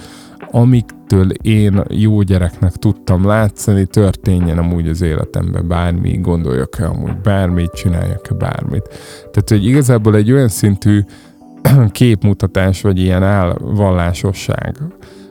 amiktől 0.52 1.30
én 1.30 1.84
jó 1.90 2.22
gyereknek 2.22 2.72
tudtam 2.72 3.26
látszani, 3.26 3.86
történjen 3.86 4.58
amúgy 4.58 4.88
az 4.88 5.02
életemben 5.02 5.68
bármi, 5.68 6.18
gondoljak-e 6.18 6.88
amúgy 6.88 7.18
bármit, 7.18 7.72
csináljak-e 7.72 8.34
bármit. 8.34 8.88
Tehát, 9.32 9.50
hogy 9.50 9.66
igazából 9.66 10.16
egy 10.16 10.32
olyan 10.32 10.48
szintű 10.48 11.02
képmutatás, 11.92 12.82
vagy 12.82 13.00
ilyen 13.00 13.24
elvallásosság 13.24 14.76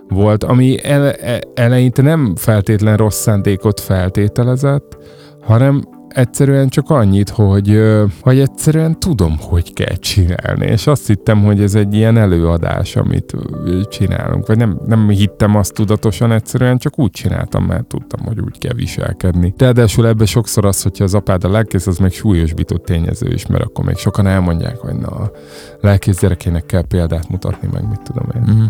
volt, 0.09 0.44
ami 0.44 0.85
ele, 0.85 1.14
eleinte 1.55 2.03
nem 2.03 2.33
feltétlen 2.37 2.97
rossz 2.97 3.20
szándékot 3.20 3.81
feltételezett, 3.81 4.99
hanem 5.42 5.83
egyszerűen 6.14 6.68
csak 6.68 6.90
annyit, 6.90 7.29
hogy, 7.29 7.83
hogy 8.20 8.38
egyszerűen 8.38 9.00
tudom, 9.00 9.37
hogy 9.40 9.72
kell 9.72 9.94
csinálni, 9.96 10.66
és 10.66 10.87
azt 10.87 11.07
hittem, 11.07 11.44
hogy 11.44 11.62
ez 11.62 11.74
egy 11.74 11.94
ilyen 11.94 12.17
előadás, 12.17 12.96
amit 12.96 13.35
csinálunk, 13.88 14.46
vagy 14.46 14.56
nem, 14.56 14.81
nem 14.87 15.08
hittem 15.08 15.56
azt 15.56 15.73
tudatosan, 15.75 16.33
egyszerűen 16.33 16.79
csak 16.79 16.98
úgy 16.98 17.10
csináltam, 17.10 17.65
mert 17.65 17.87
tudtam, 17.87 18.27
hogy 18.27 18.40
úgy 18.40 18.58
kell 18.58 18.75
viselkedni. 18.75 19.54
Ráadásul 19.58 20.06
ebbe 20.06 20.25
sokszor 20.25 20.65
az, 20.65 20.83
hogyha 20.83 21.04
az 21.04 21.15
apád 21.15 21.44
a 21.44 21.50
lelkész, 21.50 21.87
az 21.87 21.98
meg 21.98 22.12
súlyosbított 22.12 22.85
tényező 22.85 23.29
is, 23.33 23.46
mert 23.46 23.65
akkor 23.65 23.85
még 23.85 23.96
sokan 23.96 24.27
elmondják, 24.27 24.77
hogy 24.77 24.94
na, 24.94 25.08
a 25.08 25.31
lelkész 25.81 26.21
gyerekének 26.21 26.67
kell 26.67 26.87
példát 26.87 27.29
mutatni, 27.29 27.69
meg 27.73 27.88
mit 27.88 28.02
tudom 28.02 28.27
én. 28.35 28.54
Mm. 28.54 28.65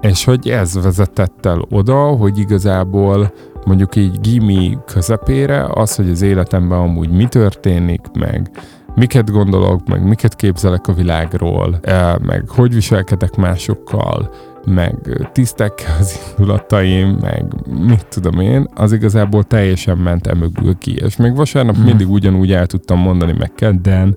És 0.00 0.24
hogy 0.24 0.48
ez 0.48 0.82
vezetett 0.82 1.46
el 1.46 1.64
oda, 1.70 2.02
hogy 2.02 2.38
igazából 2.38 3.32
mondjuk 3.64 3.96
így 3.96 4.20
gimi 4.20 4.78
közepére 4.86 5.66
az, 5.74 5.94
hogy 5.94 6.10
az 6.10 6.22
életemben 6.22 6.78
amúgy 6.78 7.10
mi 7.10 7.26
történik, 7.26 8.00
meg 8.18 8.50
miket 8.94 9.30
gondolok, 9.30 9.88
meg 9.88 10.02
miket 10.02 10.36
képzelek 10.36 10.88
a 10.88 10.92
világról, 10.92 11.78
e, 11.82 12.18
meg 12.22 12.48
hogy 12.48 12.74
viselkedek 12.74 13.36
másokkal, 13.36 14.30
meg 14.64 14.94
tisztek 15.32 15.96
az 16.00 16.18
indulataim, 16.28 17.18
meg 17.20 17.44
mit 17.86 18.06
tudom 18.06 18.40
én, 18.40 18.68
az 18.74 18.92
igazából 18.92 19.44
teljesen 19.44 19.98
ment 19.98 20.26
emögül 20.26 20.78
ki. 20.78 20.94
És 21.04 21.16
még 21.16 21.36
vasárnap 21.36 21.78
mm. 21.78 21.82
mindig 21.84 22.10
ugyanúgy 22.10 22.52
el 22.52 22.66
tudtam 22.66 22.98
mondani 22.98 23.34
meg 23.38 23.52
kedden, 23.54 24.16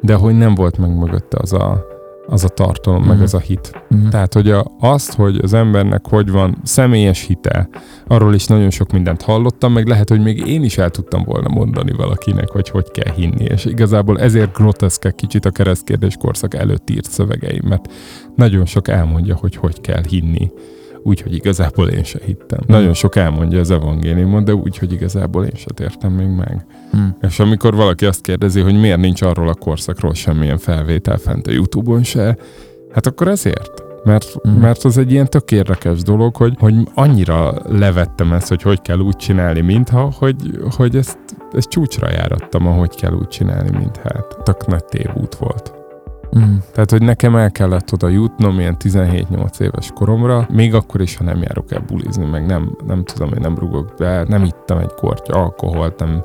de 0.00 0.14
hogy 0.14 0.36
nem 0.36 0.54
volt 0.54 0.78
meg 0.78 0.98
mögötte 0.98 1.38
az 1.40 1.52
a, 1.52 1.86
az 2.30 2.44
a 2.44 2.48
tartalom, 2.48 2.98
uh-huh. 2.98 3.08
meg 3.08 3.16
mhm. 3.16 3.24
az 3.24 3.34
a 3.34 3.38
hit. 3.38 3.84
Uh-huh. 3.90 4.08
Tehát, 4.08 4.34
hogy 4.34 4.50
a, 4.50 4.64
azt, 4.80 5.14
hogy 5.14 5.38
az 5.42 5.52
embernek 5.52 6.06
hogy 6.06 6.30
van 6.30 6.56
személyes 6.62 7.26
hite, 7.26 7.68
arról 8.06 8.34
is 8.34 8.46
nagyon 8.46 8.70
sok 8.70 8.92
mindent 8.92 9.22
hallottam, 9.22 9.72
meg 9.72 9.86
lehet, 9.86 10.08
hogy 10.08 10.22
még 10.22 10.46
én 10.46 10.62
is 10.64 10.78
el 10.78 10.90
tudtam 10.90 11.22
volna 11.24 11.48
mondani 11.48 11.92
valakinek, 11.92 12.48
hogy 12.50 12.68
hogy 12.68 12.90
kell 12.90 13.12
hinni, 13.14 13.44
és 13.44 13.64
igazából 13.64 14.20
ezért 14.20 14.56
groteszkek 14.56 15.14
kicsit 15.14 15.44
a 15.44 15.50
keresztkérdés 15.50 16.16
korszak 16.16 16.54
előtt 16.54 16.90
írt 16.90 17.10
szövegeim, 17.10 17.62
mert 17.68 17.92
nagyon 18.36 18.66
sok 18.66 18.88
elmondja, 18.88 19.36
hogy 19.36 19.56
hogy 19.56 19.80
kell 19.80 20.02
hinni 20.08 20.50
úgyhogy 21.02 21.34
igazából 21.34 21.88
én 21.88 22.04
se 22.04 22.18
hittem. 22.24 22.58
Hmm. 22.66 22.76
Nagyon 22.76 22.94
sok 22.94 23.16
elmondja 23.16 23.60
az 23.60 23.70
evangéliumot, 23.70 24.44
de 24.44 24.54
úgyhogy 24.54 24.92
igazából 24.92 25.44
én 25.44 25.54
se 25.54 25.70
értem 25.80 26.12
még 26.12 26.28
meg. 26.28 26.66
Hmm. 26.90 27.16
És 27.20 27.38
amikor 27.38 27.74
valaki 27.74 28.06
azt 28.06 28.20
kérdezi, 28.20 28.60
hogy 28.60 28.80
miért 28.80 29.00
nincs 29.00 29.22
arról 29.22 29.48
a 29.48 29.54
korszakról 29.54 30.14
semmilyen 30.14 30.58
felvétel 30.58 31.16
fent 31.16 31.46
a 31.46 31.50
Youtube-on 31.50 32.02
se, 32.02 32.36
hát 32.92 33.06
akkor 33.06 33.28
ezért. 33.28 33.84
Mert, 34.04 34.24
hmm. 34.42 34.52
mert 34.52 34.84
az 34.84 34.98
egy 34.98 35.12
ilyen 35.12 35.28
tök 35.28 35.50
érdekes 35.50 36.02
dolog, 36.02 36.36
hogy, 36.36 36.54
hogy 36.58 36.74
annyira 36.94 37.54
levettem 37.68 38.32
ezt, 38.32 38.48
hogy 38.48 38.62
hogy 38.62 38.82
kell 38.82 38.98
úgy 38.98 39.16
csinálni, 39.16 39.60
mintha, 39.60 40.12
hogy, 40.18 40.36
hogy 40.76 40.96
ezt, 40.96 41.18
ezt 41.52 41.68
csúcsra 41.68 42.10
járattam, 42.10 42.66
ahogy 42.66 42.94
kell 42.94 43.12
úgy 43.12 43.28
csinálni, 43.28 43.70
mintha. 43.78 44.08
Hát 44.14 44.36
tök 44.42 44.66
nagy 44.66 44.84
tévút 44.84 45.34
volt. 45.34 45.79
Mm. 46.38 46.56
Tehát, 46.72 46.90
hogy 46.90 47.02
nekem 47.02 47.36
el 47.36 47.50
kellett 47.50 47.92
oda 47.92 48.08
jutnom 48.08 48.58
ilyen 48.58 48.76
17-8 48.78 49.60
éves 49.60 49.90
koromra, 49.94 50.46
még 50.52 50.74
akkor 50.74 51.00
is, 51.00 51.16
ha 51.16 51.24
nem 51.24 51.42
járok 51.42 51.72
el 51.72 51.84
bulizni, 51.86 52.24
meg 52.24 52.46
nem, 52.46 52.76
nem 52.86 53.04
tudom, 53.04 53.28
én 53.32 53.40
nem 53.40 53.58
rugok 53.58 53.94
be, 53.98 54.24
nem 54.28 54.44
ittam 54.44 54.78
egy 54.78 54.92
kortya 54.96 55.32
alkoholt, 55.32 55.98
nem 55.98 56.24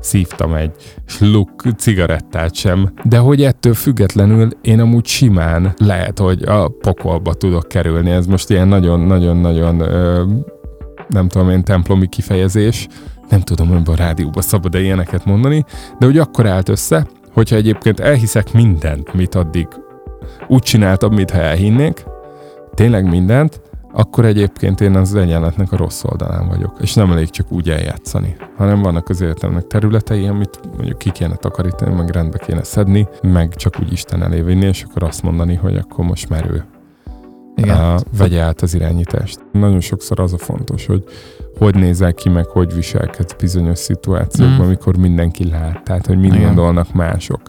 szívtam 0.00 0.54
egy 0.54 0.70
sluk 1.06 1.50
cigarettát 1.76 2.54
sem, 2.54 2.92
de 3.04 3.18
hogy 3.18 3.42
ettől 3.42 3.74
függetlenül 3.74 4.48
én 4.60 4.80
amúgy 4.80 5.06
simán 5.06 5.74
lehet, 5.78 6.18
hogy 6.18 6.42
a 6.42 6.68
pokolba 6.68 7.34
tudok 7.34 7.68
kerülni. 7.68 8.10
Ez 8.10 8.26
most 8.26 8.50
ilyen 8.50 8.68
nagyon-nagyon-nagyon 8.68 9.76
nem 11.08 11.28
tudom 11.28 11.50
én 11.50 11.64
templomi 11.64 12.06
kifejezés, 12.06 12.88
nem 13.28 13.40
tudom, 13.40 13.68
hogy 13.68 13.82
a 13.84 13.96
rádióban 13.96 14.42
szabad-e 14.42 14.80
ilyeneket 14.80 15.24
mondani, 15.24 15.64
de 15.98 16.06
hogy 16.06 16.18
akkor 16.18 16.46
állt 16.46 16.68
össze, 16.68 17.06
hogyha 17.34 17.56
egyébként 17.56 18.00
elhiszek 18.00 18.52
mindent, 18.52 19.14
mit 19.14 19.34
addig 19.34 19.68
úgy 20.48 20.62
csináltam, 20.62 21.14
mintha 21.14 21.38
elhinnék, 21.38 22.04
tényleg 22.74 23.08
mindent, 23.08 23.60
akkor 23.92 24.24
egyébként 24.24 24.80
én 24.80 24.94
az 24.94 25.14
egyenletnek 25.14 25.72
a 25.72 25.76
rossz 25.76 26.04
oldalán 26.04 26.48
vagyok. 26.48 26.76
És 26.80 26.94
nem 26.94 27.12
elég 27.12 27.30
csak 27.30 27.52
úgy 27.52 27.70
eljátszani, 27.70 28.36
hanem 28.56 28.82
vannak 28.82 29.08
az 29.08 29.20
életemnek 29.20 29.66
területei, 29.66 30.26
amit 30.26 30.60
mondjuk 30.76 30.98
ki 30.98 31.10
kéne 31.10 31.34
takarítani, 31.34 31.94
meg 31.94 32.10
rendbe 32.10 32.38
kéne 32.38 32.62
szedni, 32.62 33.08
meg 33.22 33.54
csak 33.54 33.74
úgy 33.80 33.92
Isten 33.92 34.22
elé 34.22 34.40
vinni, 34.40 34.66
és 34.66 34.82
akkor 34.82 35.02
azt 35.02 35.22
mondani, 35.22 35.54
hogy 35.54 35.76
akkor 35.76 36.04
most 36.04 36.28
merő. 36.28 36.64
Igen. 37.54 37.94
Uh, 37.94 38.00
vegye 38.18 38.40
át 38.40 38.62
az 38.62 38.74
irányítást. 38.74 39.38
Nagyon 39.52 39.80
sokszor 39.80 40.20
az 40.20 40.32
a 40.32 40.38
fontos, 40.38 40.86
hogy 40.86 41.04
hogy 41.58 41.74
nézel 41.74 42.14
ki, 42.14 42.28
meg 42.28 42.46
hogy 42.46 42.74
viselkedsz 42.74 43.32
bizonyos 43.32 43.78
szituációkban, 43.78 44.58
mm. 44.58 44.64
amikor 44.64 44.96
mindenki 44.96 45.48
lát, 45.48 45.82
tehát 45.84 46.06
hogy 46.06 46.18
mit 46.18 46.34
Igen. 46.34 46.46
gondolnak 46.46 46.92
mások. 46.92 47.40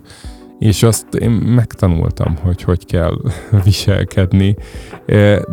És 0.59 0.83
azt 0.83 1.13
én 1.13 1.31
megtanultam, 1.31 2.35
hogy 2.41 2.61
hogy 2.61 2.85
kell 2.85 3.17
viselkedni, 3.63 4.55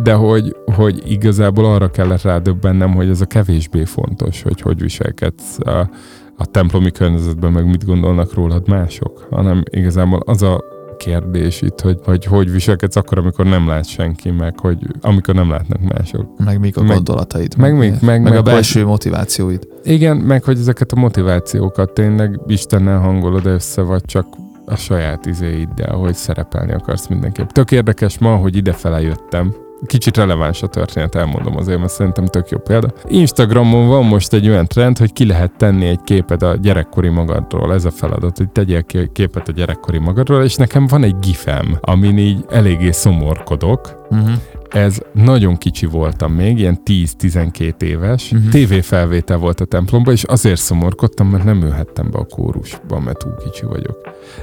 de 0.03 0.13
hogy, 0.13 0.57
hogy 0.75 1.03
igazából 1.11 1.65
arra 1.65 1.91
kellett 1.91 2.23
rádöbbennem, 2.23 2.95
hogy 2.95 3.09
ez 3.09 3.21
a 3.21 3.27
kevésbé 3.27 3.85
fontos, 3.85 4.43
hogy 4.43 4.61
hogy 4.61 4.81
viselkedsz 4.81 5.59
a, 5.59 5.91
a 6.37 6.47
templomi 6.47 6.91
környezetben, 6.91 7.53
meg 7.53 7.67
mit 7.67 7.85
gondolnak 7.85 8.35
rólad 8.35 8.69
mások, 8.69 9.27
hanem 9.31 9.63
igazából 9.71 10.23
az 10.25 10.43
a 10.43 10.72
kérdés 11.05 11.63
itt, 11.63 11.81
hogy, 11.81 11.99
hogy 12.05 12.25
hogy 12.25 12.51
viselkedsz 12.51 12.97
akkor, 12.97 13.19
amikor 13.19 13.47
nem 13.47 13.69
lát 13.69 13.87
senki, 13.87 14.31
meg 14.31 14.59
hogy 14.59 14.79
amikor 15.01 15.35
nem 15.35 15.51
látnak 15.51 15.81
mások. 15.81 16.39
Meg 16.45 16.61
még 16.61 16.79
a 16.79 16.83
meg, 16.83 16.95
gondolataid. 16.95 17.57
Meg, 17.57 17.77
meg, 17.77 17.91
meg, 17.91 18.03
meg, 18.03 18.23
meg 18.23 18.37
a 18.37 18.43
belső 18.43 18.81
hogy, 18.81 18.89
motivációid. 18.89 19.69
Igen, 19.85 20.17
meg 20.17 20.45
hogy 20.45 20.59
ezeket 20.59 20.93
a 20.93 20.97
motivációkat 20.97 21.93
tényleg 21.93 22.41
Istennel 22.47 22.99
hangolod 22.99 23.47
össze, 23.47 23.83
vagy 23.83 24.05
csak 24.05 24.27
a 24.65 24.77
saját 24.77 25.27
izéiddel, 25.27 25.95
hogy 25.95 26.15
szerepelni 26.15 26.73
akarsz 26.73 27.07
mindenképp. 27.07 27.49
Tök 27.49 27.71
érdekes 27.71 28.19
ma, 28.19 28.37
hogy 28.37 28.57
idefele 28.57 29.01
jöttem, 29.01 29.55
kicsit 29.87 30.17
releváns 30.17 30.63
a 30.63 30.67
történet, 30.67 31.15
elmondom 31.15 31.57
azért, 31.57 31.79
mert 31.79 31.93
szerintem 31.93 32.27
tök 32.27 32.49
jó 32.49 32.59
példa. 32.59 32.89
Instagramon 33.09 33.89
van 33.89 34.05
most 34.05 34.33
egy 34.33 34.49
olyan 34.49 34.67
trend, 34.67 34.99
hogy 34.99 35.13
ki 35.13 35.27
lehet 35.27 35.53
tenni 35.57 35.87
egy 35.87 36.01
képet 36.05 36.43
a 36.43 36.57
gyerekkori 36.57 37.09
magadról. 37.09 37.73
Ez 37.73 37.85
a 37.85 37.91
feladat, 37.91 38.37
hogy 38.37 38.49
tegyél 38.49 38.85
képet 39.13 39.49
a 39.49 39.53
gyerekkori 39.53 39.99
magadról, 39.99 40.43
és 40.43 40.55
nekem 40.55 40.87
van 40.87 41.05
egy 41.05 41.19
gifem, 41.19 41.79
amin 41.81 42.19
így 42.19 42.45
eléggé 42.51 42.91
szomorkodok, 42.91 44.02
uh-huh 44.13 44.33
ez 44.75 44.99
nagyon 45.13 45.57
kicsi 45.57 45.87
voltam 45.87 46.33
még, 46.33 46.59
ilyen 46.59 46.81
10-12 46.85 47.83
éves. 47.83 48.33
Uh-huh. 48.33 48.51
TV 48.51 48.75
felvétel 48.75 49.37
volt 49.37 49.61
a 49.61 49.65
templomban, 49.65 50.13
és 50.13 50.25
azért 50.25 50.61
szomorkodtam, 50.61 51.29
mert 51.29 51.45
nem 51.45 51.63
ülhettem 51.63 52.11
be 52.11 52.19
a 52.19 52.25
kórusba, 52.25 53.01
mert 53.01 53.19
túl 53.19 53.35
kicsi 53.45 53.65
vagyok. 53.65 53.99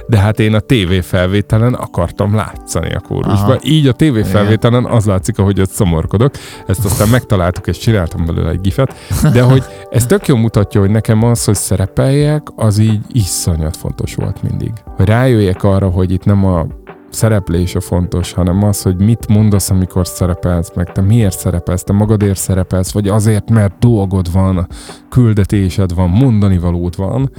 De 0.08 0.18
hát 0.18 0.40
én 0.40 0.54
a 0.54 0.60
TV 0.60 0.92
felvételen 1.02 1.74
akartam 1.74 2.34
látszani 2.34 2.94
a 2.94 3.00
kórusba. 3.00 3.44
Aha. 3.44 3.58
Így 3.64 3.86
a 3.86 3.92
TV 3.92 4.18
felvételen 4.18 4.84
az 4.84 5.04
látszik, 5.04 5.38
ahogy 5.38 5.60
ott 5.60 5.70
szomorkodok. 5.70 6.34
Ezt 6.66 6.84
aztán 6.84 7.08
megtaláltuk, 7.08 7.66
és 7.66 7.78
csináltam 7.78 8.24
belőle 8.24 8.50
egy 8.50 8.60
gifet. 8.60 8.94
De 9.32 9.42
hogy 9.42 9.64
ez 9.90 10.06
tök 10.06 10.26
jól 10.26 10.38
mutatja, 10.38 10.80
hogy 10.80 10.90
nekem 10.90 11.22
az, 11.22 11.44
hogy 11.44 11.54
szerepeljek, 11.54 12.46
az 12.56 12.78
így 12.78 13.00
iszonyat 13.12 13.76
fontos 13.76 14.14
volt 14.14 14.42
mindig. 14.42 14.72
Hogy 14.84 15.06
rájöjjek 15.06 15.62
arra, 15.62 15.88
hogy 15.88 16.12
itt 16.12 16.24
nem 16.24 16.44
a 16.44 16.66
szereplés 17.10 17.74
a 17.74 17.80
fontos, 17.80 18.32
hanem 18.32 18.62
az, 18.62 18.82
hogy 18.82 18.96
mit 18.96 19.28
mondasz, 19.28 19.70
amikor 19.70 20.06
szerepelsz, 20.06 20.72
meg 20.74 20.92
te 20.92 21.00
miért 21.00 21.38
szerepelsz, 21.38 21.82
te 21.82 21.92
magadért 21.92 22.38
szerepelsz, 22.38 22.92
vagy 22.92 23.08
azért, 23.08 23.50
mert 23.50 23.78
dolgod 23.78 24.32
van, 24.32 24.66
küldetésed 25.08 25.94
van, 25.94 26.08
mondani 26.08 26.58
valód 26.58 26.96
van. 26.96 27.30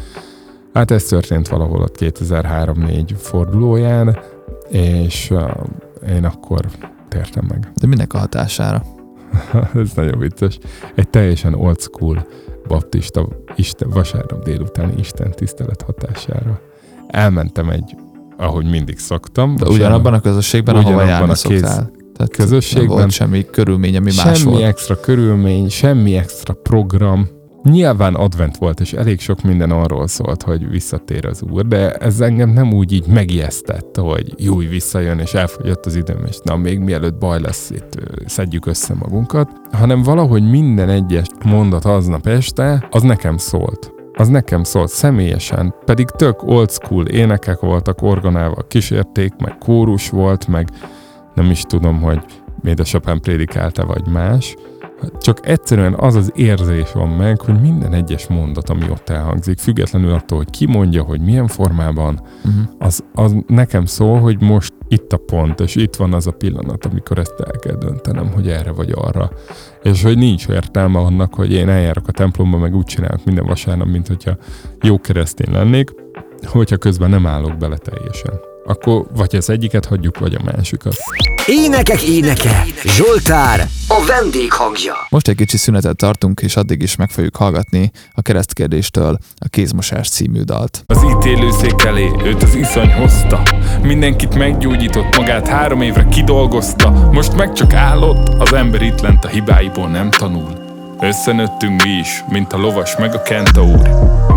Hát 0.74 0.91
ez 0.91 1.03
történt 1.03 1.47
valahol 1.47 1.82
ott 1.82 1.95
2003-4 1.99 3.13
fordulóján, 3.17 4.19
és 4.69 5.30
uh, 5.30 5.51
én 6.09 6.26
akkor 6.26 6.65
tértem 7.07 7.45
meg. 7.47 7.72
De 7.76 7.88
minek 7.88 8.13
a 8.13 8.17
hatására? 8.17 8.84
ez 9.74 9.91
nagyon 9.95 10.19
vicces. 10.19 10.59
Egy 10.95 11.09
teljesen 11.09 11.53
old 11.53 11.80
school 11.80 12.28
baptista 12.67 13.28
Isten, 13.55 13.89
vasárnap 13.89 14.43
délutáni 14.43 14.93
Isten 14.97 15.32
tisztelet 15.32 15.82
hatására. 15.82 16.59
Elmentem 17.07 17.69
egy 17.69 17.95
ahogy 18.42 18.70
mindig 18.70 18.98
szoktam. 18.98 19.56
De 19.56 19.68
ugyanabban 19.68 20.14
a 20.14 20.20
közösségben, 20.20 20.76
ahova 20.76 21.04
járni 21.04 21.36
szoktál. 21.36 21.92
Tehát 22.14 22.32
közösségben. 22.36 22.88
Nem 22.88 22.98
volt 22.98 23.12
semmi 23.12 23.46
körülmény, 23.52 23.98
ami 23.98 24.12
semmi 24.12 24.30
más 24.30 24.39
Semmi 24.39 24.64
extra 24.64 25.00
körülmény, 25.00 25.70
semmi 25.70 26.16
extra 26.18 26.54
program. 26.54 27.28
Nyilván 27.64 28.14
advent 28.16 28.58
volt, 28.58 28.80
és 28.80 28.94
elég 28.94 29.20
sok 29.20 29.42
minden 29.42 29.72
arról 29.72 30.08
szólt, 30.08 30.44
hogy 30.44 30.70
visszatér 30.70 31.26
az 31.26 31.44
úr, 31.50 31.68
de 31.68 31.94
ez 31.94 32.20
engem 32.20 32.50
nem 32.50 32.74
úgy 32.74 32.92
így 32.92 33.08
megijesztett, 33.08 33.98
hogy 33.98 34.34
jó, 34.38 34.58
visszajön, 34.58 35.20
és 35.20 35.34
elfogyott 35.34 35.86
az 35.86 35.96
időm, 35.96 36.26
és 36.28 36.38
na, 36.44 36.56
még 36.56 36.80
mielőtt 36.80 37.18
baj 37.18 37.42
lesz, 37.42 37.70
itt 37.70 37.98
szedjük 38.26 38.66
össze 38.66 38.94
magunkat, 39.00 39.50
hanem 39.72 40.04
valahogy 40.04 40.50
minden 40.50 40.89
egyes 40.89 41.26
mondat 41.46 41.86
aznap 41.86 42.28
este, 42.28 42.88
az 42.92 43.02
nekem 43.02 43.38
szólt 43.38 44.01
az 44.22 44.28
nekem 44.28 44.63
szólt 44.63 44.89
személyesen, 44.89 45.74
pedig 45.86 46.09
tök 46.09 46.43
old 46.43 46.72
school 46.72 47.05
énekek 47.07 47.59
voltak, 47.59 48.01
orgonával 48.01 48.65
kísérték, 48.67 49.34
meg 49.38 49.57
kórus 49.57 50.09
volt, 50.09 50.47
meg 50.47 50.69
nem 51.34 51.49
is 51.49 51.61
tudom, 51.61 52.01
hogy 52.01 52.19
édesapám 52.63 53.19
prédikálta, 53.19 53.86
vagy 53.86 54.07
más. 54.07 54.55
Csak 55.22 55.47
egyszerűen 55.47 55.93
az 55.93 56.16
az 56.16 56.32
érzés 56.36 56.91
van 56.91 57.10
meg, 57.10 57.41
hogy 57.41 57.62
minden 57.62 57.93
egyes 57.93 58.28
mondat, 58.28 58.70
ami 58.70 58.89
ott 58.89 59.10
elhangzik, 59.10 59.60
függetlenül 59.60 60.14
attól, 60.14 60.38
hogy 60.38 60.49
ki 60.49 60.66
mondja, 60.66 61.04
hogy 61.04 61.22
milyen 61.22 61.47
formában, 61.47 62.22
uh-huh. 62.38 62.64
az, 62.78 63.04
az 63.14 63.36
nekem 63.47 63.86
szól, 63.86 64.20
hogy 64.20 64.41
most 64.41 64.74
itt 64.88 65.14
a 65.14 65.18
pont, 65.18 65.60
és 65.60 65.76
itt 65.76 65.95
van 65.95 66.14
az 66.14 66.28
a 66.28 66.32
pillanat, 66.32 66.86
amikor 66.86 67.18
ezt 67.18 67.36
el 67.39 67.60
kell 67.60 67.76
döntenem, 67.76 68.32
hogy 68.34 68.47
erre 68.49 68.72
vagy 68.72 68.91
arra. 68.95 69.32
És 69.84 70.04
hogy 70.04 70.18
nincs 70.18 70.47
értelme 70.47 70.99
annak, 70.99 71.34
hogy 71.34 71.52
én 71.52 71.70
eljárok 71.70 72.08
a 72.08 72.12
templomba, 72.12 72.58
meg 72.58 72.76
úgy 72.76 72.86
csinálok 72.86 73.26
minden 73.26 73.45
vasárnap, 73.45 73.88
mint 73.88 74.08
hogyha 74.08 74.38
jó 74.82 74.99
keresztény 74.99 75.54
lennék, 75.54 75.89
hogyha 76.45 76.78
közben 76.78 77.10
nem 77.10 77.28
állok 77.28 77.58
bele 77.58 77.78
teljesen. 77.78 78.34
Akkor 78.66 79.06
vagy 79.16 79.36
az 79.36 79.49
egyiket 79.49 79.86
hagyjuk, 79.86 80.20
vagy 80.20 80.36
a 80.36 80.43
másikat. 80.56 80.95
Énekek 81.47 82.02
éneke, 82.02 82.64
Zsoltár, 82.86 83.68
a 83.92 84.06
vendéghangja. 84.06 84.94
Most 85.10 85.28
egy 85.28 85.36
kicsi 85.36 85.58
szünetet 85.58 85.96
tartunk, 85.96 86.42
és 86.42 86.56
addig 86.56 86.82
is 86.82 86.96
meg 86.96 87.10
fogjuk 87.10 87.36
hallgatni 87.36 87.92
a 88.14 88.22
keresztkérdéstől 88.22 89.18
a 89.36 89.48
Kézmosás 89.48 90.10
című 90.10 90.42
dalt. 90.42 90.84
Az 90.86 91.04
ítélőszék 91.04 91.84
elé 91.84 92.12
őt 92.24 92.44
az 92.44 92.56
iszony 92.56 92.94
hozta 92.94 93.42
Mindenkit 93.82 94.36
meggyógyított, 94.36 95.18
magát 95.18 95.48
három 95.48 95.82
évre 95.82 96.06
kidolgozta 96.06 96.89
Most 97.12 97.36
meg 97.36 97.54
csak 97.54 97.74
állott, 97.74 98.30
az 98.39 98.54
ember 98.54 98.82
itt 98.82 99.02
lent 99.02 99.26
a 99.26 99.28
hibáiból 99.28 99.88
nem 99.88 100.10
tanul 100.10 100.60
Összenőttünk 101.00 101.84
mi 101.84 101.89
is, 101.89 102.24
mint 102.30 102.54
a 102.54 102.58
lovas 102.58 102.96
meg 102.98 103.16
a 103.16 103.22
kentaur 103.22 103.89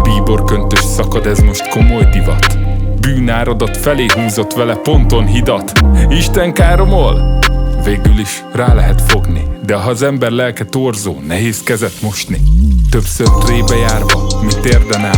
Bíbor 0.02 0.44
köntös 0.44 0.80
szakad, 0.80 1.26
ez 1.26 1.38
most 1.38 1.68
komoly 1.68 2.04
divat 2.04 2.58
Bűnáradat 3.00 3.76
felé 3.76 4.06
húzott 4.14 4.52
vele 4.52 4.74
ponton 4.74 5.26
hidat 5.26 5.72
Isten 6.08 6.52
káromol? 6.52 7.42
Végül 7.84 8.18
is 8.18 8.44
rá 8.52 8.74
lehet 8.74 9.02
fogni 9.06 9.44
De 9.66 9.74
ha 9.74 9.90
az 9.90 10.02
ember 10.02 10.30
lelke 10.30 10.64
torzó, 10.64 11.16
nehéz 11.26 11.62
kezet 11.62 12.00
mosni. 12.02 12.42
Többször 12.90 13.28
trébe 13.28 13.76
járva, 13.76 14.40
mint 14.42 14.64
érden 14.64 15.10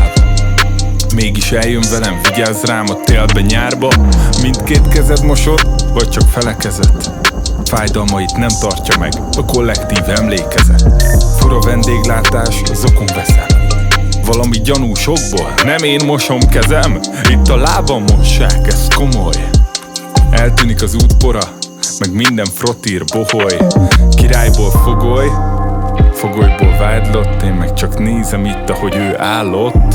Mégis 1.14 1.52
eljön 1.52 1.84
velem, 1.90 2.20
vigyázz 2.22 2.62
rám 2.62 2.84
a 2.88 3.00
télbe 3.04 3.40
nyárba. 3.40 3.92
Mindkét 4.42 4.88
kezed 4.88 5.24
mosod, 5.24 5.92
vagy 5.92 6.08
csak 6.08 6.28
felekezet 6.28 7.10
Fájdalmait 7.64 8.36
nem 8.36 8.48
tartja 8.60 8.98
meg 8.98 9.12
a 9.36 9.44
kollektív 9.44 10.02
emlékezet. 10.06 11.02
Fura 11.38 11.60
vendéglátás, 11.60 12.62
zokon 12.74 13.06
veszem. 13.06 13.46
Valami 14.24 14.60
gyanúsokból 14.60 15.54
Nem 15.64 15.82
én 15.82 16.00
mosom 16.04 16.40
kezem, 16.40 17.00
itt 17.30 17.48
a 17.48 17.56
lábam 17.56 18.04
mossák, 18.16 18.66
ez 18.66 18.88
komoly. 18.94 19.48
Eltűnik 20.30 20.82
az 20.82 20.94
útpora, 20.94 21.55
meg 21.98 22.12
minden 22.12 22.46
frotír 22.54 23.04
boholy. 23.12 23.58
Királyból 24.16 24.70
fogoly, 24.70 25.28
fogolyból 26.12 26.76
vádlott. 26.78 27.42
Én 27.42 27.52
meg 27.52 27.72
csak 27.72 27.98
nézem 27.98 28.44
itt, 28.44 28.70
ahogy 28.70 28.94
ő 28.94 29.18
állott. 29.18 29.94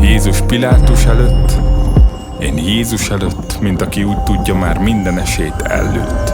Jézus 0.00 0.40
Pilátus 0.46 1.04
előtt 1.04 1.52
Én 2.40 2.56
Jézus 2.58 3.10
előtt, 3.10 3.60
mint 3.60 3.82
aki 3.82 4.04
úgy 4.04 4.22
tudja 4.22 4.54
már 4.54 4.78
minden 4.78 5.18
esélyt 5.18 5.62
előtt. 5.62 6.32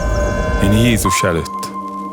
Én 0.63 0.71
Jézus 0.71 1.23
előtt, 1.23 1.71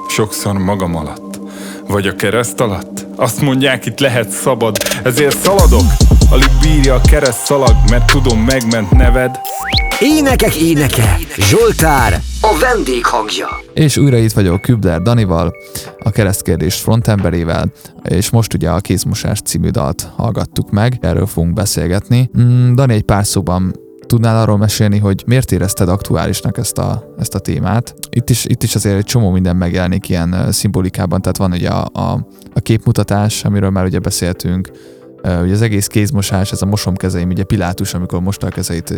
sokszor 0.09 0.59
magam 0.59 0.97
alatt. 0.97 1.41
Vagy 1.89 2.07
a 2.07 2.14
kereszt 2.14 2.61
alatt? 2.61 3.07
Azt 3.16 3.41
mondják, 3.41 3.87
itt 3.87 3.99
lehet 3.99 4.31
szabad, 4.31 4.76
ezért 5.03 5.39
szaladok 5.39 5.87
Alig 6.31 6.51
bírja 6.61 6.95
a 6.95 7.01
kereszt 7.01 7.45
szalag, 7.45 7.74
mert 7.91 8.12
tudom 8.12 8.39
megment 8.39 8.91
neved 8.91 9.41
Énekek 10.01 10.55
éneke, 10.55 11.16
Zsoltár, 11.39 12.20
a 12.41 12.59
vendéghangja. 12.61 13.47
És 13.74 13.97
újra 13.97 14.16
itt 14.16 14.33
vagyok 14.33 14.61
Kübler 14.61 15.03
Danival, 15.03 15.53
a 15.99 16.11
keresztkérdés 16.11 16.74
frontemberével, 16.74 17.72
és 18.09 18.31
most 18.31 18.55
ugye 18.55 18.70
a 18.70 18.81
Kézmosás 18.81 19.41
című 19.41 19.68
dalt 19.68 20.09
hallgattuk 20.16 20.70
meg, 20.70 20.99
erről 21.01 21.26
fogunk 21.26 21.55
beszélgetni. 21.55 22.31
Mm, 22.41 22.74
Dani, 22.74 22.95
egy 22.95 23.03
pár 23.03 23.26
szóban 23.26 23.74
tudnál 24.07 24.41
arról 24.41 24.59
mesélni, 24.59 24.99
hogy 24.99 25.22
miért 25.26 25.53
érezted 25.53 25.89
aktuálisnak 25.89 26.59
ezt 26.59 26.78
a, 26.78 27.14
ezt 27.18 27.35
a 27.35 27.39
témát? 27.39 27.95
Itt 28.11 28.31
is, 28.31 28.45
itt 28.45 28.62
is 28.62 28.74
azért 28.74 28.97
egy 28.97 29.05
csomó 29.05 29.31
minden 29.31 29.57
megjelenik 29.57 30.09
ilyen 30.09 30.47
szimbolikában, 30.51 31.20
tehát 31.20 31.37
van 31.37 31.53
ugye 31.53 31.68
a, 31.68 31.89
a, 31.93 32.26
a 32.55 32.61
képmutatás, 32.61 33.45
amiről 33.45 33.70
már 33.70 33.85
ugye 33.85 33.99
beszéltünk, 33.99 34.70
ugye 35.25 35.53
az 35.53 35.62
egész 35.62 35.87
kézmosás, 35.87 36.53
ez 36.53 36.62
a 36.62 36.66
mosom 36.66 36.97
kezeim, 36.97 37.29
ugye 37.29 37.45
Pilátus, 37.45 37.95
amikor 37.95 38.21
mosta 38.21 38.47
a 38.47 38.51
kezeit, 38.51 38.95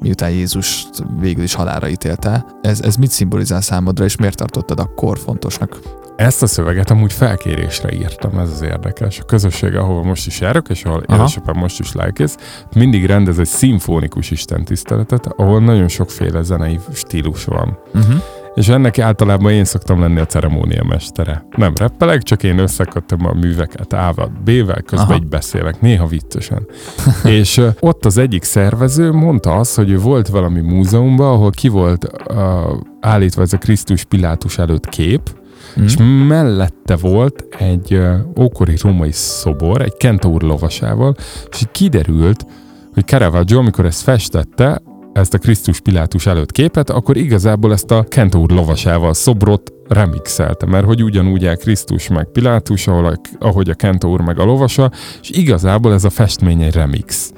miután 0.00 0.30
Jézus 0.30 0.86
végül 1.20 1.42
is 1.44 1.54
halára 1.54 1.88
ítélte. 1.88 2.46
Ez, 2.62 2.80
ez 2.80 2.96
mit 2.96 3.10
szimbolizál 3.10 3.60
számodra, 3.60 4.04
és 4.04 4.16
miért 4.16 4.36
tartottad 4.36 4.78
akkor 4.78 5.18
fontosnak? 5.18 5.78
Ezt 6.16 6.42
a 6.42 6.46
szöveget 6.46 6.90
amúgy 6.90 7.12
felkérésre 7.12 7.92
írtam, 7.92 8.38
ez 8.38 8.50
az 8.50 8.62
érdekes. 8.62 9.20
A 9.20 9.24
közösség, 9.24 9.74
ahol 9.74 10.04
most 10.04 10.26
is 10.26 10.40
járok, 10.40 10.68
és 10.68 10.84
ahol 10.84 11.02
Aha. 11.06 11.18
édesapám 11.18 11.56
most 11.56 11.80
is 11.80 11.92
lelkész, 11.92 12.36
mindig 12.74 13.06
rendez 13.06 13.38
egy 13.38 13.46
szimfonikus 13.46 14.30
istentiszteletet, 14.30 15.26
ahol 15.26 15.60
nagyon 15.60 15.88
sokféle 15.88 16.42
zenei 16.42 16.80
stílus 16.92 17.44
van. 17.44 17.78
Uh-huh. 17.94 18.22
És 18.54 18.68
ennek 18.68 18.98
általában 18.98 19.52
én 19.52 19.64
szoktam 19.64 20.00
lenni 20.00 20.20
a 20.20 20.26
ceremónia 20.26 20.84
mestere. 20.84 21.46
Nem 21.56 21.72
reppelek, 21.76 22.22
csak 22.22 22.42
én 22.42 22.58
összekötöm 22.58 23.26
a 23.26 23.32
műveket 23.32 23.92
A-val, 23.92 24.32
B-vel, 24.44 24.82
közben 24.82 25.08
Aha. 25.08 25.14
így 25.14 25.26
beszélek, 25.26 25.80
néha 25.80 26.06
viccesen. 26.06 26.66
és 27.38 27.60
ott 27.80 28.04
az 28.04 28.18
egyik 28.18 28.42
szervező 28.42 29.12
mondta 29.12 29.54
azt, 29.54 29.76
hogy 29.76 29.90
ő 29.90 29.98
volt 29.98 30.28
valami 30.28 30.60
múzeumban, 30.60 31.32
ahol 31.32 31.50
ki 31.50 31.68
volt 31.68 32.10
uh, 32.28 32.36
állítva 33.00 33.42
ez 33.42 33.52
a 33.52 33.58
Krisztus 33.58 34.04
Pilátus 34.04 34.58
előtt 34.58 34.88
kép, 34.88 35.20
Mm. 35.80 35.84
És 35.84 35.96
mellette 36.28 36.96
volt 36.96 37.44
egy 37.58 37.94
uh, 37.94 38.14
ókori 38.40 38.76
római 38.82 39.12
szobor, 39.12 39.82
egy 39.82 39.96
kentaur 39.96 40.42
lovasával, 40.42 41.14
és 41.50 41.60
így 41.60 41.70
kiderült, 41.70 42.46
hogy 42.94 43.06
Caravaggio, 43.06 43.58
amikor 43.58 43.84
ezt 43.84 44.02
festette, 44.02 44.82
ezt 45.14 45.34
a 45.34 45.38
Krisztus 45.38 45.80
Pilátus 45.80 46.26
előtt 46.26 46.52
képet, 46.52 46.90
akkor 46.90 47.16
igazából 47.16 47.72
ezt 47.72 47.90
a 47.90 48.04
kentaur 48.08 48.50
lovasával 48.50 49.14
szobrot 49.14 49.72
remixelte, 49.88 50.66
mert 50.66 50.84
hogy 50.84 51.02
ugyanúgy 51.02 51.46
el 51.46 51.56
Krisztus 51.56 52.08
meg 52.08 52.28
Pilátus, 52.32 52.86
ahol 52.86 53.04
a, 53.04 53.20
ahogy 53.38 53.70
a 53.70 53.74
kentaur 53.74 54.20
meg 54.20 54.38
a 54.38 54.44
lovasa, 54.44 54.90
és 55.20 55.30
igazából 55.30 55.92
ez 55.92 56.04
a 56.04 56.10
festmény 56.10 56.62
egy 56.62 56.74
remix. 56.74 57.32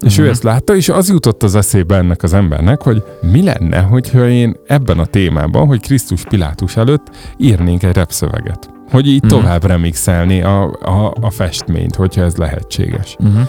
És 0.00 0.12
uh-huh. 0.12 0.26
ő 0.26 0.28
ezt 0.28 0.42
látta, 0.42 0.76
és 0.76 0.88
az 0.88 1.08
jutott 1.08 1.42
az 1.42 1.54
eszébe 1.54 1.96
ennek 1.96 2.22
az 2.22 2.32
embernek, 2.32 2.82
hogy 2.82 3.02
mi 3.20 3.42
lenne, 3.42 3.80
hogyha 3.80 4.28
én 4.28 4.56
ebben 4.66 4.98
a 4.98 5.06
témában, 5.06 5.66
hogy 5.66 5.80
Krisztus 5.80 6.24
Pilátus 6.24 6.76
előtt 6.76 7.10
írnénk 7.36 7.82
egy 7.82 7.94
repszöveget. 7.94 8.70
Hogy 8.90 9.06
így 9.06 9.24
uh-huh. 9.24 9.40
tovább 9.40 9.64
remixelni 9.64 10.42
a, 10.42 10.62
a, 10.64 11.14
a 11.20 11.30
festményt, 11.30 11.94
hogyha 11.94 12.22
ez 12.22 12.36
lehetséges. 12.36 13.16
Uh-huh. 13.18 13.48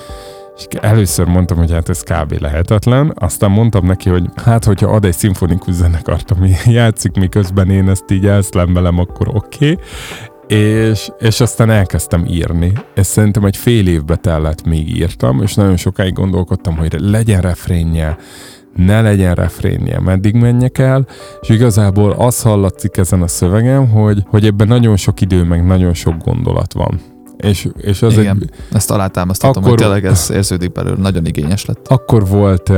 És 0.70 0.78
először 0.82 1.26
mondtam, 1.26 1.58
hogy 1.58 1.72
hát 1.72 1.90
ez 1.90 2.02
kb. 2.02 2.32
lehetetlen, 2.40 3.14
aztán 3.16 3.52
mondtam 3.52 3.86
neki, 3.86 4.10
hogy 4.10 4.24
hát, 4.44 4.66
hogyha 4.66 4.88
ad 4.88 5.06
egy 5.06 5.14
szimfonikus 5.14 5.74
zenekart, 5.74 6.32
ami 6.32 6.52
játszik, 6.66 7.12
miközben 7.16 7.70
én 7.70 7.90
ezt 7.90 8.12
így 8.12 8.26
elszlemmelem, 8.26 9.00
akkor 9.00 9.28
oké. 9.28 9.72
Okay 9.72 9.84
és, 10.52 11.10
és 11.20 11.40
aztán 11.40 11.70
elkezdtem 11.70 12.26
írni. 12.26 12.74
Ez 12.94 13.08
szerintem 13.08 13.46
egy 13.46 13.58
fél 13.58 13.88
évbe 13.88 14.16
tellett, 14.16 14.64
még 14.66 14.96
írtam, 14.98 15.42
és 15.42 15.54
nagyon 15.54 15.78
sokáig 15.78 16.14
gondolkodtam, 16.14 16.78
hogy 16.78 16.96
legyen 17.00 17.42
refrénje, 17.42 18.18
ne 18.76 19.02
legyen 19.02 19.36
refrénje, 19.36 20.00
meddig 20.00 20.36
menjek 20.36 20.78
el, 20.78 21.06
és 21.42 21.50
igazából 21.50 22.12
az 22.12 22.42
hallatszik 22.42 22.98
ezen 22.98 23.22
a 23.22 23.28
szövegem, 23.28 23.90
hogy, 23.90 24.24
hogy 24.28 24.46
ebben 24.46 24.68
nagyon 24.68 24.98
sok 24.98 25.22
idő, 25.22 25.44
meg 25.44 25.66
nagyon 25.66 25.94
sok 25.94 26.24
gondolat 26.24 26.74
van. 26.74 27.11
És, 27.42 27.68
és 27.78 28.02
az 28.02 28.18
Igen, 28.18 28.38
egy, 28.42 28.50
ezt 28.72 28.92
alátámasztatom, 28.92 29.64
akkor, 29.64 29.70
hogy 29.70 29.78
tényleg 29.78 30.06
ez 30.06 30.30
érződik 30.34 30.72
belőle, 30.72 30.98
nagyon 30.98 31.26
igényes 31.26 31.66
lett. 31.66 31.88
Akkor 31.88 32.28
volt 32.28 32.70
uh, 32.70 32.78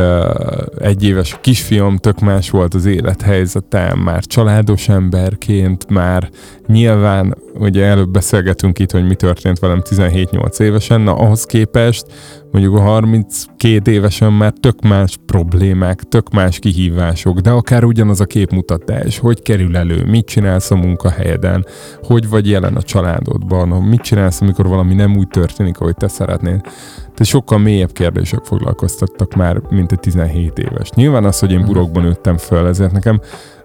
egy 0.79 1.03
éves 1.03 1.37
kisfiam, 1.41 1.97
tök 1.97 2.19
más 2.19 2.49
volt 2.49 2.73
az 2.73 2.85
élethelyzetem, 2.85 3.99
már 3.99 4.23
családos 4.23 4.89
emberként, 4.89 5.89
már 5.89 6.29
nyilván, 6.67 7.37
ugye 7.53 7.85
előbb 7.85 8.09
beszélgetünk 8.09 8.79
itt, 8.79 8.91
hogy 8.91 9.07
mi 9.07 9.15
történt 9.15 9.59
velem 9.59 9.81
17-8 9.89 10.59
évesen, 10.59 11.01
na 11.01 11.15
ahhoz 11.15 11.45
képest 11.45 12.05
mondjuk 12.53 12.75
a 12.75 12.81
32 12.81 13.91
évesen 13.91 14.33
már 14.33 14.53
tök 14.59 14.81
más 14.81 15.17
problémák, 15.25 16.01
tök 16.01 16.29
más 16.29 16.59
kihívások, 16.59 17.39
de 17.39 17.49
akár 17.49 17.83
ugyanaz 17.83 18.19
a 18.19 18.25
képmutatás, 18.25 19.19
hogy 19.19 19.41
kerül 19.41 19.77
elő, 19.77 20.05
mit 20.05 20.25
csinálsz 20.25 20.71
a 20.71 20.75
munkahelyeden, 20.75 21.65
hogy 22.03 22.29
vagy 22.29 22.49
jelen 22.49 22.75
a 22.75 22.81
családodban, 22.81 23.67
mit 23.67 24.01
csinálsz, 24.01 24.41
amikor 24.41 24.67
valami 24.67 24.93
nem 24.93 25.17
úgy 25.17 25.27
történik, 25.27 25.79
ahogy 25.79 25.95
te 25.95 26.07
szeretnél. 26.07 26.59
Tehát 26.97 27.25
sokkal 27.25 27.57
mélyebb 27.57 27.91
kérdések 27.91 28.43
foglalkoztattak 28.43 29.35
már, 29.35 29.61
mint 29.69 29.91
a 29.91 29.95
17 29.95 30.57
éves. 30.57 30.89
Nyilván 30.89 31.25
az, 31.25 31.39
hogy 31.39 31.51
én 31.51 31.59
mhm. 31.59 31.67
burokban 31.67 32.03
nőttem 32.03 32.37
föl, 32.37 32.67
ezért 32.67 32.91
nekem 32.91 33.19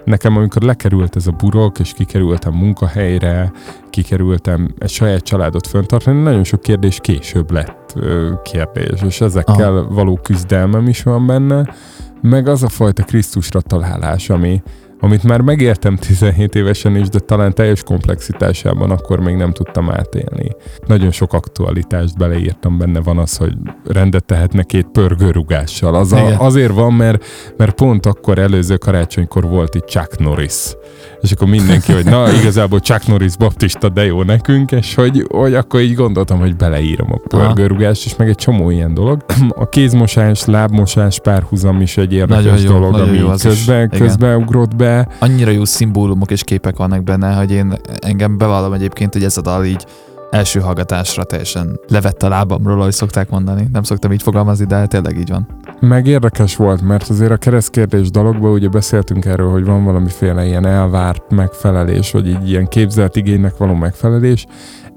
nekem 0.08 0.36
amikor 0.36 0.62
lekerült 0.62 1.16
ez 1.16 1.26
a 1.26 1.30
burok, 1.30 1.78
és 1.78 1.92
kikerültem 1.92 2.52
munkahelyre, 2.52 3.52
kikerültem 3.90 4.74
egy 4.78 4.90
saját 4.90 5.22
családot 5.22 5.66
föntartani, 5.66 6.22
nagyon 6.22 6.44
sok 6.44 6.62
kérdés 6.62 6.98
később 7.00 7.50
lett 7.50 7.94
kérdés, 8.42 9.02
és 9.02 9.20
ezekkel 9.20 9.76
Aha. 9.76 9.94
való 9.94 10.18
küzdelmem 10.22 10.88
is 10.88 11.02
van 11.02 11.26
benne, 11.26 11.74
meg 12.20 12.48
az 12.48 12.62
a 12.62 12.68
fajta 12.68 13.02
Krisztusra 13.02 13.60
találás, 13.60 14.30
ami, 14.30 14.62
amit 15.00 15.22
már 15.22 15.40
megértem 15.40 15.96
17 15.96 16.54
évesen 16.54 16.96
is, 16.96 17.08
de 17.08 17.18
talán 17.18 17.54
teljes 17.54 17.82
komplexitásában 17.82 18.90
akkor 18.90 19.20
még 19.20 19.36
nem 19.36 19.52
tudtam 19.52 19.90
átélni. 19.90 20.48
Nagyon 20.86 21.10
sok 21.10 21.32
aktualitást 21.32 22.16
beleírtam, 22.16 22.78
benne 22.78 23.00
van 23.00 23.18
az, 23.18 23.36
hogy 23.36 23.52
rendet 23.84 24.24
tehetne 24.24 24.62
két 24.62 24.86
pörgőrugással. 24.86 25.94
Az 25.94 26.12
a, 26.12 26.40
azért 26.40 26.72
van, 26.72 26.92
mert, 26.92 27.24
mert 27.56 27.74
pont 27.74 28.06
akkor 28.06 28.38
előző 28.38 28.76
karácsonykor 28.76 29.44
volt 29.48 29.74
itt 29.74 29.86
Chuck 29.86 30.18
Norris. 30.18 30.76
És 31.20 31.32
akkor 31.32 31.48
mindenki, 31.48 31.92
hogy 31.92 32.04
na, 32.04 32.32
igazából 32.32 32.78
Chuck 32.80 33.06
Norris 33.06 33.36
baptista, 33.36 33.88
de 33.88 34.04
jó 34.04 34.22
nekünk, 34.22 34.72
és 34.72 34.94
hogy, 34.94 35.26
hogy 35.30 35.54
akkor 35.54 35.80
így 35.80 35.94
gondoltam, 35.94 36.38
hogy 36.38 36.56
beleírom 36.56 37.12
a 37.12 37.18
pörgőrugást, 37.28 38.04
és 38.04 38.16
meg 38.16 38.28
egy 38.28 38.34
csomó 38.34 38.70
ilyen 38.70 38.94
dolog. 38.94 39.24
A 39.48 39.68
kézmosás, 39.68 40.44
lábmosás 40.44 41.20
párhuzam 41.20 41.80
is 41.80 41.96
egy 41.96 42.12
érdekes 42.12 42.44
nagyon 42.44 42.60
jó, 42.60 42.72
dolog, 42.72 42.94
ami 42.94 43.18
jó 43.18 43.28
közben, 43.28 43.88
közben 43.88 44.36
ugrott 44.36 44.76
be, 44.76 45.08
Annyira 45.18 45.50
jó 45.50 45.64
szimbólumok 45.64 46.30
és 46.30 46.42
képek 46.42 46.76
vannak 46.76 47.02
benne, 47.02 47.34
hogy 47.34 47.50
én 47.50 47.72
engem 48.00 48.38
bevallom 48.38 48.72
egyébként, 48.72 49.12
hogy 49.12 49.24
ez 49.24 49.36
a 49.36 49.40
dal 49.40 49.64
így 49.64 49.86
első 50.30 50.60
hallgatásra 50.60 51.24
teljesen 51.24 51.80
levett 51.88 52.22
a 52.22 52.28
lábamról, 52.28 52.80
ahogy 52.80 52.92
szokták 52.92 53.30
mondani. 53.30 53.68
Nem 53.72 53.82
szoktam 53.82 54.12
így 54.12 54.22
fogalmazni, 54.22 54.64
de 54.64 54.86
tényleg 54.86 55.18
így 55.18 55.30
van. 55.30 55.46
Meg 55.80 56.06
érdekes 56.06 56.56
volt, 56.56 56.82
mert 56.82 57.08
azért 57.08 57.30
a 57.30 57.36
keresztkérdés 57.36 58.10
dalogban 58.10 58.50
ugye 58.50 58.68
beszéltünk 58.68 59.24
erről, 59.24 59.50
hogy 59.50 59.64
van 59.64 59.84
valamiféle 59.84 60.46
ilyen 60.46 60.66
elvárt 60.66 61.30
megfelelés, 61.30 62.10
vagy 62.10 62.28
így 62.28 62.48
ilyen 62.48 62.66
képzelt 62.66 63.16
igénynek 63.16 63.56
való 63.56 63.74
megfelelés, 63.74 64.46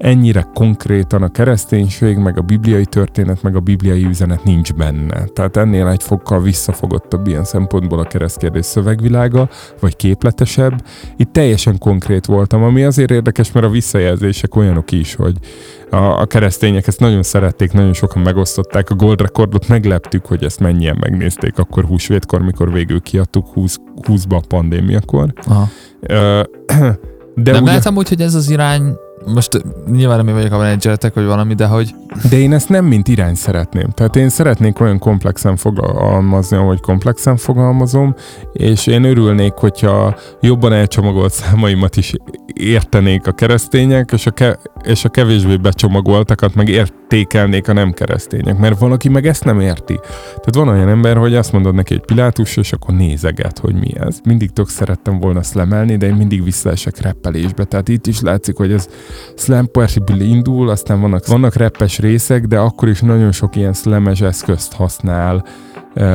ennyire 0.02 0.46
konkrétan 0.54 1.22
a 1.22 1.28
kereszténység, 1.28 2.16
meg 2.16 2.38
a 2.38 2.40
bibliai 2.40 2.84
történet, 2.84 3.42
meg 3.42 3.56
a 3.56 3.60
bibliai 3.60 4.04
üzenet 4.04 4.44
nincs 4.44 4.72
benne. 4.72 5.24
Tehát 5.24 5.56
ennél 5.56 5.88
egy 5.88 6.02
fokkal 6.02 6.42
visszafogottabb 6.42 7.26
ilyen 7.26 7.44
szempontból 7.44 7.98
a 7.98 8.04
keresztkérdés 8.04 8.64
szövegvilága, 8.64 9.48
vagy 9.80 9.96
képletesebb. 9.96 10.84
Itt 11.16 11.32
teljesen 11.32 11.78
konkrét 11.78 12.26
voltam, 12.26 12.62
ami 12.62 12.84
azért 12.84 13.10
érdekes, 13.10 13.52
mert 13.52 13.66
a 13.66 13.70
visszajelzések 13.70 14.56
olyanok 14.56 14.90
is, 14.90 15.16
hogy 15.22 15.36
a, 15.90 16.20
a 16.20 16.26
keresztények 16.26 16.86
ezt 16.86 17.00
nagyon 17.00 17.22
szerették, 17.22 17.72
nagyon 17.72 17.92
sokan 17.92 18.22
megosztották. 18.22 18.90
A 18.90 18.94
Gold 18.94 19.20
Recordot 19.20 19.68
megleptük, 19.68 20.26
hogy 20.26 20.44
ezt 20.44 20.60
mennyien 20.60 20.96
megnézték 21.00 21.58
akkor 21.58 21.84
húsvétkor, 21.84 22.42
mikor 22.42 22.72
végül 22.72 23.00
kiadtuk 23.00 23.46
20, 23.52 23.76
20-ba 24.02 24.36
a 24.36 24.46
pandémiakor. 24.48 25.32
Aha. 25.46 25.68
De 27.34 27.52
nem 27.52 27.62
ugye... 27.62 27.70
lehet 27.70 27.86
amúgy, 27.86 28.08
hogy 28.08 28.20
ez 28.20 28.34
az 28.34 28.50
irány 28.50 28.94
most 29.26 29.62
nyilván 29.90 30.16
nem 30.16 30.28
én 30.28 30.34
vagyok 30.34 30.52
a 30.52 30.58
menedzseretek, 30.58 31.14
vagy 31.14 31.24
valami, 31.24 31.54
de 31.54 31.66
hogy... 31.66 31.94
De 32.30 32.38
én 32.38 32.52
ezt 32.52 32.68
nem 32.68 32.84
mint 32.84 33.08
irány 33.08 33.34
szeretném. 33.34 33.90
Tehát 33.90 34.16
én 34.16 34.28
szeretnék 34.28 34.80
olyan 34.80 34.98
komplexen 34.98 35.56
fogalmazni, 35.56 36.56
ahogy 36.56 36.80
komplexen 36.80 37.36
fogalmazom, 37.36 38.14
és 38.52 38.86
én 38.86 39.04
örülnék, 39.04 39.52
hogyha 39.52 40.16
jobban 40.40 40.72
elcsomagolt 40.72 41.32
számaimat 41.32 41.96
is 41.96 42.14
értenék 42.54 43.26
a 43.26 43.32
keresztények, 43.32 44.10
és 44.12 44.26
a, 44.26 44.30
ke- 44.30 44.70
és 44.82 45.04
a 45.04 45.08
kevésbé 45.08 45.56
becsomagoltakat 45.56 46.54
meg 46.54 46.68
értékelnék 46.68 47.68
a 47.68 47.72
nem 47.72 47.92
keresztények. 47.92 48.58
Mert 48.58 48.78
valaki 48.78 49.08
meg 49.08 49.26
ezt 49.26 49.44
nem 49.44 49.60
érti. 49.60 49.94
Tehát 50.26 50.54
van 50.54 50.68
olyan 50.68 50.88
ember, 50.88 51.16
hogy 51.16 51.34
azt 51.34 51.52
mondod 51.52 51.74
neki 51.74 51.94
egy 51.94 52.04
pilátus, 52.04 52.56
és 52.56 52.72
akkor 52.72 52.94
nézeget, 52.94 53.58
hogy 53.58 53.74
mi 53.74 53.90
ez. 53.98 54.18
Mindig 54.24 54.50
tök 54.50 54.68
szerettem 54.68 55.18
volna 55.18 55.38
ezt 55.38 55.54
lemelni, 55.54 55.96
de 55.96 56.06
én 56.06 56.14
mindig 56.14 56.44
visszaesek 56.44 57.00
reppelésbe. 57.00 57.64
Tehát 57.64 57.88
itt 57.88 58.06
is 58.06 58.20
látszik, 58.20 58.56
hogy 58.56 58.72
ez 58.72 58.88
slam 59.34 59.70
poetry 59.70 60.28
indul, 60.28 60.68
aztán 60.68 61.00
vannak, 61.00 61.26
vannak 61.26 61.54
reppes 61.54 61.98
részek, 61.98 62.46
de 62.46 62.58
akkor 62.58 62.88
is 62.88 63.00
nagyon 63.00 63.32
sok 63.32 63.56
ilyen 63.56 63.72
slames 63.72 64.20
eszközt 64.20 64.72
használ, 64.72 65.44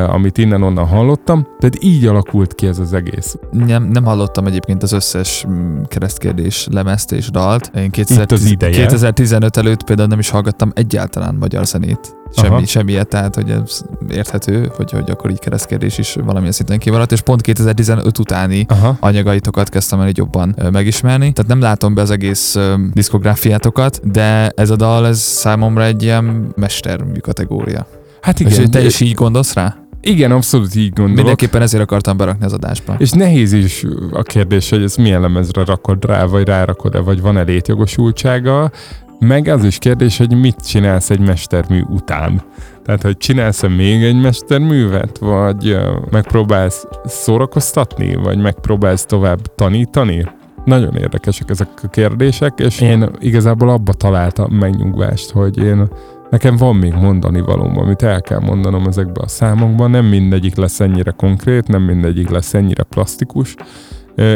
amit 0.08 0.38
innen-onnan 0.38 0.86
hallottam. 0.86 1.48
Tehát 1.60 1.84
így 1.84 2.06
alakult 2.06 2.56
ki 2.56 2.68
ez 2.68 2.80
az 2.80 2.94
egész. 2.94 3.38
Nem, 3.52 3.84
nem 3.84 4.06
hallottam 4.06 4.46
egyébként 4.46 4.84
az 4.84 4.92
összes 4.92 5.46
mm, 5.48 5.82
keresztkérdés 5.84 6.68
lemezt 6.72 7.12
és 7.12 7.30
dalt. 7.30 7.72
Én 7.76 7.90
2010, 7.90 8.56
2015 8.58 9.58
előtt 9.58 9.84
például 9.84 10.08
nem 10.08 10.20
is 10.20 10.30
hallgattam 10.30 10.72
egyáltalán 10.76 11.36
magyar 11.36 11.66
zenét. 11.66 12.16
Semmi, 12.36 12.66
semmiet, 12.66 13.08
tehát 13.08 13.36
hogy 13.36 13.50
ez 13.50 13.82
érthető, 14.10 14.72
hogy, 14.76 14.92
hogy 14.92 15.10
akkor 15.10 15.30
így 15.30 15.40
keresztkérdés 15.40 15.98
is 15.98 16.14
valamilyen 16.14 16.52
szinten 16.52 16.78
kimaradt, 16.78 17.12
és 17.12 17.22
pont 17.22 17.42
2015 17.42 18.20
utáni 18.20 18.66
Aha. 18.68 18.98
anyagaitokat 19.00 19.70
kezdtem 19.70 20.00
el 20.00 20.08
így 20.08 20.18
jobban 20.18 20.56
megismerni. 20.72 21.34
Tehát 21.34 21.52
nem 21.52 21.60
látom 21.60 21.94
be 21.94 22.02
az 22.02 22.12
egész 22.12 22.58
diszkográfiátokat, 22.94 24.12
de 24.12 24.50
ez 24.56 24.70
a 24.70 24.76
dal, 24.76 25.08
ez 25.08 25.20
számomra 25.20 25.84
egy 25.84 26.04
ilyen 26.04 26.52
mestermű 26.56 27.20
kategória. 27.20 27.88
Hát 28.22 28.40
igen. 28.40 28.52
És 28.52 28.70
te 28.70 28.86
is 28.86 29.00
így 29.00 29.14
gondolsz 29.14 29.54
rá? 29.54 29.78
Igen, 30.02 30.32
abszolút 30.32 30.76
így 30.76 30.94
gondolok. 30.94 31.16
Mindenképpen 31.16 31.62
ezért 31.62 31.84
akartam 31.84 32.18
berakni 32.18 32.46
az 32.46 32.54
adásba. 32.54 32.96
És 32.98 33.12
nehéz 33.12 33.54
is 33.54 33.86
a 34.12 34.22
kérdés, 34.22 34.70
hogy 34.70 34.84
ez 34.84 34.96
milyen 34.96 35.22
lemezre 35.22 35.64
rakod 35.66 36.06
rá, 36.06 36.26
vagy 36.26 36.48
rárakod-e, 36.48 37.00
vagy 37.00 37.22
van-e 37.22 37.42
létjogosultsága. 37.42 38.72
Meg 39.20 39.48
az 39.48 39.64
is 39.64 39.78
kérdés, 39.78 40.18
hogy 40.18 40.40
mit 40.40 40.68
csinálsz 40.68 41.10
egy 41.10 41.20
mestermű 41.20 41.82
után. 41.90 42.42
Tehát, 42.86 43.02
hogy 43.02 43.18
csinálsz-e 43.18 43.68
még 43.68 44.04
egy 44.04 44.22
mesterművet, 44.22 45.18
vagy 45.18 45.78
megpróbálsz 46.10 46.88
szórakoztatni, 47.06 48.16
vagy 48.16 48.38
megpróbálsz 48.38 49.06
tovább 49.06 49.56
tanítani? 49.56 50.26
Nagyon 50.66 50.96
érdekesek 50.96 51.50
ezek 51.50 51.68
a 51.84 51.88
kérdések, 51.88 52.54
és 52.58 52.82
én 52.82 53.10
igazából 53.20 53.70
abba 53.70 53.94
találtam 53.94 54.54
megnyugvást, 54.54 55.32
hogy 55.32 55.58
én 55.58 55.88
Nekem 56.30 56.58
van 56.58 56.76
még 56.76 56.94
mondani 56.94 57.42
valóm, 57.42 57.78
amit 57.78 58.02
el 58.02 58.22
kell 58.22 58.40
mondanom 58.40 58.88
ezekben 58.88 59.24
a 59.24 59.28
számokban. 59.28 59.92
Nem 59.92 60.06
mindegyik 60.06 60.56
lesz 60.56 60.80
ennyire 60.80 61.12
konkrét, 61.12 61.68
nem 61.68 61.82
mindegyik 61.82 62.30
lesz 62.30 62.54
ennyire 62.54 62.84
plastikus. 62.84 63.56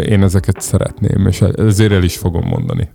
Én 0.09 0.23
ezeket 0.23 0.61
szeretném, 0.61 1.27
és 1.27 1.41
ezért 1.41 1.91
el 1.91 2.03
is 2.03 2.17
fogom 2.17 2.47
mondani. 2.47 2.89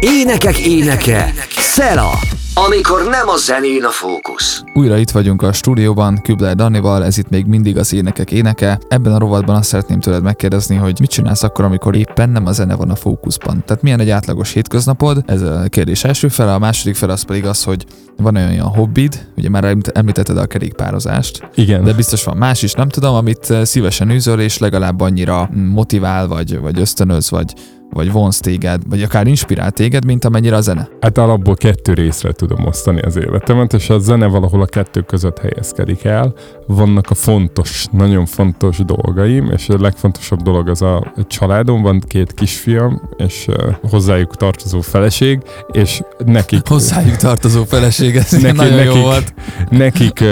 Énekek 0.00 0.58
éneke, 0.58 1.32
Szela, 1.48 2.10
amikor 2.54 3.04
nem 3.04 3.28
a 3.28 3.36
zenén 3.36 3.84
a 3.84 3.90
fókusz. 3.90 4.62
Újra 4.74 4.96
itt 4.96 5.10
vagyunk 5.10 5.42
a 5.42 5.52
stúdióban, 5.52 6.20
Kübler 6.22 6.54
Dannival, 6.54 7.04
ez 7.04 7.18
itt 7.18 7.28
még 7.28 7.46
mindig 7.46 7.78
az 7.78 7.92
énekek 7.92 8.30
éneke. 8.30 8.78
Ebben 8.88 9.12
a 9.12 9.18
rovatban 9.18 9.56
azt 9.56 9.68
szeretném 9.68 10.00
tőled 10.00 10.22
megkérdezni, 10.22 10.76
hogy 10.76 11.00
mit 11.00 11.10
csinálsz 11.10 11.42
akkor, 11.42 11.64
amikor 11.64 11.96
éppen 11.96 12.30
nem 12.30 12.46
a 12.46 12.52
zene 12.52 12.74
van 12.74 12.90
a 12.90 12.94
fókuszban. 12.94 13.62
Tehát 13.66 13.82
milyen 13.82 14.00
egy 14.00 14.10
átlagos 14.10 14.52
hétköznapod? 14.52 15.22
Ez 15.26 15.42
a 15.42 15.64
kérdés 15.68 16.04
első 16.04 16.28
fele, 16.28 16.54
a 16.54 16.58
második 16.58 16.94
fele 16.94 17.12
az 17.12 17.22
pedig 17.22 17.46
az, 17.46 17.64
hogy 17.64 17.84
van 18.16 18.36
olyan 18.36 18.66
hobbid, 18.66 19.28
ugye 19.36 19.48
már 19.48 19.76
említetted 19.92 20.38
a 20.38 20.46
kerékpározást. 20.46 21.48
Igen. 21.54 21.84
De 21.84 21.92
biztos 21.92 22.24
van 22.24 22.36
más 22.36 22.62
is, 22.62 22.72
nem 22.72 22.88
tudom, 22.88 23.14
amit 23.14 23.54
szívesen 23.62 24.10
űzöl, 24.10 24.40
és 24.40 24.58
legalább 24.58 25.00
annyira 25.00 25.50
motivál, 25.72 26.26
vagy, 26.26 26.60
vagy 26.60 26.80
ösztönöz, 26.80 27.30
vagy 27.30 27.54
vagy 27.92 28.12
vonz 28.12 28.40
téged, 28.40 28.82
vagy 28.88 29.02
akár 29.02 29.26
inspirál 29.26 29.70
téged, 29.70 30.04
mint 30.04 30.24
amennyire 30.24 30.56
a 30.56 30.60
zene? 30.60 30.88
Hát 31.00 31.18
alapból 31.18 31.54
kettő 31.54 31.92
részre 31.92 32.32
tudom 32.32 32.66
osztani 32.66 33.00
az 33.00 33.16
életemet, 33.16 33.72
és 33.72 33.90
a 33.90 33.98
zene 33.98 34.26
valahol 34.26 34.62
a 34.62 34.66
kettő 34.66 35.00
között 35.00 35.38
helyezkedik 35.38 36.04
el. 36.04 36.34
Vannak 36.66 37.10
a 37.10 37.14
fontos, 37.14 37.86
nagyon 37.90 38.26
fontos 38.26 38.78
dolgaim, 38.78 39.50
és 39.56 39.68
a 39.68 39.80
legfontosabb 39.80 40.42
dolog 40.42 40.68
az 40.68 40.82
a 40.82 41.12
családom, 41.26 41.82
van 41.82 42.00
két 42.06 42.34
kisfiam, 42.34 43.02
és 43.16 43.46
hozzájuk 43.90 44.36
tartozó 44.36 44.80
feleség, 44.80 45.40
és 45.72 46.02
nekik... 46.26 46.66
Hozzájuk 46.66 47.16
tartozó 47.16 47.64
feleség, 47.64 48.16
ez 48.16 48.30
neki, 48.30 48.56
nagyon 48.56 48.76
nekik, 48.76 48.94
jó 48.94 49.00
volt. 49.00 49.34
Nekik, 49.70 50.24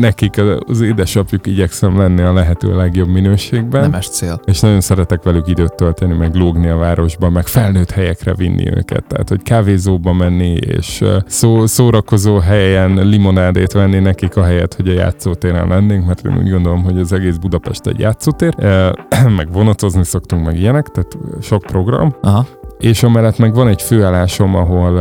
nekik 0.00 0.40
az 0.66 0.80
édesapjuk 0.80 1.46
igyekszem 1.46 1.98
lenni 1.98 2.22
a 2.22 2.32
lehető 2.32 2.76
legjobb 2.76 3.08
minőségben. 3.08 3.80
Nemes 3.80 4.08
cél. 4.08 4.40
És 4.44 4.60
nagyon 4.60 4.80
szeretek 4.80 5.22
velük 5.22 5.48
időt 5.48 5.74
tölteni, 5.74 6.14
meg 6.14 6.34
lógni 6.34 6.68
a 6.68 6.76
vár 6.76 6.99
városba, 7.00 7.30
meg 7.30 7.46
felnőtt 7.46 7.90
helyekre 7.90 8.34
vinni 8.34 8.70
őket. 8.76 9.04
Tehát, 9.04 9.28
hogy 9.28 9.42
kávézóba 9.42 10.12
menni, 10.12 10.52
és 10.52 11.04
szó, 11.26 11.66
szórakozó 11.66 12.38
helyen 12.38 13.08
limonádét 13.08 13.72
venni 13.72 13.98
nekik 13.98 14.36
a 14.36 14.44
helyet, 14.44 14.74
hogy 14.74 14.88
a 14.88 14.92
játszótéren 14.92 15.68
lennénk, 15.68 16.06
mert 16.06 16.26
én 16.26 16.36
úgy 16.36 16.50
gondolom, 16.50 16.82
hogy 16.82 16.98
az 16.98 17.12
egész 17.12 17.36
Budapest 17.36 17.86
egy 17.86 17.98
játszótér, 17.98 18.54
meg 19.38 19.52
vonatozni 19.52 20.04
szoktunk, 20.04 20.44
meg 20.44 20.58
ilyenek, 20.58 20.86
tehát 20.86 21.18
sok 21.40 21.62
program. 21.62 22.14
Aha. 22.20 22.46
És 22.78 23.02
amellett 23.02 23.38
meg 23.38 23.54
van 23.54 23.68
egy 23.68 23.82
főállásom, 23.82 24.54
ahol, 24.54 24.98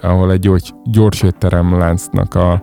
ahol 0.00 0.32
egy 0.32 0.40
gyors, 0.40 0.72
gyors 0.84 1.22
étterem 1.22 1.78
láncnak 1.78 2.34
a 2.34 2.62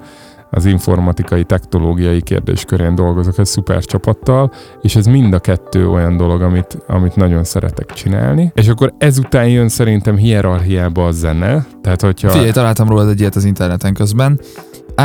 az 0.51 0.65
informatikai, 0.65 1.43
technológiai 1.43 2.21
kérdéskörén 2.21 2.95
dolgozok 2.95 3.37
egy 3.37 3.45
szuper 3.45 3.83
csapattal, 3.83 4.51
és 4.81 4.95
ez 4.95 5.05
mind 5.05 5.33
a 5.33 5.39
kettő 5.39 5.89
olyan 5.89 6.17
dolog, 6.17 6.41
amit, 6.41 6.77
amit 6.87 7.15
nagyon 7.15 7.43
szeretek 7.43 7.93
csinálni. 7.93 8.51
És 8.55 8.67
akkor 8.67 8.93
ezután 8.97 9.49
jön 9.49 9.69
szerintem 9.69 10.17
hierarchiába 10.17 11.05
a 11.05 11.11
zene. 11.11 11.65
Tehát, 11.81 12.01
hogyha... 12.01 12.29
Figyelj, 12.29 12.51
találtam 12.51 12.87
róla 12.87 13.09
egy 13.09 13.19
ilyet 13.19 13.35
az 13.35 13.43
interneten 13.43 13.93
közben. 13.93 14.39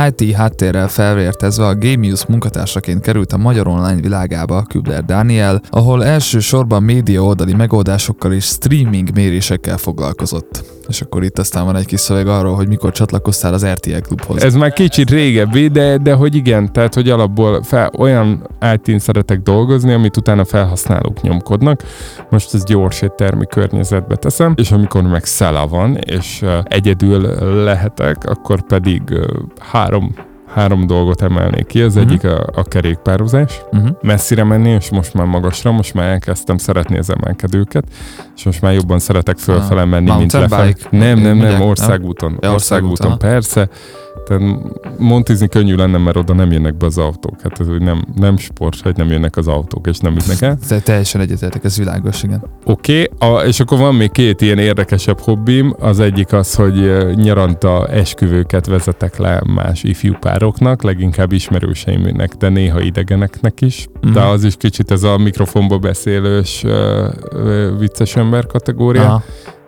IT 0.07 0.33
háttérrel 0.35 0.87
felvértezve 0.87 1.65
a 1.65 1.75
Gamius 1.75 2.25
munkatársaként 2.25 3.01
került 3.01 3.33
a 3.33 3.37
magyar 3.37 3.67
online 3.67 4.01
világába 4.01 4.63
Kübler 4.69 5.05
Daniel, 5.05 5.61
ahol 5.69 6.05
elsősorban 6.05 6.83
média 6.83 7.23
oldali 7.23 7.53
megoldásokkal 7.53 8.33
és 8.33 8.43
streaming 8.43 9.09
mérésekkel 9.13 9.77
foglalkozott. 9.77 10.74
És 10.87 11.01
akkor 11.01 11.23
itt 11.23 11.39
aztán 11.39 11.65
van 11.65 11.75
egy 11.75 11.85
kis 11.85 11.99
szöveg 11.99 12.27
arról, 12.27 12.55
hogy 12.55 12.67
mikor 12.67 12.91
csatlakoztál 12.91 13.53
az 13.53 13.65
RTL 13.65 13.97
klubhoz. 13.97 14.43
Ez 14.43 14.55
már 14.55 14.73
kicsit 14.73 15.09
régebbi, 15.09 15.67
de, 15.67 15.97
de 15.97 16.13
hogy 16.13 16.35
igen, 16.35 16.71
tehát 16.73 16.93
hogy 16.93 17.09
alapból 17.09 17.63
fel, 17.63 17.91
olyan 17.97 18.49
it 18.75 18.99
szeretek 18.99 19.39
dolgozni, 19.39 19.93
amit 19.93 20.17
utána 20.17 20.45
felhasználók 20.45 21.21
nyomkodnak. 21.21 21.83
Most 22.29 22.53
ez 22.53 22.63
gyors 22.63 23.01
éttermi 23.01 23.45
környezetbe 23.45 24.15
teszem, 24.15 24.53
és 24.55 24.71
amikor 24.71 25.03
meg 25.03 25.25
szela 25.25 25.67
van, 25.67 25.95
és 25.95 26.45
egyedül 26.63 27.21
lehetek, 27.63 28.17
akkor 28.25 28.61
pedig 28.61 29.01
három 29.59 30.15
három 30.55 30.87
dolgot 30.87 31.21
emelnék 31.21 31.65
ki. 31.65 31.81
Az 31.81 31.95
Mhm. 31.95 32.03
egyik 32.07 32.23
a, 32.23 32.45
a 32.55 32.63
kerékpározás, 32.63 33.61
Uh-huh. 33.71 33.89
messzire 34.01 34.43
menni, 34.43 34.69
és 34.69 34.89
most 34.89 35.13
már 35.13 35.25
magasra, 35.25 35.71
most 35.71 35.93
már 35.93 36.07
elkezdtem 36.09 36.57
szeretni 36.57 36.97
az 36.97 37.09
emelkedőket, 37.09 37.83
és 38.35 38.43
most 38.43 38.61
már 38.61 38.73
jobban 38.73 38.99
szeretek 38.99 39.37
fölfele 39.37 39.85
menni, 39.85 40.05
mint 40.05 40.17
mountain 40.17 40.43
lefelé. 40.49 40.73
Nem, 40.89 41.19
nem, 41.19 41.37
nem, 41.37 41.61
országúton. 41.61 42.37
Ja, 42.41 42.51
országúton, 42.53 42.89
országúton, 42.89 43.17
persze. 43.29 43.69
Tehát 44.25 44.43
montizni 44.97 45.47
könnyű 45.47 45.75
lenne, 45.75 45.97
mert 45.97 46.17
oda 46.17 46.33
nem 46.33 46.51
jönnek 46.51 46.77
be 46.77 46.85
az 46.85 46.97
autók. 46.97 47.41
Hát 47.41 47.59
ez 47.59 47.67
nem, 47.79 48.01
nem 48.15 48.37
sport, 48.37 48.79
hogy 48.81 48.95
nem 48.95 49.09
jönnek 49.09 49.37
az 49.37 49.47
autók, 49.47 49.87
és 49.87 49.97
nem 49.97 50.15
ütnek 50.15 50.41
el. 50.41 50.57
Te 50.67 50.79
teljesen 50.79 51.21
egyetértek, 51.21 51.63
ez 51.63 51.77
világos, 51.77 52.23
igen. 52.23 52.43
Oké, 52.65 53.09
okay, 53.19 53.47
és 53.47 53.59
akkor 53.59 53.77
van 53.77 53.95
még 53.95 54.11
két 54.11 54.41
ilyen 54.41 54.57
érdekesebb 54.57 55.19
hobbim. 55.19 55.75
Az 55.79 55.99
egyik 55.99 56.33
az, 56.33 56.55
hogy 56.55 57.05
nyaranta 57.15 57.87
esküvőket 57.87 58.65
vezetek 58.65 59.17
le 59.17 59.41
más 59.45 59.83
ifjú 59.83 60.13
pároknak, 60.19 60.83
leginkább 60.83 61.31
ismerőseimnek, 61.31 62.33
de 62.33 62.49
néha 62.49 62.81
idegeneknek 62.81 63.61
is. 63.61 63.87
De 64.01 64.09
Mhm. 64.19 64.29
az 64.29 64.43
is 64.43 64.55
kicsit 64.57 64.91
ez 64.91 65.03
a 65.03 65.17
mikrofonba 65.17 65.77
beszélős 65.77 66.65
vicces 67.79 68.15
ember 68.15 68.45
kategória. 68.45 69.03
Aha. 69.03 69.23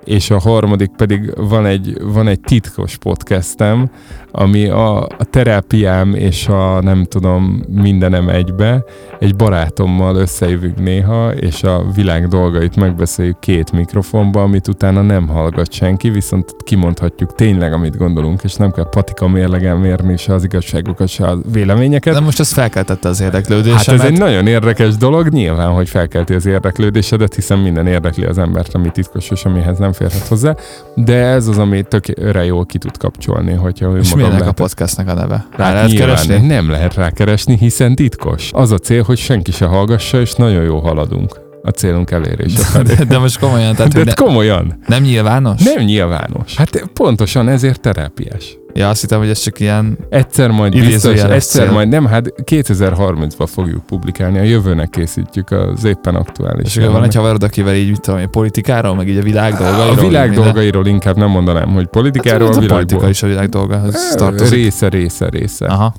És 0.05 0.29
a 0.29 0.39
harmadik 0.39 0.91
pedig 0.97 1.33
van 1.35 1.65
egy, 1.65 1.97
van 2.01 2.27
egy 2.27 2.39
titkos 2.39 2.97
podcastem, 2.97 3.89
ami 4.31 4.67
a, 4.67 5.03
a 5.03 5.23
terápiám 5.29 6.13
és 6.13 6.47
a 6.47 6.81
nem 6.81 7.03
tudom 7.03 7.63
mindenem 7.69 8.29
egybe. 8.29 8.83
Egy 9.19 9.35
barátommal 9.35 10.15
összejövünk 10.15 10.79
néha, 10.79 11.33
és 11.33 11.63
a 11.63 11.85
világ 11.95 12.27
dolgait 12.27 12.75
megbeszéljük 12.75 13.39
két 13.39 13.71
mikrofonba, 13.71 14.41
amit 14.41 14.67
utána 14.67 15.01
nem 15.01 15.27
hallgat 15.27 15.71
senki, 15.71 16.09
viszont 16.09 16.55
kimondhatjuk 16.63 17.35
tényleg, 17.35 17.73
amit 17.73 17.97
gondolunk, 17.97 18.43
és 18.43 18.55
nem 18.55 18.71
kell 18.71 18.89
patika 18.89 19.27
mérlegen 19.27 19.77
mérni 19.77 20.17
se 20.17 20.33
az 20.33 20.43
igazságokat, 20.43 21.07
se 21.07 21.25
a 21.25 21.37
véleményeket. 21.51 22.13
De 22.13 22.19
most 22.19 22.39
ez 22.39 22.51
felkeltette 22.51 23.09
az 23.09 23.21
érdeklődésemet. 23.21 23.85
Hát 23.85 23.95
ez 23.95 24.03
egy 24.03 24.17
nagyon 24.17 24.47
érdekes 24.47 24.95
dolog, 24.95 25.27
nyilván, 25.27 25.71
hogy 25.71 25.89
felkelti 25.89 26.33
az 26.33 26.45
érdeklődésedet, 26.45 27.35
hiszen 27.35 27.59
minden 27.59 27.87
érdekli 27.87 28.23
az 28.23 28.37
embert, 28.37 28.73
ami 28.73 28.89
titkos, 28.91 29.29
és 29.29 29.45
amihez 29.45 29.77
nem 29.77 29.91
férhet 29.91 30.27
hozzá, 30.27 30.55
de 30.95 31.15
ez 31.15 31.47
az, 31.47 31.57
ami 31.57 31.83
tökre 31.83 32.45
jól 32.45 32.65
ki 32.65 32.77
tud 32.77 32.97
kapcsolni, 32.97 33.53
hogyha 33.53 33.89
ő 33.89 33.97
És 33.97 34.15
mi 34.15 34.23
ennek 34.27 34.39
a 34.39 34.39
lehet. 34.39 34.55
podcastnek 34.55 35.07
a 35.09 35.13
neve? 35.13 35.45
Rá 35.55 35.65
Hát 35.65 35.73
lehet 35.73 35.93
keresni? 35.93 36.37
Nem 36.47 36.69
lehet 36.69 36.93
rákeresni, 36.93 37.57
hiszen 37.57 37.95
titkos. 37.95 38.49
Az 38.53 38.71
a 38.71 38.77
cél, 38.77 39.03
hogy 39.03 39.17
senki 39.17 39.51
se 39.51 39.65
hallgassa, 39.65 40.21
és 40.21 40.33
nagyon 40.33 40.63
jó 40.63 40.79
haladunk 40.79 41.45
a 41.63 41.69
célunk 41.69 42.11
elérése 42.11 42.63
felé. 42.63 42.93
De, 42.95 43.03
de 43.03 43.17
most 43.17 43.39
komolyan, 43.39 43.75
tehát 43.75 43.93
De 43.93 44.03
ne, 44.03 44.13
komolyan, 44.13 44.79
nem 44.87 45.03
nyilvános? 45.03 45.63
nem 45.63 45.83
nyilvános. 45.83 46.55
Hát 46.55 46.89
pontosan 46.93 47.47
ezért 47.49 47.81
terápiás. 47.81 48.57
Ja, 48.77 48.89
azt 48.89 49.01
hittem, 49.01 49.19
hogy 49.19 49.29
ez 49.29 49.39
csak 49.39 49.59
ilyen... 49.59 49.97
Egyszer 50.09 50.49
majd 50.49 50.71
biztos, 50.79 51.19
egyszer 51.21 51.63
cél. 51.63 51.71
majd 51.71 51.87
nem, 51.89 52.05
hát 52.05 52.33
2030-ban 52.45 53.47
fogjuk 53.53 53.85
publikálni, 53.85 54.39
a 54.39 54.43
jövőnek 54.43 54.89
készítjük 54.89 55.51
az 55.51 55.83
éppen 55.83 56.15
aktuális. 56.15 56.75
És 56.75 56.77
akkor 56.77 56.91
van 56.91 57.03
egy 57.03 57.15
haverod, 57.15 57.43
akivel 57.43 57.75
így, 57.75 57.89
mit 57.89 58.01
tudom 58.01 58.29
politikáról, 58.29 58.95
meg 58.95 59.07
így 59.09 59.17
a 59.17 59.21
világ 59.21 59.53
dolgairól. 59.53 59.97
A 59.97 60.01
világ 60.07 60.27
minden- 60.29 60.43
dolgairól 60.43 60.85
inkább 60.85 61.17
nem 61.17 61.29
mondanám, 61.29 61.69
hogy 61.69 61.87
politikáról, 61.87 62.47
Hát, 62.47 62.57
a 62.57 62.63
a 62.63 62.67
politika 62.67 63.09
is 63.09 63.23
a 63.23 63.27
világ 63.27 63.49
dolgához 63.49 63.95
tartozik. 64.15 64.53
Része, 64.53 64.87
része, 64.89 65.29
része. 65.29 65.65
Aha. 65.65 65.93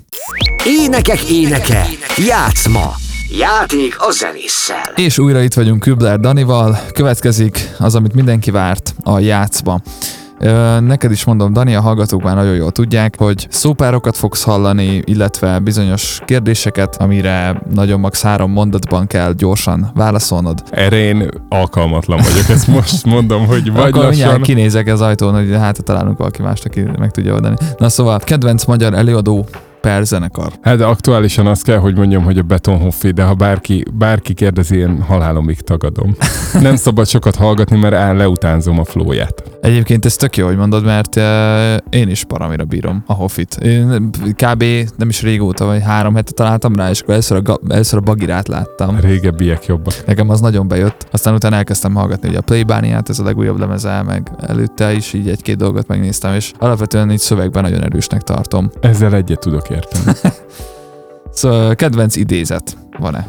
Énekek 0.67 1.23
éneke, 1.31 1.87
játszma, 2.27 2.95
játék 3.39 3.97
a 3.99 4.11
zenésszel. 4.11 4.93
És 4.97 5.19
újra 5.19 5.43
itt 5.43 5.55
vagyunk 5.55 5.81
Kübler 5.81 6.19
Danival. 6.21 6.79
Következik 6.93 7.71
az, 7.79 7.95
amit 7.95 8.15
mindenki 8.15 8.51
várt, 8.51 8.95
a 9.03 9.19
játszma. 9.19 9.81
Ö, 10.41 10.81
Neked 10.81 11.11
is 11.11 11.25
mondom, 11.25 11.53
Dani, 11.53 11.75
a 11.75 11.81
hallgatók 11.81 12.23
már 12.23 12.35
nagyon 12.35 12.55
jól 12.55 12.71
tudják, 12.71 13.15
hogy 13.19 13.47
szópárokat 13.51 14.17
fogsz 14.17 14.43
hallani, 14.43 15.03
illetve 15.05 15.59
bizonyos 15.59 16.21
kérdéseket, 16.25 16.97
amire 16.97 17.63
nagyon 17.75 18.01
max 18.01 18.23
három 18.23 18.51
mondatban 18.51 19.07
kell 19.07 19.33
gyorsan 19.33 19.91
válaszolnod. 19.95 20.63
Erre 20.71 20.97
én 20.97 21.29
alkalmatlan 21.49 22.19
vagyok, 22.23 22.49
ezt 22.49 22.67
most 22.67 23.05
mondom, 23.05 23.47
hogy 23.47 23.73
vagy 23.73 23.89
Akkor 23.89 24.05
lassan. 24.05 24.41
kinézek 24.43 24.87
az 24.87 25.01
ajtón, 25.01 25.35
hogy 25.35 25.53
hát 25.59 25.85
találunk 25.85 26.19
valaki 26.19 26.43
mást, 26.43 26.65
aki 26.65 26.85
meg 26.99 27.11
tudja 27.11 27.33
oldani. 27.35 27.57
Na 27.79 27.89
szóval, 27.89 28.19
kedvenc 28.19 28.65
magyar 28.65 28.95
előadó 28.95 29.47
per 29.81 30.07
zenekar. 30.07 30.53
Hát 30.63 30.77
de 30.77 30.85
aktuálisan 30.85 31.47
azt 31.47 31.63
kell, 31.63 31.79
hogy 31.79 31.97
mondjam, 31.97 32.23
hogy 32.23 32.39
a 32.39 32.43
Betonhoffi, 32.43 33.11
de 33.11 33.23
ha 33.23 33.35
bárki, 33.35 33.85
bárki 33.93 34.35
kérdezi, 34.35 34.77
én 34.77 35.03
halálomig 35.03 35.61
tagadom. 35.61 36.17
Nem 36.61 36.77
szabad 36.77 37.07
sokat 37.07 37.37
hallgatni, 37.37 37.79
mert 37.79 37.95
áll 37.95 38.17
leutánzom 38.17 38.79
a 38.79 38.85
flóját. 38.85 39.43
Egyébként 39.61 40.05
ez 40.05 40.17
tök 40.17 40.37
jó, 40.37 40.47
hogy 40.47 40.57
mondod, 40.57 40.85
mert 40.85 41.17
uh, 41.17 41.23
én 41.91 42.09
is 42.09 42.25
paramira 42.25 42.65
bírom 42.65 43.03
a 43.07 43.13
Hoffit. 43.13 43.55
Én 43.55 44.11
kb. 44.33 44.65
nem 44.97 45.09
is 45.09 45.23
régóta, 45.23 45.65
vagy 45.65 45.83
három 45.83 46.15
hete 46.15 46.33
találtam 46.33 46.75
rá, 46.75 46.91
és 46.91 47.01
akkor 47.01 47.13
először 47.13 47.37
a, 47.37 47.43
ga- 47.43 47.73
először 47.73 47.99
a 47.99 48.03
bagirát 48.03 48.49
láttam. 48.49 49.01
Régebbiek 49.01 49.67
jobbak. 49.67 49.95
Nekem 50.07 50.29
az 50.29 50.41
nagyon 50.41 50.69
bejött. 50.69 51.07
Aztán 51.11 51.35
utána 51.35 51.57
elkezdtem 51.57 51.95
hallgatni 51.95 52.29
ugye 52.29 52.39
a 52.39 52.43
Playbániát, 52.43 53.09
ez 53.09 53.19
a 53.19 53.25
legújabb 53.25 53.59
lemeze, 53.59 54.03
meg 54.03 54.31
előtte 54.47 54.93
is 54.93 55.13
így 55.13 55.29
egy-két 55.29 55.57
dolgot 55.57 55.87
megnéztem, 55.87 56.35
és 56.35 56.53
alapvetően 56.59 57.11
így 57.11 57.19
szövegben 57.19 57.63
nagyon 57.63 57.85
erősnek 57.85 58.23
tartom. 58.23 58.71
Ezzel 58.81 59.15
egyet 59.15 59.41
tudok 59.41 59.68
érteni. 59.71 60.17
Szóval 61.31 61.75
kedvenc 61.75 62.17
idézet 62.17 62.77
van-e? 62.99 63.27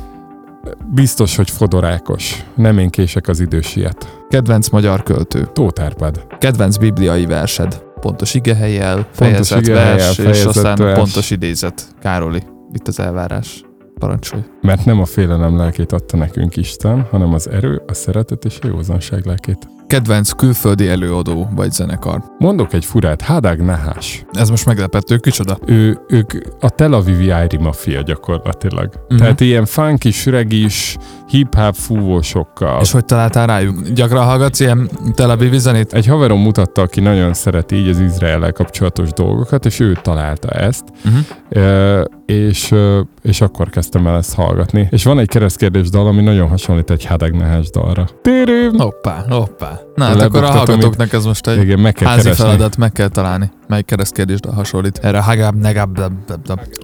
Biztos, 0.93 1.35
hogy 1.35 1.49
Fodorákos. 1.49 2.43
Nem 2.55 2.77
én 2.77 2.89
kések 2.89 3.27
az 3.27 3.39
idősiet. 3.39 4.23
Kedvenc 4.29 4.69
magyar 4.69 5.03
költő. 5.03 5.49
Tóth 5.53 5.83
Árpád. 5.83 6.25
Kedvenc 6.37 6.77
bibliai 6.77 7.25
versed. 7.25 7.81
Pontos 7.99 8.33
igehelyjel, 8.33 9.07
fejezet, 9.11 9.59
igehelyjel, 9.61 9.95
vers, 9.95 10.17
és 10.17 10.23
fejezet, 10.23 10.47
aztán 10.47 10.75
vers. 10.77 10.97
pontos 10.97 11.31
idézet. 11.31 11.87
Károli, 12.01 12.43
itt 12.73 12.87
az 12.87 12.99
elvárás. 12.99 13.63
Parancsolj. 13.99 14.41
Mert 14.61 14.85
nem 14.85 14.99
a 14.99 15.05
félelem 15.05 15.57
lelkét 15.57 15.91
adta 15.91 16.17
nekünk 16.17 16.55
Isten, 16.55 17.07
hanem 17.11 17.33
az 17.33 17.49
erő, 17.49 17.81
a 17.87 17.93
szeretet 17.93 18.45
és 18.45 18.59
a 18.61 18.67
józanság 18.67 19.25
lelkét. 19.25 19.67
Kedvenc 19.87 20.31
külföldi 20.31 20.87
előadó 20.87 21.49
vagy 21.55 21.71
zenekar. 21.71 22.23
Mondok 22.37 22.73
egy 22.73 22.85
furát, 22.85 23.21
Hadag 23.21 23.59
Nahás. 23.59 24.25
Ez 24.31 24.49
most 24.49 24.65
meglepető, 24.65 25.17
kicsoda. 25.17 25.57
Ő, 25.65 25.99
ők 26.07 26.31
a 26.59 26.69
Tel 26.69 26.93
Avivi 26.93 27.29
Ári 27.29 27.57
Mafia 27.57 28.01
gyakorlatilag. 28.01 28.89
Uh-huh. 29.03 29.17
Tehát 29.17 29.39
ilyen 29.39 29.65
funkis, 29.65 30.25
regis, 30.25 30.97
hip-hop 31.27 31.75
fúvósokkal. 31.75 32.81
És 32.81 32.91
hogy 32.91 33.05
találtál 33.05 33.47
rájuk? 33.47 33.89
Gyakran 33.89 34.25
hallgatsz 34.25 34.59
ilyen 34.59 34.89
Tel 35.13 35.29
Aviv 35.29 35.53
zenét? 35.53 35.93
Egy 35.93 36.05
haverom 36.05 36.41
mutatta, 36.41 36.81
aki 36.81 36.99
nagyon 36.99 37.33
szereti 37.33 37.75
így 37.75 37.87
az 37.89 37.99
izrael 37.99 38.51
kapcsolatos 38.51 39.09
dolgokat, 39.13 39.65
és 39.65 39.79
ő 39.79 39.97
találta 40.01 40.49
ezt, 40.49 40.83
Uh-huh. 41.05 41.21
Ö, 41.49 42.03
és, 42.25 42.75
és 43.21 43.41
akkor 43.41 43.69
kezdtem 43.69 44.07
el 44.07 44.17
ezt 44.17 44.33
hallgatni. 44.33 44.48
És 44.89 45.03
van 45.03 45.19
egy 45.19 45.27
keresztkérdés 45.27 45.89
dal, 45.89 46.07
ami 46.07 46.21
nagyon 46.21 46.49
hasonlít 46.49 46.89
egy 46.91 47.05
Hadag 47.05 47.31
Nahás 47.35 47.69
dalra. 47.69 48.07
Térém! 48.21 48.77
Hoppá, 48.77 49.25
hoppá. 49.29 49.79
Na 49.95 50.05
hát 50.05 50.21
akkor 50.21 50.43
a 50.43 50.51
hallgatóknak 50.51 51.13
ez 51.13 51.25
most 51.25 51.47
egy 51.47 51.61
Igen, 51.61 51.79
meg 51.79 51.93
kell 51.93 52.07
házi 52.07 52.21
keresni. 52.21 52.43
feladat, 52.43 52.77
meg 52.77 52.91
kell 52.91 53.07
találni. 53.07 53.51
Melyik 53.67 53.85
keresztkérdésre 53.85 54.51
hasonlít? 54.51 54.97
Erre 54.97 55.21
hagab, 55.21 55.55
negab. 55.55 55.99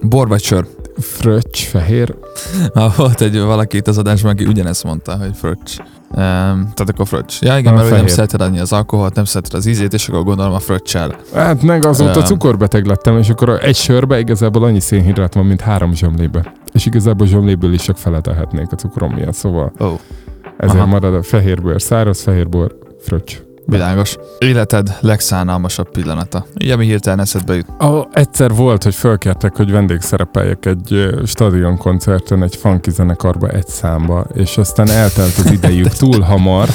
Bor 0.02 0.28
vagy 0.28 0.42
sör? 0.42 0.66
Fröccs, 1.00 1.64
fehér. 1.64 2.14
Ah, 2.72 2.96
volt 2.96 3.20
egy 3.20 3.40
valaki 3.40 3.76
itt 3.76 3.88
az 3.88 3.98
adásban, 3.98 4.32
aki 4.32 4.44
ugyanezt 4.44 4.84
mondta, 4.84 5.16
hogy 5.16 5.30
fröccs. 5.34 5.78
Um, 6.10 6.22
tehát 6.22 6.88
akkor 6.88 7.06
fröccs. 7.06 7.42
Ja 7.42 7.58
igen, 7.58 7.72
Ah, 7.72 7.78
mert 7.78 7.88
hogy 7.88 7.90
nem 7.90 7.98
fehér. 7.98 8.10
szereted 8.10 8.40
adni 8.40 8.58
az 8.58 8.72
alkoholt, 8.72 9.14
nem 9.14 9.24
szereted 9.24 9.54
az 9.54 9.66
ízét, 9.66 9.92
és 9.92 10.08
akkor 10.08 10.24
gondolom 10.24 10.52
a 10.52 10.58
fröccsel. 10.58 11.16
Hát 11.34 11.62
meg 11.62 11.84
azóta 11.86 12.18
Öm. 12.18 12.24
cukorbeteg 12.24 12.86
lettem, 12.86 13.18
és 13.18 13.28
akkor 13.28 13.58
egy 13.62 13.76
sörbe 13.76 14.18
igazából 14.18 14.64
annyi 14.64 14.80
szénhidrát 14.80 15.34
van, 15.34 15.46
mint 15.46 15.60
három 15.60 15.94
zsomlébe. 15.94 16.52
És 16.72 16.86
igazából 16.86 17.26
zsomléből 17.26 17.72
is 17.72 17.82
csak 17.82 17.96
feletelhetnék 17.98 18.72
a 18.72 18.74
cukrom 18.76 19.12
miatt, 19.12 19.34
szóval 19.34 19.72
Ó, 19.80 19.86
ezért 20.56 20.78
Aha. 20.78 20.86
marad 20.86 21.14
a 21.14 21.22
fehérbőr, 21.22 21.82
száraz 21.82 22.22
fehérbor, 22.22 22.78
fröccs. 23.00 23.36
Világos. 23.66 24.16
Életed 24.38 24.96
legszánalmasabb 25.00 25.90
pillanata. 25.90 26.46
Így, 26.58 26.70
ami 26.70 26.86
hirtelen 26.86 27.20
eszedbe 27.20 27.54
jut. 27.54 27.66
Ah, 27.78 28.06
egyszer 28.12 28.54
volt, 28.54 28.82
hogy 28.82 28.94
fölkértek, 28.94 29.56
hogy 29.56 29.70
vendégszerepeljek 29.70 30.66
egy 30.66 30.92
ö, 30.92 31.22
stadionkoncerten 31.26 32.42
egy 32.42 32.56
funky 32.56 32.90
zenekarba 32.90 33.48
egy 33.48 33.66
számba, 33.66 34.26
és 34.34 34.58
aztán 34.58 34.90
eltelt 34.90 35.36
az 35.38 35.50
idejük 35.50 35.92
túl 36.02 36.20
hamar, 36.20 36.68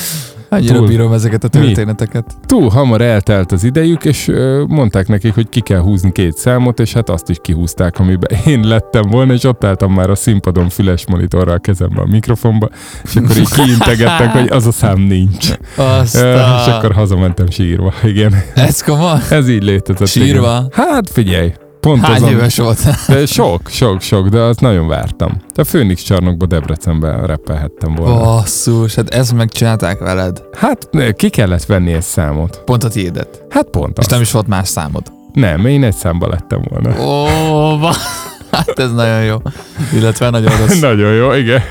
Annyira 0.54 0.76
Túl- 0.76 0.88
bírom 0.88 1.14
ezeket 1.14 1.44
a 1.44 1.60
Mi? 1.60 1.66
történeteket. 1.66 2.26
túl 2.46 2.70
hamar 2.70 3.02
eltelt 3.02 3.52
az 3.52 3.64
idejük, 3.64 4.06
és 4.06 4.28
ö, 4.28 4.64
mondták 4.68 5.08
nekik, 5.08 5.34
hogy 5.34 5.50
ki 5.50 5.60
kell 5.60 5.80
húzni 5.80 6.12
két 6.12 6.38
számot, 6.38 6.80
és 6.80 6.94
hát 6.94 7.10
azt 7.10 7.30
is 7.30 7.38
kihúzták, 7.42 8.00
amiben 8.00 8.38
én 8.46 8.68
lettem 8.68 9.10
volna, 9.10 9.34
és 9.34 9.44
ott 9.44 9.64
álltam 9.64 9.94
már 9.94 10.10
a 10.10 10.16
színpadon 10.16 10.70
füles 10.70 11.08
monitorral 11.08 11.56
a 11.56 11.58
kezembe 11.60 12.02
a 12.02 12.06
mikrofonba, 12.06 12.70
és 13.04 13.16
akkor 13.16 13.38
így 13.38 13.50
kiintegettek, 13.50 14.32
hogy 14.32 14.50
az 14.50 14.66
a 14.68 14.72
szám 14.72 15.00
nincs. 15.00 15.50
Ö, 15.78 16.02
és 16.04 16.68
akkor 16.68 16.92
hazamentem 16.94 17.50
sírva, 17.50 17.94
igen. 18.04 18.34
Ez 18.54 18.84
komoly? 18.84 19.20
Ez 19.30 19.50
így 19.50 19.64
létezett. 19.64 20.08
Sírva? 20.08 20.66
Igen. 20.72 20.86
Hát 20.88 21.10
figyelj, 21.10 21.54
pont 21.82 22.06
Hány 22.06 22.16
azon, 22.16 22.30
éves 22.30 22.58
volt? 22.58 22.80
de 23.08 23.26
sok, 23.26 23.62
sok, 23.70 24.02
sok, 24.02 24.28
de 24.28 24.40
azt 24.40 24.60
nagyon 24.60 24.88
vártam. 24.88 25.32
De 25.54 25.62
a 25.62 25.66
Főnix 25.66 26.02
csarnokba 26.02 26.46
Debrecenben 26.46 27.26
reppelhettem 27.26 27.96
volna. 27.96 28.20
Basszus, 28.20 28.96
hát 28.96 29.10
ezt 29.14 29.34
megcsinálták 29.34 30.00
veled. 30.00 30.44
Hát 30.54 30.90
ki 31.16 31.30
kellett 31.30 31.66
venni 31.66 31.94
egy 31.94 32.02
számot. 32.02 32.62
Pont 32.66 32.84
a 32.84 32.88
tiédet. 32.90 33.44
Hát 33.50 33.68
pont 33.70 33.98
És 33.98 34.06
az. 34.06 34.12
nem 34.12 34.22
is 34.22 34.32
volt 34.32 34.48
más 34.48 34.68
számod. 34.68 35.04
Nem, 35.34 35.66
én 35.66 35.84
egy 35.84 35.96
számba 35.96 36.28
lettem 36.28 36.62
volna. 36.70 36.90
Ó, 37.06 37.78
ba... 37.78 37.92
Hát 38.52 38.80
ez 38.80 38.92
nagyon 38.94 39.24
jó. 39.24 39.38
Illetve 39.94 40.30
nagyon 40.30 40.58
rossz. 40.58 40.80
Nagyon 40.90 41.14
jó, 41.14 41.34
igen. 41.34 41.62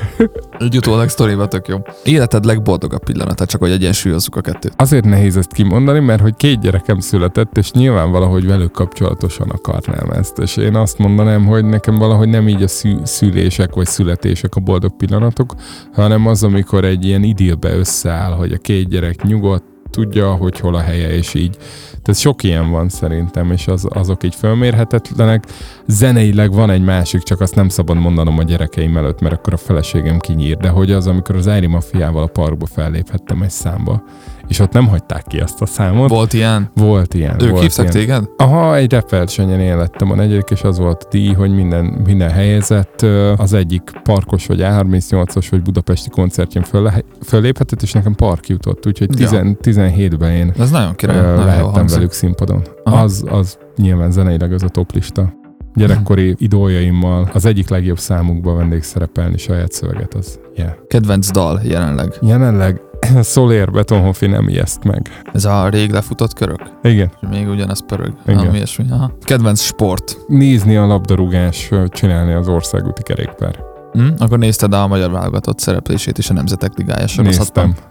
Egy 0.58 0.76
utólag 0.76 1.08
sztoriba 1.08 1.46
tök 1.46 1.68
jó. 1.68 1.78
Életed 2.04 2.44
legboldogabb 2.44 3.04
pillanata, 3.04 3.46
csak 3.46 3.60
hogy 3.60 3.70
egyensúlyozzuk 3.70 4.36
a 4.36 4.40
kettőt. 4.40 4.72
Azért 4.76 5.04
nehéz 5.04 5.36
ezt 5.36 5.52
kimondani, 5.52 6.00
mert 6.00 6.20
hogy 6.22 6.34
két 6.36 6.60
gyerekem 6.60 7.00
született, 7.00 7.56
és 7.56 7.70
nyilván 7.70 8.10
valahogy 8.10 8.46
velük 8.46 8.72
kapcsolatosan 8.72 9.48
akarnám 9.50 10.10
ezt. 10.10 10.38
És 10.38 10.56
én 10.56 10.74
azt 10.74 10.98
mondanám, 10.98 11.46
hogy 11.46 11.64
nekem 11.64 11.94
valahogy 11.94 12.28
nem 12.28 12.48
így 12.48 12.62
a 12.62 12.68
szü- 12.68 13.06
szülések 13.06 13.74
vagy 13.74 13.86
születések 13.86 14.54
a 14.54 14.60
boldog 14.60 14.96
pillanatok, 14.96 15.54
hanem 15.94 16.26
az, 16.26 16.42
amikor 16.42 16.84
egy 16.84 17.04
ilyen 17.04 17.22
idillbe 17.22 17.76
összeáll, 17.76 18.32
hogy 18.32 18.52
a 18.52 18.58
két 18.58 18.88
gyerek 18.88 19.22
nyugodt, 19.22 19.64
tudja, 19.90 20.32
hogy 20.32 20.58
hol 20.58 20.74
a 20.74 20.80
helye, 20.80 21.12
és 21.12 21.34
így. 21.34 21.56
Tehát 22.02 22.20
sok 22.20 22.42
ilyen 22.42 22.70
van 22.70 22.88
szerintem, 22.88 23.50
és 23.50 23.68
az, 23.68 23.86
azok 23.88 24.24
így 24.24 24.34
fölmérhetetlenek. 24.34 25.44
Zeneileg 25.86 26.52
van 26.52 26.70
egy 26.70 26.82
másik, 26.82 27.22
csak 27.22 27.40
azt 27.40 27.54
nem 27.54 27.68
szabad 27.68 27.96
mondanom 27.96 28.38
a 28.38 28.42
gyerekeim 28.42 28.96
előtt, 28.96 29.20
mert 29.20 29.34
akkor 29.34 29.52
a 29.52 29.56
feleségem 29.56 30.18
kinyír, 30.18 30.56
de 30.56 30.68
hogy 30.68 30.92
az, 30.92 31.06
amikor 31.06 31.36
az 31.36 31.48
Ári 31.48 31.66
Mafiával 31.66 32.22
a 32.22 32.26
parkba 32.26 32.66
felléphettem 32.66 33.42
egy 33.42 33.50
számba, 33.50 34.02
és 34.50 34.58
ott 34.58 34.72
nem 34.72 34.88
hagyták 34.88 35.24
ki 35.26 35.38
azt 35.38 35.60
a 35.62 35.66
számot. 35.66 36.08
Volt 36.10 36.32
ilyen? 36.32 36.70
Volt 36.74 37.14
ilyen. 37.14 37.42
Ők 37.42 37.50
volt 37.50 37.62
hívtak 37.62 37.84
ilyen. 37.84 37.96
téged? 37.96 38.24
Aha, 38.36 38.76
egy 38.76 38.92
repelsenyen 38.92 39.60
én 39.60 39.76
lettem 39.76 40.10
a 40.10 40.14
negyedik, 40.14 40.50
és 40.50 40.62
az 40.62 40.78
volt 40.78 41.02
a 41.02 41.08
díj, 41.10 41.32
hogy 41.32 41.54
minden, 41.54 41.84
minden 41.84 42.30
helyezett 42.30 43.06
az 43.36 43.52
egyik 43.52 43.90
parkos, 44.02 44.46
vagy 44.46 44.60
A38-os, 44.62 45.46
vagy 45.50 45.62
budapesti 45.62 46.08
koncertjén 46.08 46.62
föl, 46.62 46.90
fölléphetett, 47.24 47.82
és 47.82 47.92
nekem 47.92 48.14
park 48.14 48.48
jutott, 48.48 48.86
úgyhogy 48.86 49.20
Ja. 49.20 49.28
10, 49.28 49.56
17-ben 49.62 50.30
én 50.30 50.52
Ez 50.58 50.70
nagyon 50.70 50.94
király. 50.94 51.16
ö, 51.16 51.20
nagyon 51.22 51.44
lehettem 51.44 51.86
velük 51.86 52.12
színpadon. 52.12 52.62
Aha. 52.84 53.02
Az, 53.02 53.24
az 53.30 53.58
nyilván 53.76 54.10
zeneileg 54.10 54.52
az 54.52 54.62
a 54.62 54.68
toplista. 54.68 55.32
Gyerekkori 55.74 56.34
idoljaimmal 56.38 57.30
az 57.32 57.44
egyik 57.44 57.68
legjobb 57.68 57.98
számukba 57.98 58.54
vendégszerepelni 58.54 59.38
saját 59.38 59.72
szöveget, 59.72 60.14
az 60.14 60.38
yeah. 60.54 60.70
Kedvenc 60.88 61.30
dal 61.30 61.60
jelenleg. 61.64 62.12
Jelenleg 62.20 62.80
Solér 63.22 63.70
Betonhoffi 63.70 64.26
nem 64.26 64.48
ijeszt 64.48 64.84
meg. 64.84 65.22
Ez 65.32 65.44
a 65.44 65.68
rég 65.68 65.90
lefutott 65.90 66.32
körök? 66.34 66.60
Igen. 66.82 67.10
Még 67.30 67.48
ugyanaz 67.48 67.84
pörög. 67.86 68.14
Igen. 68.24 68.36
Valami 68.38 68.56
ilyesmi. 68.56 68.84
Aha. 68.90 69.12
Kedvenc 69.22 69.60
sport. 69.60 70.18
Nézni 70.26 70.76
a 70.76 70.86
labdarúgás, 70.86 71.70
csinálni 71.88 72.32
az 72.32 72.48
országúti 72.48 73.02
kerékpár. 73.02 73.58
Hm? 73.92 74.06
Akkor 74.18 74.38
nézted 74.38 74.72
a 74.72 74.86
magyar 74.86 75.10
válogatott 75.10 75.58
szereplését 75.58 76.18
is 76.18 76.30
a 76.30 76.32
Nemzetek 76.32 76.72
Ligája 76.76 77.06
sorozatban. 77.06 77.66
Néztem. 77.66 77.88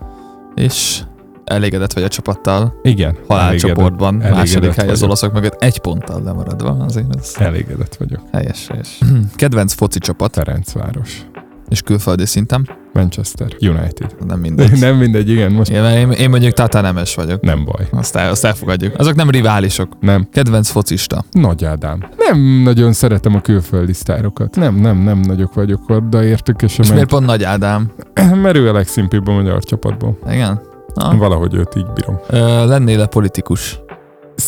És 0.55 1.01
elégedett 1.43 1.93
vagy 1.93 2.03
a 2.03 2.07
csapattal. 2.07 2.79
Igen. 2.83 3.17
Halálcsoportban. 3.27 4.13
elégedett- 4.13 4.35
Második 4.37 4.73
hely 4.73 4.89
az 4.89 5.03
olaszok 5.03 5.33
mögött 5.33 5.61
egy 5.63 5.79
ponttal 5.79 6.21
lemaradva. 6.23 6.69
Azért 6.69 7.15
ez 7.17 7.33
Elégedett 7.37 7.95
vagyok. 7.95 8.19
helyes, 8.31 8.67
helyes. 8.67 8.99
Kedvenc 9.35 9.73
foci 9.73 9.99
csapat. 9.99 10.33
Ferencváros. 10.33 11.25
És 11.69 11.81
külföldi 11.81 12.25
szinten. 12.25 12.69
Manchester 12.93 13.47
United. 13.59 14.15
Nem 14.27 14.39
mindegy. 14.39 14.79
nem 14.79 14.95
mindegy, 14.95 15.29
igen, 15.29 15.51
most 15.51 15.71
Én, 15.71 15.83
én, 15.83 16.11
én 16.11 16.29
mondjuk 16.29 16.53
Tata 16.53 16.81
Nemes 16.81 17.15
vagyok. 17.15 17.41
nem 17.41 17.65
baj. 17.65 17.87
Azt, 17.91 18.15
el, 18.15 18.29
azt 18.29 18.45
elfogadjuk. 18.45 18.99
Azok 18.99 19.15
nem 19.15 19.29
riválisok. 19.29 19.97
Nem. 19.99 20.27
Kedvenc 20.31 20.69
focista. 20.69 21.23
Nagy 21.31 21.65
Ádám. 21.65 22.09
Nem 22.17 22.39
nagyon 22.63 22.93
szeretem 22.93 23.35
a 23.35 23.41
külföldi 23.41 23.93
sztárokat. 23.93 24.55
Nem, 24.55 24.75
nem, 24.75 24.97
nem 24.97 25.19
nagyok 25.19 25.53
vagyok 25.53 25.89
odaértük, 25.89 26.61
és, 26.61 26.71
És 26.71 26.85
és 26.85 26.91
miért 26.91 27.09
pont 27.09 27.25
Nagy 27.25 27.43
Ádám? 27.43 27.91
mert 28.43 28.55
ő 28.55 28.69
a 28.69 28.73
legszimpibb 28.73 29.27
a 29.27 29.31
magyar 29.33 29.63
csapatból. 29.63 30.17
Igen? 30.31 30.61
Na. 30.93 31.15
Valahogy 31.17 31.53
őt 31.53 31.75
így 31.75 31.87
bírom. 31.95 32.19
Ö, 32.29 32.65
lennél-e 32.67 33.05
politikus? 33.05 33.79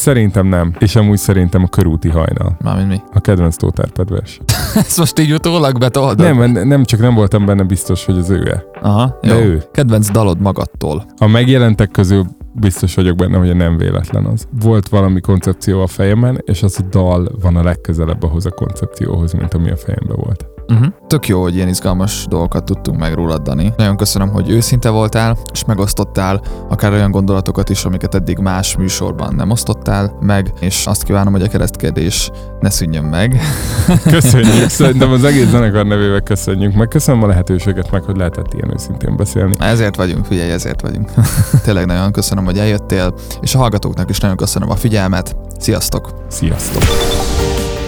Szerintem 0.02 0.48
nem. 0.48 0.76
És 0.80 0.96
amúgy 0.96 1.18
szerintem 1.18 1.64
a 1.64 1.68
körúti 1.68 2.10
hajnal. 2.10 2.58
Mármint 2.64 2.88
mi? 2.88 3.02
A 3.14 3.20
kedvenc 3.20 3.56
tóterpedvers. 3.56 4.40
Ezt 4.76 4.98
most 4.98 5.20
így 5.20 5.34
utólag 5.34 5.78
betoldod? 5.80 6.38
Nem, 6.38 6.68
nem, 6.68 6.84
csak 6.84 7.00
nem 7.00 7.14
voltam 7.14 7.46
benne 7.46 7.64
biztos, 7.64 8.06
hogy 8.06 8.18
az 8.18 8.30
ő-e. 8.30 8.64
Aha, 8.82 9.18
De 9.22 9.34
jó. 9.34 9.40
ő. 9.40 9.64
Kedvenc 9.72 10.12
dalod 10.12 10.40
magadtól. 10.40 11.06
A 11.18 11.28
megjelentek 11.28 11.92
közül 11.92 12.26
biztos 12.54 12.96
vagyok 12.96 13.16
benne, 13.16 13.38
hogy 13.38 13.56
nem 13.56 13.78
véletlen 13.78 14.26
az. 14.26 14.48
Volt 14.62 14.90
valami 14.90 15.20
koncepció 15.20 15.82
a 15.82 15.88
fejemben, 15.88 16.42
és 16.46 16.64
az 16.64 16.80
a 16.80 16.84
dal 16.90 17.32
van 17.42 17.56
a 17.56 17.64
legközelebb 17.64 18.24
ahhoz 18.24 18.46
a 18.46 18.52
koncepcióhoz, 18.52 19.34
mint 19.34 19.54
ami 19.54 19.70
a 19.70 19.78
fejemben 19.78 20.16
volt. 20.16 20.46
Uh-huh. 20.72 20.94
Tök 21.08 21.28
jó, 21.28 21.42
hogy 21.42 21.56
ilyen 21.56 21.68
izgalmas 21.68 22.26
dolgokat 22.30 22.64
tudtunk 22.64 23.00
meg 23.00 23.14
rólad, 23.14 23.42
Dani. 23.42 23.74
Nagyon 23.78 23.98
köszönöm, 23.98 24.30
hogy 24.30 24.50
őszinte 24.50 24.90
voltál, 24.90 25.38
és 25.54 25.66
megosztottál 25.66 26.42
akár 26.70 26.92
olyan 26.92 27.12
gondolatokat 27.12 27.70
is, 27.70 27.86
amiket 27.86 28.16
eddig 28.16 28.38
más 28.38 28.78
műsorban 28.78 29.36
nem 29.36 29.50
osztottál 29.50 30.18
meg, 30.22 30.54
és 30.60 30.88
azt 30.88 31.04
kívánom, 31.04 31.34
hogy 31.34 31.42
a 31.42 31.48
keresztkérdés 31.48 32.32
ne 32.60 32.70
szűnjön 32.70 33.04
meg. 33.04 33.42
Köszönjük, 34.04 34.70
szerintem 34.80 35.12
az 35.12 35.24
egész 35.24 35.50
zenekar 35.50 35.86
nevével 35.86 36.22
köszönjük, 36.22 36.74
meg 36.74 36.88
köszönöm 36.88 37.24
a 37.24 37.28
lehetőséget, 37.28 37.92
meg 37.92 38.04
hogy 38.04 38.18
lehetett 38.18 38.54
ilyen 38.54 38.74
őszintén 38.74 39.16
beszélni. 39.16 39.56
Ezért 39.60 39.96
vagyunk, 39.96 40.26
figyelj, 40.26 40.52
ezért 40.52 40.82
vagyunk. 40.82 41.12
Tényleg 41.64 41.86
nagyon 41.86 42.12
köszönöm, 42.12 42.46
hogy 42.46 42.58
eljöttél, 42.58 43.14
és 43.42 43.56
a 43.56 43.58
hallgatóknak 43.58 44.10
is 44.10 44.20
nagyon 44.20 44.38
köszönöm 44.38 44.70
a 44.70 44.76
figyelmet. 44.76 45.36
Sziasztok! 45.60 46.10
Sziasztok! 46.28 46.84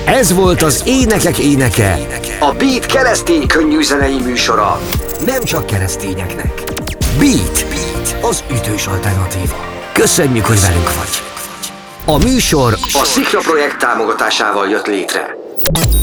Ez 0.06 0.34
volt 0.34 0.62
az 0.62 0.84
Énekek 0.86 1.38
Éneke, 1.38 1.98
a 2.40 2.52
Beat 2.52 2.86
keresztény 2.86 3.48
könnyű 3.48 3.82
zenei 3.82 4.20
műsora. 4.22 4.80
Nem 5.26 5.44
csak 5.44 5.66
keresztényeknek. 5.66 6.64
Beat, 7.20 7.66
Beat, 7.70 8.18
az 8.22 8.44
ütős 8.52 8.88
alternatíva. 8.88 9.56
Köszönjük, 9.94 10.46
hogy 10.46 10.62
velünk 10.62 10.94
vagy. 10.94 11.22
A 12.06 12.18
műsor 12.18 12.74
a 13.02 13.04
Szikra 13.04 13.40
projekt 13.40 13.78
támogatásával 13.78 14.70
jött 14.70 14.88
létre. 14.88 15.36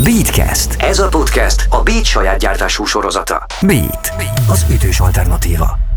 Beatcast. 0.04 0.76
Ez 0.78 0.98
a 0.98 1.08
podcast 1.08 1.66
a 1.70 1.82
Beat 1.82 2.04
saját 2.04 2.38
gyártású 2.38 2.84
sorozata. 2.84 3.46
Beat, 3.60 4.12
az 4.50 4.64
ütős 4.70 5.00
alternatíva. 5.00 5.89